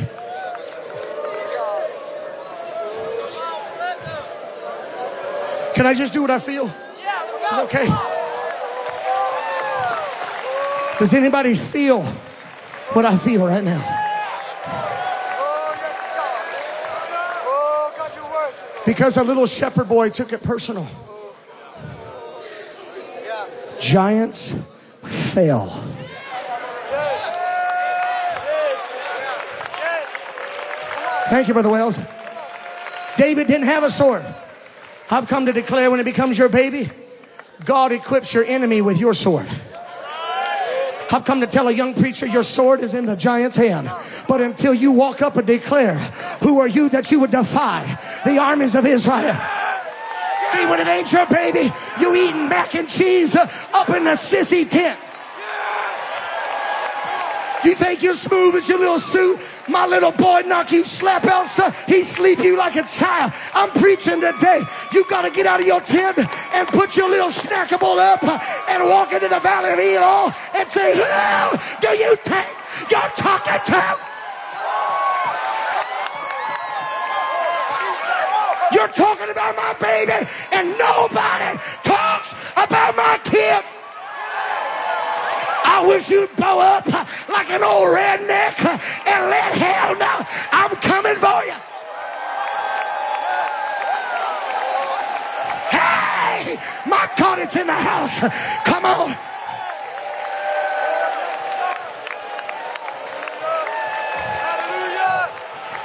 Can 5.73 5.85
I 5.87 5.93
just 5.93 6.11
do 6.13 6.21
what 6.21 6.29
I 6.29 6.39
feel? 6.39 6.65
Is 6.65 6.71
it 7.51 7.59
okay? 7.63 7.87
Does 10.99 11.13
anybody 11.13 11.55
feel 11.55 12.03
what 12.93 13.05
I 13.05 13.17
feel 13.17 13.47
right 13.47 13.63
now? 13.63 13.79
Yes, 13.79 13.97
God. 17.45 17.97
God, 17.97 18.11
you're 18.15 18.23
worthy. 18.25 18.33
Lord. 18.33 18.85
Because 18.85 19.17
a 19.17 19.23
little 19.23 19.47
shepherd 19.47 19.87
boy 19.87 20.09
took 20.09 20.33
it 20.33 20.43
personal. 20.43 20.87
Giants 23.79 24.53
fail. 25.03 25.82
Thank 31.33 31.47
you, 31.47 31.55
Brother 31.55 31.69
Wells. 31.69 31.97
David 33.17 33.47
didn't 33.47 33.65
have 33.65 33.81
a 33.81 33.89
sword. 33.89 34.23
I've 35.09 35.27
come 35.27 35.47
to 35.47 35.51
declare 35.51 35.89
when 35.89 35.99
it 35.99 36.03
becomes 36.03 36.37
your 36.37 36.47
baby, 36.47 36.91
God 37.65 37.91
equips 37.91 38.35
your 38.35 38.45
enemy 38.45 38.83
with 38.83 38.99
your 38.99 39.15
sword. 39.15 39.47
I've 41.11 41.25
come 41.25 41.41
to 41.41 41.47
tell 41.47 41.69
a 41.69 41.71
young 41.71 41.95
preacher 41.95 42.27
your 42.27 42.43
sword 42.43 42.81
is 42.81 42.93
in 42.93 43.07
the 43.07 43.15
giant's 43.15 43.55
hand. 43.55 43.91
But 44.27 44.41
until 44.41 44.75
you 44.75 44.91
walk 44.91 45.23
up 45.23 45.35
and 45.35 45.47
declare, 45.47 45.95
who 46.43 46.59
are 46.59 46.67
you 46.67 46.87
that 46.89 47.09
you 47.09 47.19
would 47.21 47.31
defy 47.31 47.81
the 48.23 48.37
armies 48.37 48.75
of 48.75 48.85
Israel? 48.85 49.35
See, 50.51 50.67
when 50.67 50.81
it 50.81 50.87
ain't 50.87 51.11
your 51.11 51.25
baby, 51.25 51.73
you 51.99 52.15
eating 52.15 52.47
mac 52.47 52.75
and 52.75 52.87
cheese 52.87 53.35
up 53.35 53.89
in 53.89 54.03
the 54.03 54.11
sissy 54.11 54.69
tent. 54.69 54.99
You 57.65 57.73
think 57.73 58.03
you're 58.03 58.13
smooth 58.13 58.53
as 58.53 58.69
your 58.69 58.77
little 58.77 58.99
suit? 58.99 59.39
My 59.69 59.87
little 59.87 60.11
boy 60.11 60.41
knock 60.45 60.71
you 60.71 60.83
slap 60.83 61.23
Elsa. 61.25 61.73
He 61.87 62.03
sleep 62.03 62.39
you 62.39 62.57
like 62.57 62.75
a 62.75 62.83
child. 62.83 63.31
I'm 63.53 63.69
preaching 63.71 64.19
today. 64.19 64.61
You 64.91 65.07
got 65.09 65.21
to 65.21 65.31
get 65.31 65.45
out 65.45 65.61
of 65.61 65.65
your 65.65 65.79
tent 65.81 66.17
and 66.17 66.67
put 66.67 66.97
your 66.97 67.09
little 67.09 67.29
snackable 67.29 67.97
up 67.97 68.23
and 68.69 68.83
walk 68.89 69.13
into 69.13 69.29
the 69.29 69.39
valley 69.39 69.71
of 69.71 69.79
Elah 69.79 70.35
and 70.55 70.69
say, 70.69 70.93
who 70.93 71.57
do 71.81 71.89
you 71.95 72.15
think 72.17 72.47
you're 72.91 73.11
talking 73.15 73.59
to? 73.73 73.99
You're 78.73 78.87
talking 78.87 79.29
about 79.29 79.55
my 79.55 79.73
baby 79.79 80.27
and 80.51 80.77
nobody 80.77 81.59
talks 81.83 82.33
about 82.57 82.95
my 82.95 83.19
kids. 83.23 83.82
I 85.73 85.83
wish 85.87 86.07
you'd 86.07 86.35
bow 86.35 86.59
up 86.59 86.85
like 87.27 87.49
an 87.49 87.63
old 87.63 87.87
redneck 87.87 88.59
and 88.61 89.29
let 89.31 89.57
hell 89.57 89.95
know 89.97 90.25
I'm 90.51 90.75
coming 90.75 91.15
for 91.15 91.43
you. 91.49 91.57
Hey, 95.73 96.59
my 96.87 97.09
God, 97.17 97.39
it's 97.39 97.55
in 97.55 97.65
the 97.65 97.73
house. 97.73 98.19
Come 98.65 98.85
on. 98.85 99.17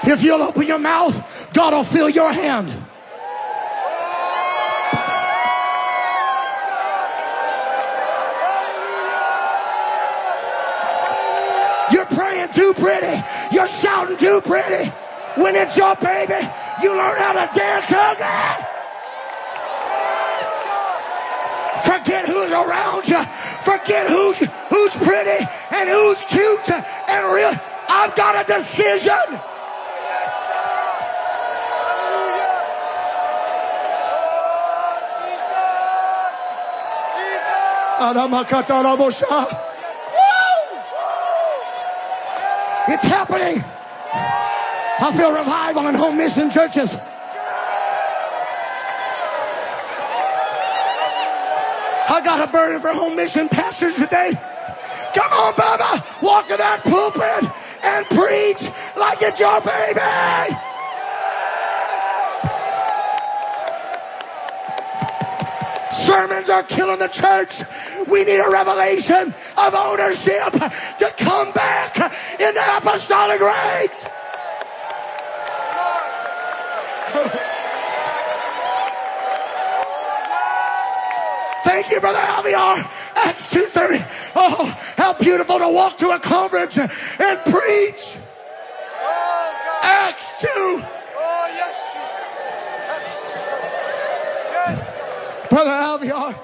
If 0.05 0.23
you'll 0.23 0.43
open 0.43 0.67
your 0.67 0.79
mouth, 0.79 1.51
God 1.55 1.73
will 1.73 1.85
fill 1.85 2.11
your 2.11 2.31
hand. 2.31 2.88
You're 13.53 13.67
shouting 13.67 14.17
too 14.17 14.41
pretty. 14.43 14.91
When 15.37 15.55
it's 15.55 15.77
your 15.77 15.95
baby, 15.97 16.41
you 16.83 16.97
learn 16.97 17.17
how 17.17 17.33
to 17.33 17.59
dance 17.59 17.89
again. 17.91 18.67
Forget 21.85 22.27
who's 22.27 22.51
around 22.51 23.07
you. 23.07 23.23
Forget 23.63 24.09
who's, 24.09 24.39
who's 24.69 24.93
pretty 25.05 25.47
and 25.71 25.89
who's 25.89 26.21
cute 26.23 26.71
and 26.71 27.33
real. 27.33 27.55
I've 27.89 28.15
got 28.17 28.35
a 28.43 28.45
decision. 28.53 29.41
Oh, 39.31 39.51
Jesus. 39.51 39.68
It's 42.91 43.05
happening. 43.05 43.63
I 45.01 45.15
feel 45.17 45.31
revival 45.31 45.87
in 45.89 45.95
home 45.95 46.17
mission 46.17 46.51
churches. 46.51 46.95
I 52.11 52.23
got 52.25 52.49
a 52.49 52.51
burden 52.51 52.81
for 52.81 52.89
home 52.89 53.15
mission 53.15 53.49
pastors 53.49 53.95
today. 53.95 54.33
Come 55.15 55.33
on, 55.33 55.55
Baba. 55.55 56.05
Walk 56.23 56.49
to 56.49 56.57
that 56.57 56.83
pulpit 56.85 57.51
and 57.85 58.07
preach 58.07 58.71
like 58.97 59.21
it's 59.21 59.39
your 59.39 59.61
baby. 59.61 60.68
Sermons 65.93 66.49
are 66.51 66.63
killing 66.63 66.99
the 66.99 67.09
church. 67.09 67.63
We 68.09 68.25
need 68.25 68.39
a 68.39 68.51
revelation 68.51 69.35
of 69.57 69.75
ownership 69.75 70.53
to 70.53 71.15
come 71.17 71.53
back 71.53 71.97
into 72.41 72.77
apostolic 72.77 73.41
ranks. 73.41 74.05
Thank 81.65 81.91
you, 81.91 82.01
Brother 82.01 82.19
Alviar. 82.19 82.91
Acts 83.15 83.53
2.30. 83.53 84.33
Oh, 84.37 84.67
how 84.97 85.13
beautiful 85.15 85.59
to 85.59 85.69
walk 85.69 85.99
to 85.99 86.11
a 86.11 86.19
conference 86.19 86.79
and 86.79 87.41
preach. 87.45 88.17
Acts 89.83 90.41
2. 90.41 90.47
Oh, 90.49 90.83
yes, 91.55 91.77
Jesus. 91.93 92.27
Yes, 94.51 94.93
God. 94.93 95.48
Brother 95.59 96.07
Alviar, 96.07 96.39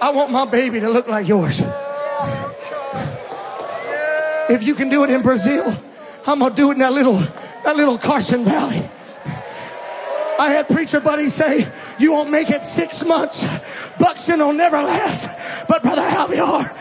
I 0.00 0.10
want 0.10 0.30
my 0.30 0.46
baby 0.46 0.80
to 0.80 0.88
look 0.88 1.06
like 1.06 1.28
yours. 1.28 1.60
If 4.48 4.62
you 4.62 4.74
can 4.74 4.88
do 4.88 5.04
it 5.04 5.10
in 5.10 5.20
Brazil, 5.20 5.76
I'm 6.26 6.38
gonna 6.38 6.54
do 6.54 6.70
it 6.70 6.72
in 6.72 6.78
that 6.78 6.94
little 6.94 7.18
that 7.62 7.76
little 7.76 7.98
Carson 7.98 8.42
Valley. 8.42 8.88
I 10.38 10.48
had 10.50 10.66
preacher 10.66 10.98
buddies 10.98 11.34
say, 11.34 11.68
"You 11.98 12.12
won't 12.12 12.30
make 12.30 12.48
it 12.48 12.64
six 12.64 13.04
months. 13.04 13.44
Buxton 13.98 14.40
will 14.40 14.54
never 14.54 14.80
last." 14.80 15.28
But 15.68 15.82
brother 15.82 16.08
Alviar, 16.08 16.72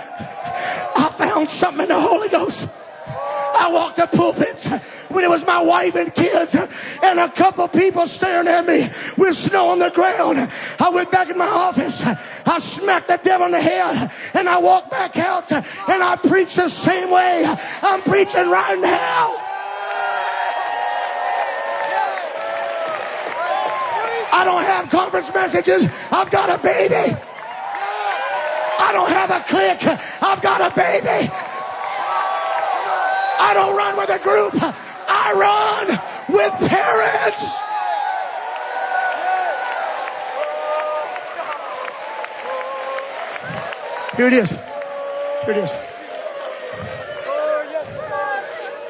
I 0.95 1.09
found 1.17 1.49
something 1.49 1.81
in 1.81 1.89
the 1.89 1.99
Holy 1.99 2.29
Ghost. 2.29 2.69
I 3.59 3.67
walked 3.69 3.97
the 3.97 4.07
pulpits 4.07 4.69
when 5.13 5.23
it 5.23 5.29
was 5.29 5.45
my 5.45 5.61
wife 5.61 5.95
and 5.95 6.13
kids 6.13 6.55
and 7.03 7.19
a 7.19 7.29
couple 7.29 7.67
people 7.67 8.07
staring 8.07 8.47
at 8.47 8.65
me 8.65 8.89
with 9.17 9.35
snow 9.35 9.69
on 9.69 9.79
the 9.79 9.91
ground. 9.91 10.49
I 10.79 10.89
went 10.89 11.11
back 11.11 11.29
in 11.29 11.37
my 11.37 11.47
office. 11.47 12.01
I 12.45 12.59
smacked 12.59 13.07
the 13.07 13.19
devil 13.23 13.45
in 13.45 13.51
the 13.51 13.61
head 13.61 14.11
and 14.33 14.49
I 14.49 14.59
walked 14.59 14.91
back 14.91 15.17
out 15.17 15.51
and 15.51 15.63
I 16.03 16.15
preached 16.15 16.55
the 16.55 16.69
same 16.69 17.09
way 17.11 17.45
I'm 17.81 18.01
preaching 18.01 18.49
right 18.49 18.79
now. 18.79 19.39
I 24.35 24.43
don't 24.43 24.63
have 24.63 24.89
conference 24.89 25.31
messages. 25.33 25.87
I've 26.11 26.31
got 26.31 26.49
a 26.49 26.61
baby. 26.61 27.15
I 28.79 28.91
don't 28.91 29.09
have 29.09 29.29
a 29.29 29.39
clique. 29.47 29.99
I've 30.21 30.41
got 30.41 30.59
a 30.59 30.75
baby. 30.75 31.31
I 33.39 33.53
don't 33.53 33.77
run 33.77 33.95
with 33.95 34.09
a 34.09 34.19
group. 34.19 34.53
I 35.07 35.33
run 35.33 35.87
with 36.29 36.69
parents. 36.69 37.63
Here 44.15 44.27
it 44.27 44.33
is. 44.33 44.49
Here 44.49 44.59
it 45.47 45.57
is. 45.57 45.71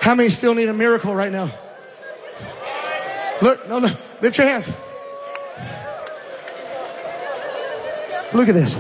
How 0.02 0.16
many 0.16 0.30
still 0.30 0.54
need 0.54 0.68
a 0.68 0.74
miracle 0.74 1.16
right 1.16 1.32
now? 1.32 1.50
Look, 3.42 3.68
no, 3.70 3.80
no. 3.80 3.96
Lift 4.22 4.38
your 4.38 4.48
hands. 4.48 4.68
Look 8.34 8.50
at 8.50 8.56
this. 8.56 8.76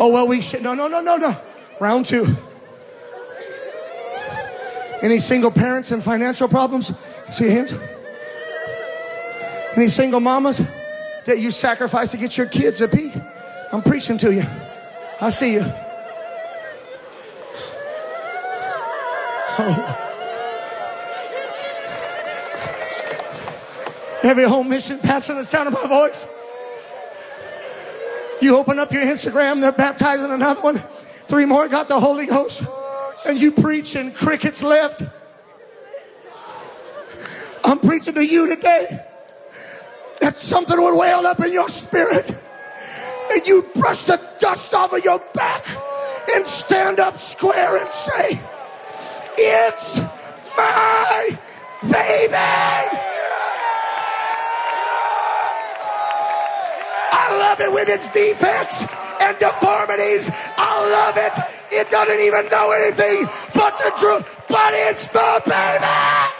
Oh, 0.00 0.10
well, 0.12 0.26
we 0.26 0.40
should. 0.40 0.62
No, 0.62 0.74
no, 0.74 0.88
no, 0.88 1.00
no, 1.00 1.16
no. 1.16 1.36
Round 1.78 2.04
two. 2.04 2.36
Any 5.02 5.18
single 5.18 5.50
parents 5.50 5.90
and 5.90 6.02
financial 6.02 6.48
problems? 6.48 6.92
See 7.32 7.44
your 7.44 7.52
hands? 7.52 7.74
Any 9.76 9.88
single 9.88 10.20
mamas 10.20 10.62
that 11.24 11.40
you 11.40 11.50
sacrifice 11.50 12.12
to 12.12 12.16
get 12.16 12.38
your 12.38 12.46
kids 12.46 12.80
a 12.80 12.86
peek? 12.86 13.12
I'm 13.72 13.82
preaching 13.82 14.16
to 14.18 14.32
you. 14.32 14.44
I 15.20 15.30
see 15.30 15.54
you. 15.54 15.64
Oh. 19.58 19.98
Every 24.22 24.44
home 24.44 24.68
mission 24.68 25.00
pastor, 25.00 25.34
the 25.34 25.44
sound 25.44 25.66
of 25.66 25.74
my 25.74 25.86
voice. 25.88 26.26
You 28.40 28.56
open 28.56 28.78
up 28.78 28.92
your 28.92 29.02
Instagram, 29.02 29.60
they're 29.60 29.72
baptizing 29.72 30.30
another 30.30 30.60
one. 30.60 30.82
Three 31.26 31.44
more 31.44 31.66
got 31.66 31.88
the 31.88 31.98
Holy 31.98 32.26
Ghost. 32.26 32.62
And 33.26 33.40
you 33.40 33.52
preach 33.52 33.94
and 33.94 34.14
crickets 34.14 34.62
left. 34.62 35.02
I'm 37.64 37.78
preaching 37.78 38.14
to 38.14 38.26
you 38.26 38.48
today 38.48 39.04
that 40.20 40.36
something 40.36 40.80
would 40.80 40.96
well 40.96 41.26
up 41.26 41.40
in 41.40 41.52
your 41.52 41.68
spirit. 41.68 42.34
And 43.32 43.46
you 43.46 43.62
brush 43.74 44.04
the 44.04 44.20
dust 44.38 44.74
off 44.74 44.92
of 44.92 45.04
your 45.04 45.20
back 45.34 45.66
and 46.34 46.46
stand 46.46 47.00
up 47.00 47.18
square 47.18 47.78
and 47.78 47.90
say, 47.92 48.40
It's 49.38 49.98
my 50.56 51.38
baby. 51.82 52.34
I 57.14 57.38
love 57.38 57.60
it 57.60 57.72
with 57.72 57.88
its 57.88 58.08
defects 58.12 58.84
and 59.20 59.38
deformities. 59.38 60.28
I 60.56 60.90
love 60.90 61.16
it. 61.16 61.61
It 61.74 61.90
doesn't 61.90 62.20
even 62.20 62.48
know 62.48 62.70
anything 62.72 63.26
but 63.54 63.78
the 63.78 63.92
truth, 63.98 64.28
but 64.46 64.74
it's 64.74 65.06
the 65.08 65.42
baby. 65.46 66.32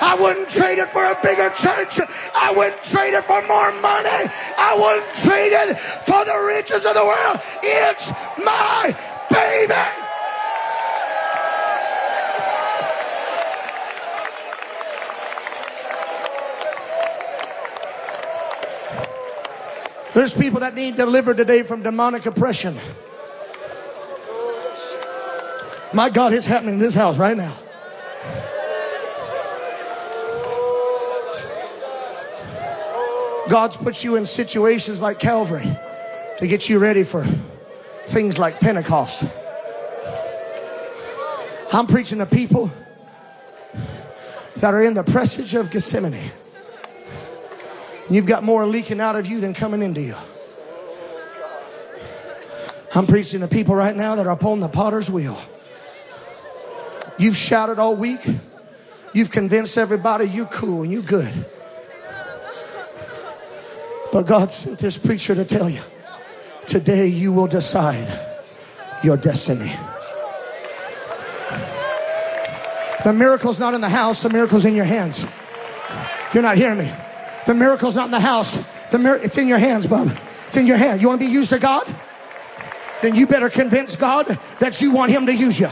I 0.00 0.16
wouldn't 0.20 0.48
trade 0.48 0.78
it 0.78 0.92
for 0.92 1.04
a 1.04 1.18
bigger 1.20 1.50
church. 1.50 1.98
I 2.34 2.52
wouldn't 2.56 2.82
trade 2.84 3.14
it 3.14 3.24
for 3.24 3.42
more 3.48 3.72
money. 3.80 4.30
I 4.56 4.76
wouldn't 4.78 5.14
trade 5.26 5.52
it 5.52 5.78
for 6.06 6.24
the 6.24 6.38
riches 6.46 6.86
of 6.86 6.94
the 6.94 7.04
world. 7.04 7.40
It's 7.62 8.08
my 8.38 8.96
baby. 9.30 9.74
There's 20.14 20.32
people 20.32 20.60
that 20.60 20.76
need 20.76 20.94
delivered 20.94 21.36
today 21.38 21.64
from 21.64 21.82
demonic 21.82 22.24
oppression. 22.26 22.76
My 25.94 26.10
God, 26.10 26.32
it's 26.32 26.44
happening 26.44 26.74
in 26.74 26.80
this 26.80 26.94
house 26.94 27.18
right 27.18 27.36
now. 27.36 27.56
God's 33.48 33.76
put 33.76 34.02
you 34.02 34.16
in 34.16 34.26
situations 34.26 35.00
like 35.00 35.20
Calvary 35.20 35.70
to 36.38 36.46
get 36.48 36.68
you 36.68 36.80
ready 36.80 37.04
for 37.04 37.24
things 38.06 38.40
like 38.40 38.58
Pentecost. 38.58 39.24
I'm 41.72 41.86
preaching 41.86 42.18
to 42.18 42.26
people 42.26 42.72
that 44.56 44.74
are 44.74 44.82
in 44.82 44.94
the 44.94 45.04
presage 45.04 45.54
of 45.54 45.70
Gethsemane. 45.70 46.32
You've 48.10 48.26
got 48.26 48.42
more 48.42 48.66
leaking 48.66 49.00
out 49.00 49.14
of 49.14 49.26
you 49.26 49.38
than 49.38 49.54
coming 49.54 49.80
into 49.80 50.00
you. 50.00 50.16
I'm 52.96 53.06
preaching 53.06 53.40
to 53.40 53.48
people 53.48 53.76
right 53.76 53.94
now 53.94 54.16
that 54.16 54.26
are 54.26 54.32
upon 54.32 54.58
the 54.58 54.68
potter's 54.68 55.08
wheel. 55.08 55.38
You've 57.18 57.36
shouted 57.36 57.78
all 57.78 57.96
week. 57.96 58.20
You've 59.12 59.30
convinced 59.30 59.78
everybody 59.78 60.26
you're 60.26 60.46
cool 60.46 60.82
and 60.82 60.92
you're 60.92 61.02
good. 61.02 61.32
But 64.12 64.26
God 64.26 64.50
sent 64.50 64.78
this 64.78 64.98
preacher 64.98 65.34
to 65.34 65.44
tell 65.44 65.68
you 65.68 65.82
today 66.66 67.06
you 67.06 67.32
will 67.32 67.46
decide 67.46 68.08
your 69.02 69.16
destiny. 69.16 69.72
The 73.04 73.12
miracle's 73.12 73.60
not 73.60 73.74
in 73.74 73.80
the 73.80 73.88
house, 73.88 74.22
the 74.22 74.30
miracle's 74.30 74.64
in 74.64 74.74
your 74.74 74.86
hands. 74.86 75.26
You're 76.32 76.42
not 76.42 76.56
hearing 76.56 76.78
me. 76.78 76.90
The 77.46 77.54
miracle's 77.54 77.94
not 77.94 78.06
in 78.06 78.10
the 78.10 78.20
house. 78.20 78.58
The 78.90 78.98
mir- 78.98 79.20
it's 79.22 79.36
in 79.36 79.46
your 79.46 79.58
hands, 79.58 79.86
bub. 79.86 80.16
It's 80.48 80.56
in 80.56 80.66
your 80.66 80.76
hand. 80.76 81.00
You 81.00 81.08
want 81.08 81.20
to 81.20 81.26
be 81.26 81.32
used 81.32 81.50
to 81.50 81.58
God? 81.58 81.86
Then 83.02 83.14
you 83.14 83.26
better 83.26 83.50
convince 83.50 83.96
God 83.96 84.38
that 84.60 84.80
you 84.80 84.90
want 84.90 85.12
Him 85.12 85.26
to 85.26 85.34
use 85.34 85.60
you. 85.60 85.68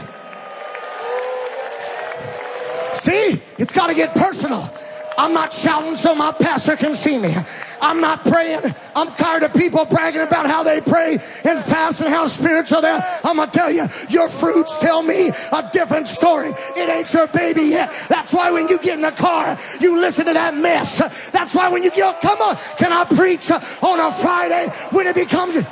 See, 2.95 3.41
it's 3.57 3.71
got 3.71 3.87
to 3.87 3.95
get 3.95 4.13
personal. 4.13 4.71
I'm 5.17 5.33
not 5.33 5.53
shouting 5.53 5.95
so 5.95 6.15
my 6.15 6.31
pastor 6.31 6.75
can 6.75 6.95
see 6.95 7.17
me. 7.17 7.35
I'm 7.81 8.01
not 8.01 8.23
praying. 8.23 8.61
I'm 8.95 9.13
tired 9.13 9.43
of 9.43 9.53
people 9.53 9.85
bragging 9.85 10.21
about 10.21 10.47
how 10.47 10.63
they 10.63 10.81
pray 10.81 11.19
and 11.43 11.63
fast 11.63 12.01
and 12.01 12.09
how 12.09 12.27
spiritual 12.27 12.81
they 12.81 12.89
are. 12.89 13.19
I'm 13.23 13.35
going 13.37 13.49
to 13.49 13.57
tell 13.57 13.71
you, 13.71 13.87
your 14.09 14.29
fruits 14.29 14.77
tell 14.79 15.03
me 15.03 15.29
a 15.29 15.69
different 15.71 16.07
story. 16.07 16.53
It 16.75 16.89
ain't 16.89 17.13
your 17.13 17.27
baby 17.27 17.63
yet. 17.63 17.91
That's 18.09 18.33
why 18.33 18.51
when 18.51 18.67
you 18.67 18.79
get 18.79 18.95
in 18.95 19.01
the 19.01 19.11
car, 19.11 19.57
you 19.79 19.99
listen 19.99 20.25
to 20.25 20.33
that 20.33 20.55
mess. 20.55 20.97
That's 21.31 21.53
why 21.53 21.69
when 21.69 21.83
you 21.83 21.91
get, 21.91 22.21
come 22.21 22.41
on, 22.41 22.57
can 22.77 22.91
I 22.91 23.05
preach 23.05 23.51
on 23.51 23.99
a 23.99 24.11
Friday 24.13 24.69
when 24.91 25.07
it 25.07 25.15
becomes. 25.15 25.63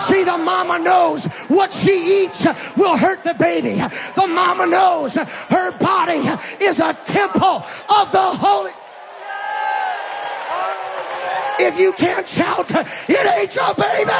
See, 0.00 0.24
the 0.24 0.36
mama 0.36 0.78
knows 0.78 1.24
what 1.48 1.72
she 1.72 2.24
eats 2.24 2.44
will 2.76 2.96
hurt 2.96 3.22
the 3.24 3.34
baby. 3.34 3.74
The 4.16 4.26
mama 4.26 4.66
knows 4.66 5.14
her 5.14 5.72
body 5.78 6.22
is 6.60 6.80
a 6.80 6.94
temple 7.04 7.64
of 7.88 8.12
the 8.12 8.20
Holy. 8.20 8.72
If 11.60 11.78
you 11.78 11.92
can't 11.92 12.28
shout, 12.28 12.70
it 12.70 13.26
ain't 13.26 13.54
your 13.54 13.74
baby. 13.74 14.10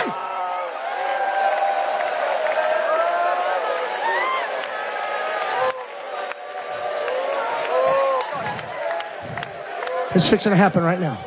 It's 10.15 10.29
fixing 10.29 10.51
to 10.51 10.57
happen 10.57 10.85
right 10.85 11.01
now. 11.01 11.19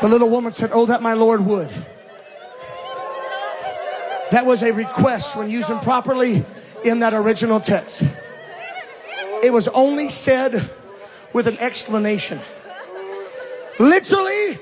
The 0.00 0.08
little 0.08 0.30
woman 0.30 0.52
said, 0.52 0.70
Oh, 0.72 0.86
that 0.86 1.02
my 1.02 1.12
Lord 1.12 1.44
would. 1.44 1.70
That 4.30 4.44
was 4.44 4.62
a 4.62 4.72
request 4.72 5.36
when 5.36 5.50
used 5.50 5.68
properly 5.82 6.44
in 6.84 7.00
that 7.00 7.14
original 7.14 7.60
text. 7.60 8.04
It 9.42 9.52
was 9.52 9.68
only 9.68 10.08
said 10.08 10.70
with 11.32 11.46
an 11.46 11.58
explanation. 11.58 12.40
Literally, 13.78 14.58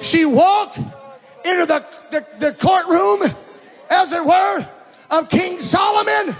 she 0.00 0.24
walked 0.24 0.78
into 0.78 1.66
the, 1.66 1.84
the, 2.10 2.26
the 2.38 2.52
courtroom, 2.54 3.22
as 3.90 4.12
it 4.12 4.24
were, 4.24 4.68
of 5.10 5.28
King 5.30 5.58
Solomon 5.58 6.34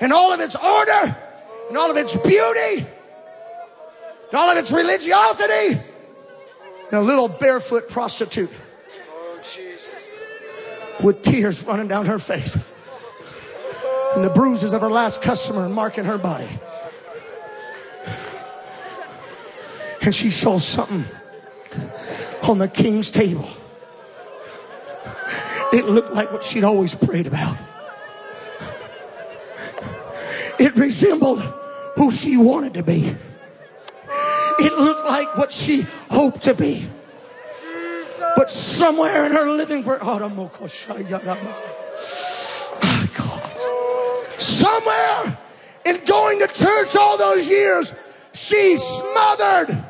and 0.00 0.12
all 0.12 0.32
of 0.32 0.40
its 0.40 0.56
order 0.56 1.16
and 1.68 1.78
all 1.78 1.90
of 1.90 1.96
its 1.96 2.16
beauty 2.16 2.86
and 4.30 4.34
all 4.34 4.50
of 4.50 4.56
its 4.56 4.72
religiosity. 4.72 5.80
And 6.90 6.98
a 6.98 7.02
little 7.02 7.28
barefoot 7.28 7.88
prostitute 7.88 8.50
oh, 9.10 9.38
with 11.02 11.22
tears 11.22 11.64
running 11.64 11.88
down 11.88 12.06
her 12.06 12.18
face 12.18 12.56
and 14.14 14.24
the 14.24 14.30
bruises 14.30 14.72
of 14.72 14.80
her 14.80 14.90
last 14.90 15.22
customer 15.22 15.68
marking 15.68 16.04
her 16.04 16.18
body. 16.18 16.48
And 20.02 20.14
she 20.14 20.30
saw 20.30 20.58
something 20.58 21.04
on 22.42 22.58
the 22.58 22.68
king's 22.68 23.10
table. 23.10 23.48
It 25.72 25.84
looked 25.84 26.12
like 26.12 26.32
what 26.32 26.42
she'd 26.42 26.64
always 26.64 26.94
prayed 26.94 27.26
about. 27.26 27.56
It 30.58 30.74
resembled 30.74 31.40
who 31.96 32.10
she 32.10 32.36
wanted 32.36 32.74
to 32.74 32.82
be. 32.82 33.14
It 34.58 34.72
looked 34.78 35.06
like 35.06 35.36
what 35.36 35.52
she 35.52 35.82
hoped 36.10 36.42
to 36.42 36.54
be. 36.54 36.86
But 38.36 38.50
somewhere 38.50 39.26
in 39.26 39.32
her 39.32 39.50
living 39.50 39.82
for 39.82 39.98
oh, 42.82 43.08
God. 43.14 44.40
Somewhere 44.40 45.38
in 45.84 46.04
going 46.04 46.38
to 46.40 46.46
church 46.46 46.96
all 46.96 47.18
those 47.18 47.46
years, 47.46 47.92
she 48.32 48.76
smothered 48.76 49.84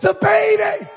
the 0.00 0.14
baby. 0.14 0.88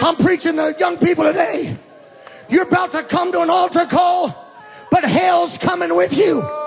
I'm 0.00 0.16
preaching 0.16 0.56
to 0.56 0.74
young 0.78 0.98
people 0.98 1.24
today. 1.24 1.76
You're 2.48 2.62
about 2.62 2.92
to 2.92 3.02
come 3.02 3.32
to 3.32 3.40
an 3.40 3.50
altar 3.50 3.86
call, 3.86 4.34
but 4.90 5.04
hell's 5.04 5.58
coming 5.58 5.96
with 5.96 6.16
you. 6.16 6.40
Oh, 6.42 6.62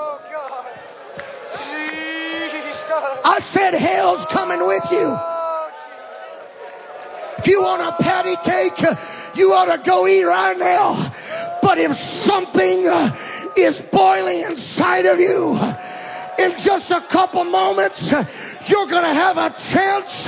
I 3.24 3.40
said 3.42 3.74
hell's 3.74 4.26
coming 4.26 4.66
with 4.66 4.84
you. 4.92 5.39
If 7.40 7.48
you 7.48 7.62
want 7.62 7.82
a 7.82 8.04
patty 8.04 8.36
cake, 8.44 8.84
you 9.34 9.54
ought 9.54 9.74
to 9.74 9.82
go 9.82 10.06
eat 10.08 10.26
right 10.26 10.58
now. 10.58 11.14
But 11.62 11.78
if 11.78 11.96
something 11.96 12.86
uh, 12.86 13.16
is 13.56 13.80
boiling 13.80 14.42
inside 14.42 15.06
of 15.06 15.22
you, 15.22 15.56
in 16.38 16.58
just 16.58 16.92
a 16.92 17.00
couple 17.00 17.46
moments, 17.46 18.12
you're 18.12 18.88
going 18.88 19.06
to 19.06 19.14
have 19.14 19.38
a 19.38 19.52
chance, 19.52 20.28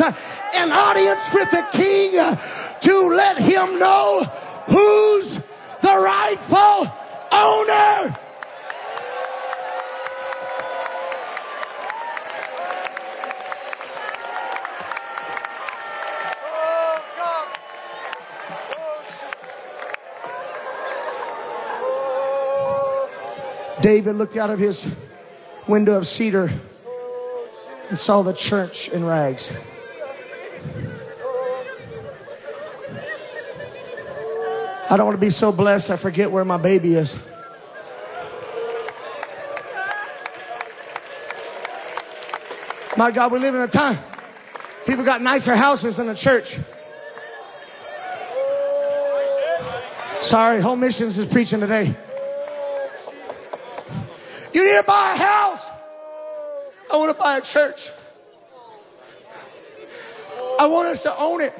an 0.56 0.72
audience 0.72 1.30
with 1.34 1.52
the 1.52 1.68
king 1.74 2.12
to 2.14 3.08
let 3.14 3.38
him 3.40 3.78
know 3.78 4.24
who's 4.68 5.36
the 5.82 5.94
rightful 5.94 6.94
owner. 7.30 8.18
David 23.82 24.16
looked 24.16 24.38
out 24.38 24.50
of 24.50 24.60
his 24.60 24.88
window 25.68 25.98
of 25.98 26.08
cedar 26.08 26.52
and 27.90 27.98
saw 27.98 28.22
the 28.22 28.34
church 28.34 28.90
in 28.90 29.06
rags. 29.06 29.52
I 34.90 34.98
don't 34.98 35.06
want 35.06 35.16
to 35.18 35.22
be 35.22 35.30
so 35.30 35.52
blessed 35.52 35.90
I 35.90 35.96
forget 35.96 36.32
where 36.32 36.46
my 36.46 36.58
baby 36.58 36.96
is. 36.96 37.18
My 42.98 43.10
God, 43.12 43.32
we 43.32 43.40
live 43.40 43.56
in 43.56 43.62
a 43.62 43.68
time 43.68 43.98
people 44.86 45.06
got 45.06 45.22
nicer 45.22 45.56
houses 45.56 45.98
than 45.98 46.08
the 46.08 46.16
church. 46.16 46.58
Sorry, 50.22 50.62
home 50.62 50.82
missions 50.82 51.18
is 51.18 51.26
preaching 51.26 51.60
today. 51.62 51.96
Need 54.72 54.78
to 54.78 54.84
buy 54.84 55.14
a 55.16 55.18
house. 55.18 55.70
I 56.90 56.96
want 56.96 57.12
to 57.12 57.22
buy 57.22 57.38
a 57.40 57.42
church. 57.42 57.90
I 60.58 60.66
want 60.68 60.88
us 60.88 61.04
to 61.04 61.14
own 61.18 61.42
it. 61.42 61.54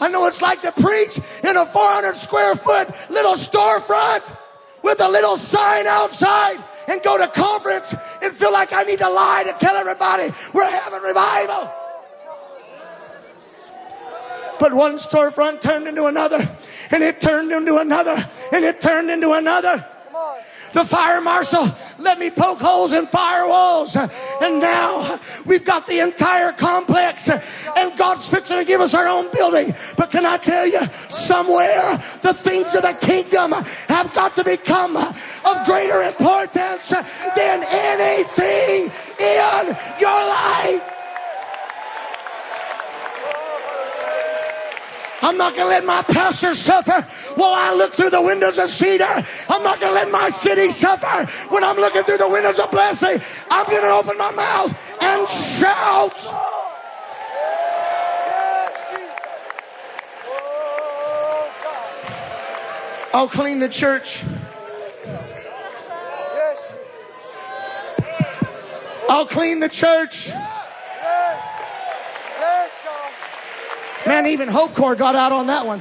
I 0.00 0.08
know 0.08 0.26
it's 0.26 0.40
like 0.40 0.62
to 0.62 0.72
preach 0.72 1.18
in 1.44 1.54
a 1.54 1.66
400 1.66 2.16
square 2.16 2.54
foot 2.54 2.88
little 3.10 3.34
storefront 3.34 4.34
with 4.82 5.02
a 5.02 5.08
little 5.08 5.36
sign 5.36 5.86
outside 5.86 6.56
and 6.88 7.02
go 7.02 7.18
to 7.18 7.28
conference 7.28 7.94
and 8.22 8.32
feel 8.32 8.54
like 8.54 8.72
I 8.72 8.84
need 8.84 9.00
to 9.00 9.10
lie 9.10 9.44
to 9.44 9.52
tell 9.52 9.76
everybody 9.76 10.32
we're 10.54 10.70
having 10.70 11.02
revival. 11.02 11.70
But 14.58 14.72
one 14.72 14.96
storefront 14.96 15.60
turned 15.60 15.88
into 15.88 16.06
another, 16.06 16.48
and 16.90 17.02
it 17.02 17.20
turned 17.20 17.52
into 17.52 17.76
another, 17.78 18.16
and 18.52 18.64
it 18.64 18.80
turned 18.80 19.10
into 19.10 19.32
another. 19.32 19.84
The 20.72 20.84
fire 20.84 21.20
marshal 21.20 21.68
let 22.00 22.18
me 22.18 22.30
poke 22.30 22.58
holes 22.58 22.92
in 22.92 23.06
firewalls. 23.06 23.96
And 24.40 24.60
now 24.60 25.20
we've 25.44 25.64
got 25.64 25.86
the 25.86 26.00
entire 26.00 26.52
complex 26.52 27.28
and 27.28 27.98
God's 27.98 28.26
fixing 28.28 28.58
to 28.58 28.64
give 28.64 28.80
us 28.80 28.94
our 28.94 29.06
own 29.06 29.30
building. 29.32 29.74
But 29.96 30.10
can 30.10 30.24
I 30.24 30.38
tell 30.38 30.66
you, 30.66 30.80
somewhere 31.08 32.02
the 32.22 32.34
things 32.34 32.74
of 32.74 32.82
the 32.82 32.94
kingdom 32.94 33.52
have 33.52 34.12
got 34.14 34.34
to 34.36 34.44
become 34.44 34.96
of 34.96 35.66
greater 35.66 36.02
importance 36.02 36.88
than 36.88 37.64
anything 37.68 38.90
in 39.18 39.76
your 40.00 40.10
life. 40.10 40.99
I'm 45.22 45.36
not 45.36 45.54
going 45.54 45.66
to 45.66 45.70
let 45.70 45.84
my 45.84 46.02
pastor 46.02 46.54
suffer 46.54 47.02
while 47.34 47.52
I 47.52 47.74
look 47.74 47.94
through 47.94 48.10
the 48.10 48.22
windows 48.22 48.58
of 48.58 48.70
cedar. 48.70 49.24
I'm 49.48 49.62
not 49.62 49.80
going 49.80 49.92
to 49.92 49.94
let 49.94 50.10
my 50.10 50.30
city 50.30 50.70
suffer 50.70 51.30
when 51.52 51.62
I'm 51.62 51.76
looking 51.76 52.02
through 52.04 52.18
the 52.18 52.28
windows 52.28 52.58
of 52.58 52.70
blessing. 52.70 53.20
I'm 53.50 53.66
going 53.66 53.82
to 53.82 53.92
open 53.92 54.16
my 54.16 54.30
mouth 54.32 54.76
and 55.02 55.28
shout. 55.28 56.16
I'll 63.12 63.28
clean 63.28 63.58
the 63.58 63.68
church. 63.68 64.22
I'll 69.08 69.26
clean 69.26 69.58
the 69.58 69.68
church. 69.68 70.30
Man, 74.10 74.26
even 74.26 74.48
Hope 74.48 74.74
Corps 74.74 74.96
got 74.96 75.14
out 75.14 75.30
on 75.30 75.46
that 75.46 75.64
one. 75.64 75.80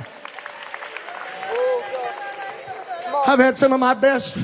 I've 3.26 3.40
had 3.40 3.58
some 3.58 3.74
of 3.74 3.80
my 3.80 3.96
best 3.96 4.38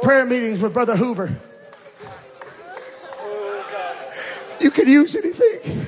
prayer 0.00 0.24
meetings 0.24 0.58
with 0.58 0.72
Brother 0.72 0.96
Hoover. 0.96 1.30
You 4.58 4.70
could 4.70 4.88
use 4.88 5.14
anything. 5.14 5.86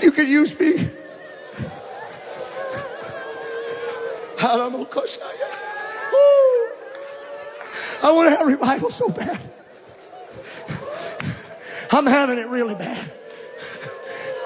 You 0.00 0.10
could 0.10 0.26
use 0.26 0.58
me. 0.58 0.88
I 4.40 4.70
want 8.10 8.30
to 8.30 8.36
have 8.38 8.46
revival 8.46 8.90
so 8.90 9.10
bad. 9.10 9.38
I'm 11.92 12.06
having 12.06 12.38
it 12.38 12.48
really 12.48 12.74
bad. 12.74 13.17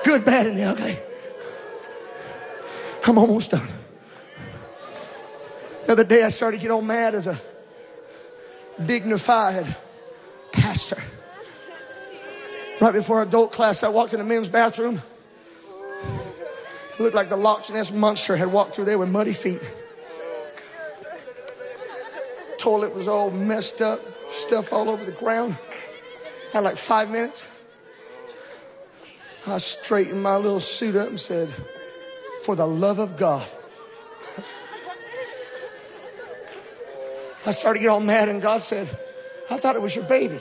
Good, 0.05 0.25
bad, 0.25 0.47
and 0.47 0.57
the 0.57 0.65
ugly. 0.65 0.99
I'm 3.05 3.19
almost 3.19 3.51
done. 3.53 3.69
The 5.87 5.93
other 5.93 6.05
day 6.05 6.23
I 6.23 6.29
started 6.29 6.59
to 6.59 6.63
get 6.63 6.71
all 6.71 6.83
mad 6.83 7.15
as 7.15 7.27
a 7.27 7.41
dignified 8.85 9.77
pastor. 10.53 11.03
Right 12.81 12.93
before 12.93 13.23
adult 13.23 13.53
class, 13.53 13.83
I 13.83 13.89
walked 13.89 14.13
in 14.13 14.19
the 14.19 14.25
men's 14.25 14.49
bathroom. 14.49 15.03
It 16.95 17.01
looked 17.01 17.15
like 17.15 17.29
the 17.29 17.37
Loch 17.37 17.71
Ness 17.71 17.91
monster 17.93 18.37
had 18.37 18.53
walked 18.53 18.73
through 18.75 18.87
there 18.87 18.99
with 18.99 19.09
muddy 19.09 19.33
feet. 19.33 19.61
Toilet 22.59 22.95
was 22.95 23.09
all 23.09 23.31
messed 23.31 23.83
up, 23.83 24.01
stuff 24.29 24.73
all 24.73 24.89
over 24.89 25.05
the 25.05 25.13
ground. 25.13 25.59
Had 26.53 26.65
like 26.65 26.77
five 26.77 27.11
minutes. 27.11 27.45
I 29.47 29.59
straightened 29.59 30.23
my 30.23 30.37
little 30.37 30.61
suit 30.61 30.95
up 30.95 31.09
and 31.09 31.19
said, 31.19 31.53
For 32.45 32.55
the 32.55 32.67
love 32.67 32.99
of 32.99 33.17
God. 33.17 33.47
I 37.45 37.51
started 37.51 37.81
to 37.81 37.83
get 37.83 37.89
all 37.89 38.01
mad, 38.01 38.29
and 38.29 38.41
God 38.41 38.63
said, 38.63 38.89
I 39.51 39.59
thought 39.59 39.75
it 39.75 39.83
was 39.83 39.97
your 39.97 40.05
baby. 40.05 40.39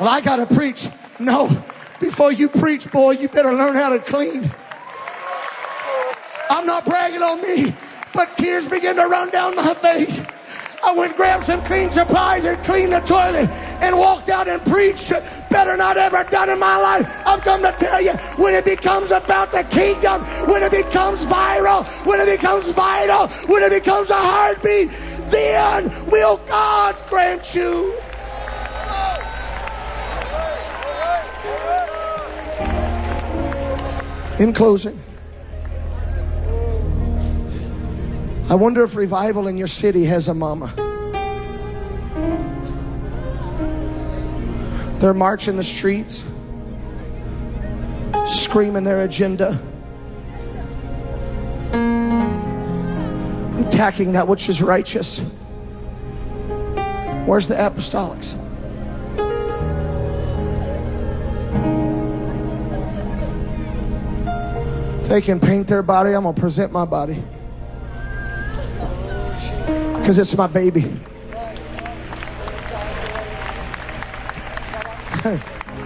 Well, 0.00 0.08
I 0.08 0.20
got 0.22 0.36
to 0.36 0.46
preach. 0.52 0.88
No, 1.18 1.64
before 2.00 2.32
you 2.32 2.48
preach, 2.48 2.90
boy, 2.90 3.12
you 3.12 3.28
better 3.28 3.52
learn 3.52 3.76
how 3.76 3.90
to 3.90 3.98
clean. 3.98 4.50
I'm 6.50 6.66
not 6.66 6.84
bragging 6.84 7.22
on 7.22 7.42
me, 7.42 7.74
but 8.14 8.36
tears 8.36 8.66
begin 8.66 8.96
to 8.96 9.06
run 9.06 9.30
down 9.30 9.54
my 9.54 9.74
face. 9.74 10.22
I 10.84 10.92
went 10.94 11.16
grab 11.16 11.44
some 11.44 11.62
clean 11.62 11.90
supplies 11.90 12.44
and 12.44 12.62
cleaned 12.64 12.92
the 12.92 13.00
toilet 13.00 13.48
and 13.80 13.96
walked 13.96 14.28
out 14.28 14.48
and 14.48 14.64
preached 14.64 15.10
better 15.48 15.80
I'd 15.80 15.96
ever 15.96 16.24
done 16.28 16.50
in 16.50 16.58
my 16.58 16.76
life. 16.76 17.22
I've 17.26 17.40
come 17.42 17.62
to 17.62 17.72
tell 17.72 18.00
you, 18.00 18.12
when 18.36 18.54
it 18.54 18.64
becomes 18.64 19.10
about 19.10 19.52
the 19.52 19.62
kingdom, 19.64 20.22
when 20.48 20.62
it 20.62 20.72
becomes 20.72 21.24
viral, 21.24 21.84
when 22.04 22.20
it 22.20 22.26
becomes 22.26 22.68
vital, 22.70 23.28
when 23.46 23.62
it 23.62 23.70
becomes 23.70 24.10
a 24.10 24.14
heartbeat, 24.14 24.90
then 25.30 25.90
will 26.10 26.38
God 26.46 26.96
grant 27.08 27.54
you. 27.54 27.96
In 34.38 34.52
closing, 34.52 35.00
I 38.52 38.54
wonder 38.54 38.84
if 38.84 38.94
revival 38.94 39.48
in 39.48 39.56
your 39.56 39.66
city 39.66 40.04
has 40.04 40.28
a 40.28 40.34
mama. 40.34 40.74
They're 44.98 45.14
marching 45.14 45.56
the 45.56 45.64
streets, 45.64 46.22
screaming 48.26 48.84
their 48.84 49.00
agenda, 49.04 49.58
attacking 53.66 54.12
that 54.12 54.28
which 54.28 54.50
is 54.50 54.60
righteous. 54.60 55.20
Where's 57.24 57.48
the 57.48 57.54
apostolics? 57.54 58.36
They 65.08 65.22
can 65.22 65.40
paint 65.40 65.68
their 65.68 65.82
body, 65.82 66.12
I'm 66.12 66.24
going 66.24 66.34
to 66.34 66.40
present 66.42 66.70
my 66.70 66.84
body. 66.84 67.24
Because 70.02 70.18
it's 70.18 70.36
my 70.36 70.48
baby. 70.48 70.80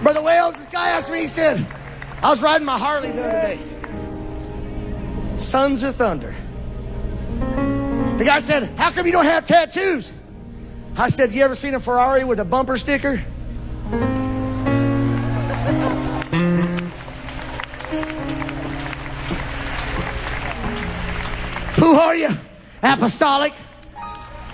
Brother 0.01 0.23
Wales, 0.23 0.57
this 0.57 0.65
guy 0.65 0.89
asked 0.89 1.11
me, 1.11 1.19
he 1.19 1.27
said, 1.27 1.63
I 2.23 2.31
was 2.31 2.41
riding 2.41 2.65
my 2.65 2.79
Harley 2.79 3.11
the 3.11 3.23
other 3.23 3.41
day. 3.41 3.59
Sons 5.37 5.83
of 5.83 5.95
Thunder. 5.97 6.33
The 8.17 8.23
guy 8.25 8.39
said, 8.39 8.71
How 8.79 8.89
come 8.89 9.05
you 9.05 9.11
don't 9.11 9.25
have 9.25 9.45
tattoos? 9.45 10.11
I 10.97 11.09
said, 11.09 11.31
You 11.31 11.43
ever 11.43 11.53
seen 11.53 11.75
a 11.75 11.79
Ferrari 11.79 12.23
with 12.25 12.39
a 12.39 12.45
bumper 12.45 12.77
sticker? 12.77 13.17
Who 21.75 21.93
are 21.93 22.15
you? 22.15 22.31
Apostolic. 22.81 23.53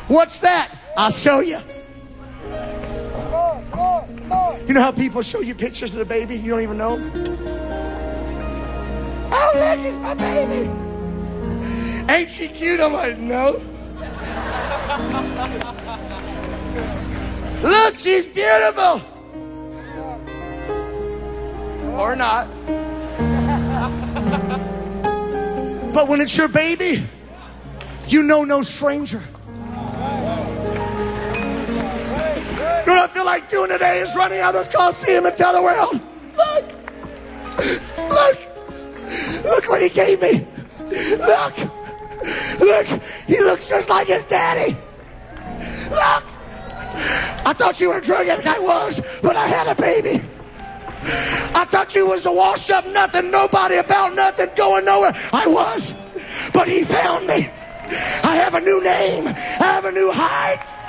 What's 0.07 0.39
that? 0.39 0.77
I'll 0.97 1.09
show 1.09 1.39
you. 1.39 1.59
You 4.67 4.73
know 4.73 4.81
how 4.81 4.91
people 4.91 5.21
show 5.21 5.41
you 5.41 5.55
pictures 5.55 5.91
of 5.91 5.99
the 5.99 6.05
baby? 6.05 6.35
You 6.35 6.51
don't 6.51 6.61
even 6.61 6.77
know? 6.77 6.93
Oh, 9.31 9.51
look, 9.55 9.79
it's 9.79 9.97
my 9.97 10.13
baby. 10.13 10.69
Ain't 12.11 12.29
she 12.29 12.47
cute? 12.47 12.79
I'm 12.79 12.93
like, 12.93 13.17
no. 13.17 13.53
look, 17.61 17.97
she's 17.97 18.25
beautiful. 18.27 19.01
Or 21.97 22.15
not. 22.15 22.47
but 25.93 26.07
when 26.07 26.21
it's 26.21 26.35
your 26.37 26.47
baby, 26.47 27.03
you 28.07 28.23
know 28.23 28.43
no 28.43 28.61
stranger. 28.61 29.21
You 32.83 32.87
know 32.87 32.95
what 32.95 33.11
I 33.11 33.13
feel 33.13 33.25
like 33.25 33.49
doing 33.49 33.69
today 33.69 33.99
is 33.99 34.13
running 34.13 34.39
out 34.39 34.55
of 34.55 34.65
this 34.65 34.75
Coliseum 34.75 35.25
and 35.25 35.33
tell 35.37 35.53
the 35.53 35.61
world, 35.61 36.01
look, 36.35 36.65
look, 38.09 39.45
look 39.45 39.69
what 39.69 39.81
he 39.81 39.87
gave 39.87 40.21
me. 40.21 40.45
Look, 41.15 41.57
look, 42.59 43.01
he 43.25 43.39
looks 43.39 43.69
just 43.69 43.87
like 43.87 44.07
his 44.07 44.25
daddy. 44.25 44.75
Look, 45.91 46.25
I 47.45 47.53
thought 47.57 47.79
you 47.79 47.87
were 47.87 47.99
a 47.99 48.01
drug 48.01 48.27
addict. 48.27 48.47
I 48.47 48.59
was, 48.59 48.99
but 49.21 49.37
I 49.37 49.47
had 49.47 49.67
a 49.67 49.81
baby. 49.81 50.21
I 51.55 51.63
thought 51.63 51.95
you 51.95 52.05
was 52.07 52.25
a 52.25 52.33
wash 52.33 52.69
up 52.69 52.85
nothing, 52.87 53.31
nobody 53.31 53.75
about 53.75 54.13
nothing, 54.13 54.49
going 54.57 54.83
nowhere. 54.83 55.13
I 55.31 55.47
was, 55.47 55.93
but 56.51 56.67
he 56.67 56.83
found 56.83 57.27
me. 57.27 57.49
I 58.23 58.35
have 58.35 58.55
a 58.55 58.59
new 58.59 58.83
name. 58.83 59.27
I 59.27 59.71
have 59.71 59.85
a 59.85 59.91
new 59.91 60.11
height. 60.11 60.82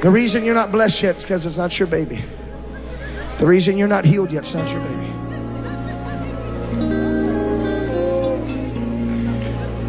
The 0.00 0.10
reason 0.10 0.44
you're 0.44 0.54
not 0.54 0.70
blessed 0.70 1.02
yet 1.02 1.16
is 1.16 1.22
because 1.22 1.44
it's 1.44 1.56
not 1.56 1.76
your 1.76 1.88
baby. 1.88 2.24
The 3.38 3.46
reason 3.46 3.76
you're 3.76 3.88
not 3.88 4.04
healed 4.04 4.30
yet 4.30 4.46
is 4.46 4.54
not 4.54 4.70
your 4.70 4.80
baby. 4.80 5.06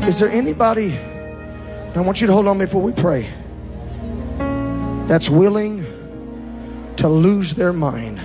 Is 0.07 0.17
there 0.17 0.31
anybody, 0.31 0.97
I 0.97 1.99
want 2.01 2.21
you 2.21 2.27
to 2.27 2.33
hold 2.33 2.47
on 2.47 2.57
before 2.57 2.81
we 2.81 2.91
pray, 2.91 3.29
that's 5.07 5.29
willing 5.29 5.85
to 6.97 7.07
lose 7.07 7.53
their 7.53 7.71
mind 7.71 8.19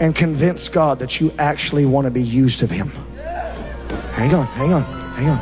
and 0.00 0.14
convince 0.14 0.68
God 0.68 1.00
that 1.00 1.20
you 1.20 1.32
actually 1.36 1.84
want 1.84 2.04
to 2.04 2.12
be 2.12 2.22
used 2.22 2.62
of 2.62 2.70
Him? 2.70 2.90
Hang 4.12 4.34
on, 4.34 4.46
hang 4.46 4.72
on, 4.72 4.84
hang 5.14 5.28
on. 5.30 5.40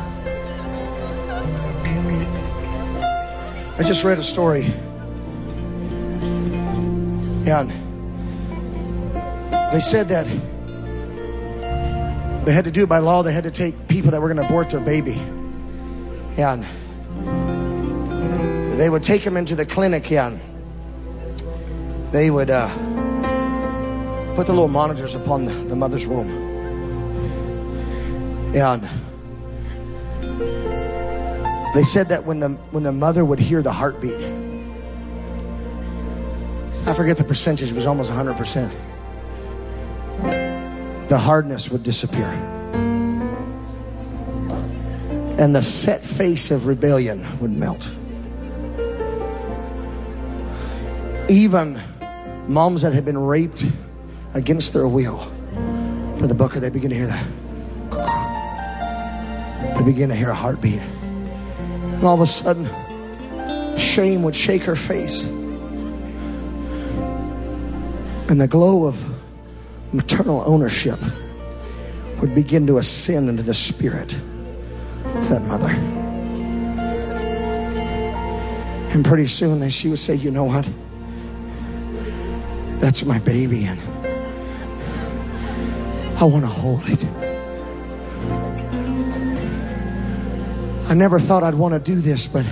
I 3.78 3.82
just 3.82 4.04
read 4.04 4.18
a 4.18 4.22
story 4.24 4.72
and 7.48 7.70
they 9.72 9.80
said 9.80 10.08
that 10.08 10.26
they 12.44 12.52
had 12.52 12.64
to 12.64 12.70
do 12.70 12.84
it 12.84 12.88
by 12.88 12.98
law. 12.98 13.22
They 13.22 13.32
had 13.32 13.44
to 13.44 13.50
take 13.50 13.88
people 13.88 14.10
that 14.12 14.22
were 14.22 14.32
going 14.32 14.38
to 14.38 14.46
abort 14.46 14.70
their 14.70 14.80
baby. 14.80 15.20
And 16.38 16.64
they 18.78 18.88
would 18.88 19.02
take 19.02 19.24
them 19.24 19.36
into 19.36 19.54
the 19.54 19.66
clinic 19.66 20.10
and 20.12 20.40
they 22.12 22.30
would 22.30 22.48
uh, 22.48 22.68
put 24.34 24.46
the 24.46 24.52
little 24.52 24.68
monitors 24.68 25.14
upon 25.14 25.44
the, 25.44 25.52
the 25.52 25.76
mother's 25.76 26.06
womb. 26.06 26.30
And 28.54 28.88
they 31.74 31.84
said 31.84 32.08
that 32.08 32.24
when 32.24 32.40
the, 32.40 32.48
when 32.70 32.82
the 32.82 32.92
mother 32.92 33.24
would 33.24 33.40
hear 33.40 33.60
the 33.60 33.72
heartbeat, 33.72 34.37
I 36.88 36.94
forget 36.94 37.18
the 37.18 37.24
percentage, 37.24 37.70
it 37.70 37.74
was 37.74 37.84
almost 37.84 38.10
100%. 38.10 38.72
The 41.08 41.18
hardness 41.18 41.70
would 41.70 41.82
disappear. 41.82 42.28
And 45.38 45.54
the 45.54 45.60
set 45.62 46.00
face 46.00 46.50
of 46.50 46.66
rebellion 46.66 47.26
would 47.40 47.50
melt. 47.50 47.90
Even 51.28 51.78
moms 52.46 52.80
that 52.80 52.94
had 52.94 53.04
been 53.04 53.18
raped 53.18 53.66
against 54.32 54.72
their 54.72 54.88
will, 54.88 55.18
for 56.18 56.26
the 56.26 56.34
booker, 56.34 56.58
they 56.58 56.70
begin 56.70 56.88
to 56.88 56.96
hear 56.96 57.08
that. 57.08 57.26
They 59.76 59.84
begin 59.84 60.08
to 60.08 60.14
hear 60.14 60.30
a 60.30 60.34
heartbeat. 60.34 60.80
And 60.80 62.02
all 62.02 62.14
of 62.14 62.22
a 62.22 62.26
sudden, 62.26 62.64
shame 63.76 64.22
would 64.22 64.34
shake 64.34 64.62
her 64.62 64.74
face. 64.74 65.28
And 68.28 68.40
the 68.40 68.46
glow 68.46 68.84
of 68.84 69.02
maternal 69.92 70.42
ownership 70.46 70.98
would 72.20 72.34
begin 72.34 72.66
to 72.66 72.78
ascend 72.78 73.28
into 73.28 73.42
the 73.42 73.54
spirit 73.54 74.14
of 75.04 75.28
that 75.28 75.42
mother. 75.42 75.70
And 78.90 79.04
pretty 79.04 79.26
soon 79.26 79.60
then 79.60 79.70
she 79.70 79.88
would 79.88 79.98
say, 79.98 80.14
You 80.14 80.30
know 80.30 80.44
what? 80.44 80.68
That's 82.80 83.04
my 83.04 83.18
baby, 83.18 83.64
and 83.64 83.80
I 86.18 86.24
want 86.24 86.44
to 86.44 86.50
hold 86.50 86.82
it. 86.88 87.04
I 90.90 90.94
never 90.94 91.20
thought 91.20 91.42
I'd 91.42 91.54
want 91.54 91.74
to 91.74 91.80
do 91.80 92.00
this, 92.00 92.26
but 92.26 92.46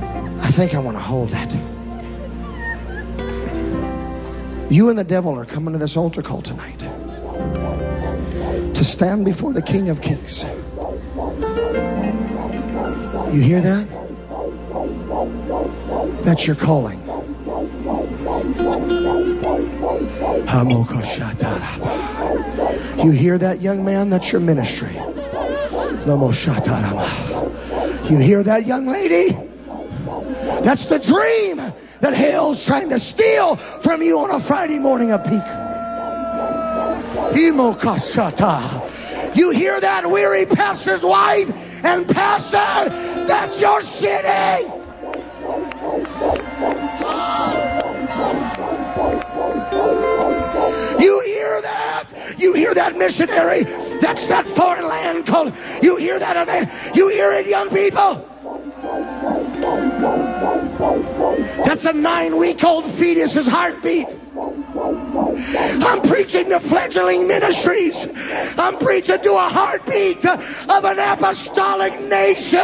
I 0.00 0.50
think 0.50 0.74
I 0.74 0.78
want 0.78 0.96
to 0.96 1.02
hold 1.02 1.30
that. 1.30 1.59
You 4.70 4.88
and 4.88 4.96
the 4.96 5.04
devil 5.04 5.36
are 5.36 5.44
coming 5.44 5.72
to 5.72 5.78
this 5.80 5.96
altar 5.96 6.22
call 6.22 6.42
tonight 6.42 6.78
to 8.72 8.84
stand 8.84 9.24
before 9.24 9.52
the 9.52 9.60
King 9.60 9.90
of 9.90 10.00
Kings. 10.00 10.44
You 13.34 13.42
hear 13.42 13.60
that? 13.60 13.88
That's 16.22 16.46
your 16.46 16.54
calling. 16.54 17.00
You 23.04 23.10
hear 23.10 23.38
that, 23.38 23.60
young 23.60 23.84
man? 23.84 24.08
That's 24.08 24.30
your 24.30 24.40
ministry. 24.40 24.94
You 28.08 28.18
hear 28.18 28.42
that, 28.44 28.66
young 28.66 28.86
lady? 28.86 29.36
That's 30.62 30.86
the 30.86 30.98
dream 30.98 31.59
that 32.00 32.14
hell's 32.14 32.64
trying 32.64 32.88
to 32.90 32.98
steal 32.98 33.56
from 33.56 34.02
you 34.02 34.18
on 34.20 34.30
a 34.30 34.40
Friday 34.40 34.78
morning 34.78 35.12
of 35.12 35.22
peak. 35.24 35.42
You 39.34 39.50
hear 39.50 39.80
that, 39.80 40.10
weary 40.10 40.46
pastor's 40.46 41.02
wife 41.02 41.84
and 41.84 42.08
pastor? 42.08 42.90
That's 43.26 43.60
your 43.60 43.82
city. 43.82 44.66
You 51.00 51.20
hear 51.24 51.62
that? 51.62 52.04
You 52.38 52.54
hear 52.54 52.74
that 52.74 52.96
missionary? 52.96 53.64
That's 54.00 54.26
that 54.26 54.46
foreign 54.46 54.88
land 54.88 55.26
called. 55.26 55.54
You 55.82 55.96
hear 55.96 56.18
that? 56.18 56.96
You 56.96 57.08
hear 57.08 57.32
it, 57.32 57.46
young 57.46 57.68
people? 57.70 58.29
That's 60.80 61.84
a 61.84 61.92
nine 61.92 62.38
week 62.38 62.64
old 62.64 62.86
fetus's 62.86 63.46
heartbeat. 63.46 64.08
I'm 64.34 66.00
preaching 66.00 66.48
to 66.48 66.58
fledgling 66.58 67.26
ministries. 67.26 68.06
I'm 68.56 68.78
preaching 68.78 69.20
to 69.20 69.32
a 69.34 69.48
heartbeat 69.48 70.24
of 70.24 70.84
an 70.84 70.98
apostolic 70.98 72.00
nation. 72.00 72.60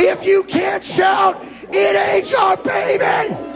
If 0.00 0.24
you 0.24 0.44
can't 0.44 0.84
shout, 0.84 1.44
it 1.70 1.94
ain't 1.94 2.30
your 2.30 2.56
baby. 2.56 3.51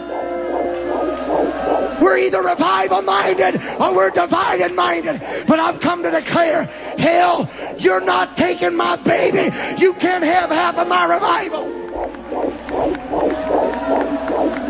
We're 2.01 2.18
either 2.18 2.42
revival 2.42 3.03
minded 3.03 3.62
or 3.80 3.94
we're 3.94 4.11
divided 4.11 4.74
minded. 4.74 5.20
But 5.47 5.59
I've 5.61 5.80
come 5.80 6.03
to 6.03 6.11
declare 6.11 6.64
hell, 6.99 7.49
you're 7.78 8.01
not 8.01 8.36
taking 8.36 8.76
my 8.76 8.97
baby. 8.97 9.55
You 9.80 9.94
can't 9.94 10.24
have 10.24 10.51
half 10.51 10.76
of 10.78 10.88
my 10.88 11.05
revival. 11.07 11.76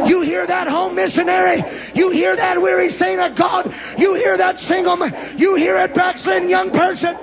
You 0.06 0.22
hear 0.22 0.46
that 0.46 0.68
home 0.68 0.94
missionary? 0.94 1.64
You 1.94 2.10
hear 2.10 2.36
that 2.36 2.60
weary 2.60 2.90
saint 2.90 3.20
of 3.20 3.34
God? 3.34 3.74
You 3.98 4.14
hear 4.14 4.36
that 4.36 4.60
single 4.60 4.96
man? 4.96 5.38
You 5.38 5.56
hear 5.56 5.76
it 5.76 5.94
backslidden 5.94 6.48
young 6.48 6.70
person? 6.70 7.16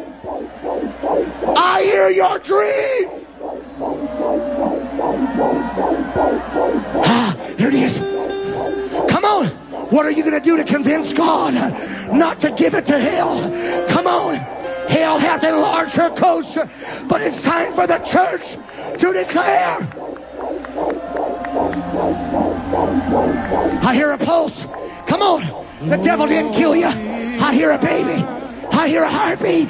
I 1.56 1.84
hear 1.84 2.10
your 2.10 2.40
dream. 2.40 3.26
Ah, 7.06 7.36
there 7.58 7.70
it 7.70 7.74
is. 7.74 8.00
Come 9.10 9.26
on. 9.26 9.53
What 9.94 10.08
are 10.08 10.12
you 10.12 10.24
going 10.24 10.34
to 10.34 10.40
do 10.40 10.58
to 10.58 10.64
convince 10.64 11.14
God 11.14 11.54
not 12.12 12.40
to 12.40 12.50
give 12.50 12.74
it 12.74 12.88
to 12.88 12.98
hell? 12.98 13.38
Come 13.90 14.08
on. 14.08 14.34
Hell 14.90 15.20
hath 15.20 15.44
enlarged 15.44 15.94
her 15.94 16.10
coast, 16.10 16.58
but 17.08 17.22
it's 17.22 17.44
time 17.44 17.76
for 17.76 17.86
the 17.86 18.00
church 18.00 18.58
to 19.00 19.14
declare. 19.14 19.78
I 23.84 23.94
hear 23.94 24.12
a 24.14 24.18
pulse. 24.18 24.66
Come 25.06 25.22
on. 25.22 25.68
The 25.88 25.98
devil 25.98 26.26
didn't 26.26 26.54
kill 26.54 26.76
you. 26.76 26.88
I 26.88 27.54
hear 27.54 27.70
a 27.70 27.78
baby. 27.78 28.24
I 28.72 28.88
hear 28.88 29.04
a 29.04 29.10
heartbeat. 29.10 29.70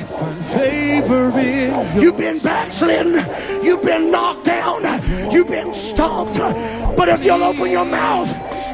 You've 2.02 2.16
been 2.16 2.40
backslidden. 2.40 3.26
You've 3.62 3.84
been 3.84 4.10
knocked 4.10 4.46
down. 4.46 4.84
You've 5.34 5.50
been 5.50 5.74
stomped. 5.74 6.38
But 6.96 7.10
if 7.10 7.26
you'll 7.26 7.44
open 7.44 7.70
your 7.70 7.84
mouth, 7.84 8.30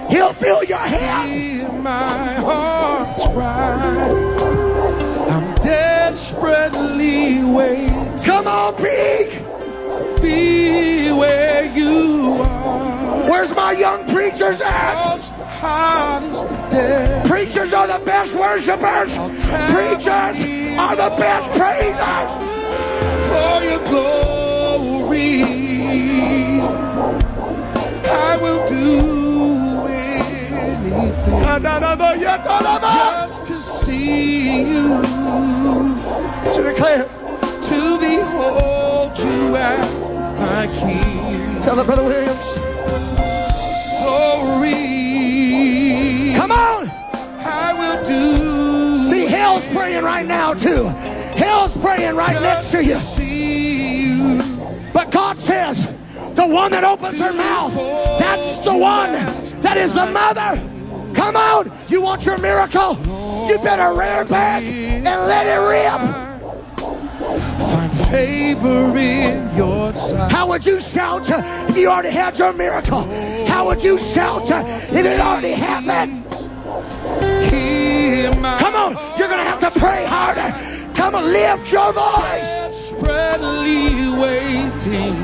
he'll 0.09 0.33
fill 0.33 0.63
your 0.63 0.77
hand. 0.77 1.83
My 1.83 2.33
heart's 2.35 3.25
cry. 3.27 4.09
I'm 5.29 5.55
desperately 5.55 7.43
waiting. 7.43 8.17
Come 8.25 8.47
on, 8.47 8.75
pig. 8.75 9.41
Be 10.21 11.11
where 11.11 11.65
you 11.71 12.37
are. 12.41 13.29
Where's 13.29 13.55
my 13.55 13.71
young 13.71 14.05
preachers 14.07 14.61
at? 14.61 14.93
Lost 14.95 15.37
the 15.37 15.45
hardest 15.45 16.47
day. 16.71 17.23
Preachers 17.27 17.73
are 17.73 17.87
the 17.87 18.03
best 18.03 18.35
worshipers. 18.35 19.13
Preachers 19.15 20.37
are 20.77 20.95
the 20.95 21.09
best 21.17 21.49
praisers. 21.57 22.31
for 23.29 23.63
your 23.63 23.83
glory. 23.89 25.43
I 28.11 28.37
will 28.41 28.67
do 28.67 29.08
just 32.81 33.43
to 33.45 33.61
see 33.61 34.61
you, 34.69 35.01
To 36.53 36.63
declare. 36.63 37.05
to 37.63 37.99
behold 37.99 39.17
you 39.17 39.55
as 39.55 40.09
my 40.39 40.67
King. 40.79 41.61
Tell 41.61 41.79
it, 41.79 41.85
Brother 41.85 42.03
Williams. 42.03 42.39
Glory. 44.01 44.73
Come 46.35 46.51
on. 46.51 46.89
I 47.41 47.73
will 47.77 48.05
do. 48.05 49.03
See, 49.09 49.25
hell's 49.25 49.65
praying 49.73 50.03
right 50.03 50.25
now, 50.25 50.53
too. 50.53 50.87
Hell's 51.37 51.75
praying 51.77 52.15
right 52.15 52.41
next 52.41 52.71
to 52.71 52.83
you. 52.83 52.99
You. 53.23 54.41
But 54.93 55.11
God 55.11 55.37
says, 55.39 55.87
the 56.33 56.47
one 56.47 56.71
that 56.71 56.83
opens 56.83 57.19
her 57.19 57.33
mouth, 57.33 57.73
that's 58.19 58.65
the 58.65 58.77
one 58.77 59.11
that 59.61 59.77
is 59.77 59.93
the 59.93 60.05
mother. 60.07 60.78
Come 61.19 61.35
on. 61.35 61.69
You 61.89 62.01
want 62.01 62.25
your 62.25 62.37
miracle? 62.37 62.97
You 63.49 63.59
better 63.59 63.93
rear 63.93 64.23
back 64.23 64.63
and 64.63 65.03
let 65.03 65.45
it 65.45 65.59
rip. 65.67 65.99
Find 67.69 67.93
favor 68.09 68.97
in 68.97 69.53
your 69.53 69.91
sight. 69.93 70.31
How 70.31 70.47
would 70.47 70.65
you 70.65 70.79
shout 70.79 71.29
uh, 71.29 71.67
if 71.67 71.75
you 71.75 71.89
already 71.89 72.11
had 72.11 72.37
your 72.37 72.53
miracle? 72.53 73.01
How 73.47 73.65
would 73.67 73.83
you 73.83 73.99
shout 73.99 74.49
uh, 74.49 74.63
if 74.65 75.05
it 75.05 75.19
already 75.19 75.51
happened? 75.51 76.25
Come 78.59 78.75
on, 78.75 78.93
you're 79.19 79.27
going 79.27 79.43
to 79.43 79.49
have 79.51 79.59
to 79.59 79.71
pray 79.77 80.05
harder. 80.05 80.93
Come 80.93 81.15
on, 81.15 81.25
lift 81.25 81.69
your 81.69 81.91
voice. 81.91 82.59
desperately 83.01 84.07
waiting. 84.17 85.15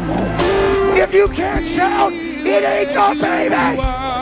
If 0.97 1.13
you 1.13 1.29
can't 1.29 1.65
shout, 1.65 2.11
it 2.11 2.63
ain't 2.63 2.91
your 2.91 3.15
baby. 3.15 4.14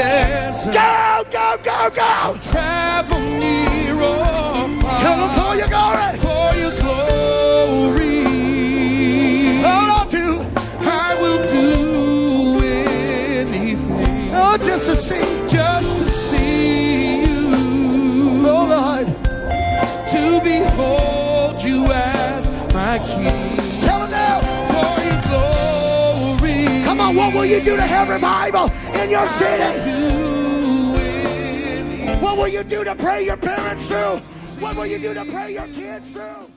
Desert. 0.00 0.72
Go, 0.72 1.24
go, 1.30 1.46
go, 1.62 1.90
go. 1.90 2.38
Travel 2.50 3.20
near 3.38 3.94
or 3.94 4.24
Tell 5.02 5.16
them 5.20 5.30
far 5.36 5.50
for 5.50 5.56
your 5.60 5.68
glory. 5.68 6.18
for 6.26 6.48
your 6.62 6.74
glory. 6.80 8.20
All 9.64 9.88
I'll 9.98 10.08
do, 10.08 10.26
I 10.80 11.14
will 11.20 11.42
do 11.48 12.64
anything 12.64 14.30
oh, 14.34 14.56
just 14.58 14.86
to 14.86 14.96
see. 14.96 15.39
What 27.12 27.34
will 27.34 27.44
you 27.44 27.60
do 27.60 27.76
to 27.76 27.82
have 27.82 28.08
revival 28.08 28.70
in 28.94 29.10
your 29.10 29.26
city? 29.28 29.80
What 32.20 32.36
will 32.36 32.48
you 32.48 32.62
do 32.62 32.84
to 32.84 32.94
pray 32.94 33.24
your 33.24 33.36
parents 33.36 33.86
through? 33.86 34.18
What 34.60 34.76
will 34.76 34.86
you 34.86 34.98
do 34.98 35.14
to 35.14 35.24
pray 35.24 35.54
your 35.54 35.66
kids 35.66 36.08
through? 36.10 36.49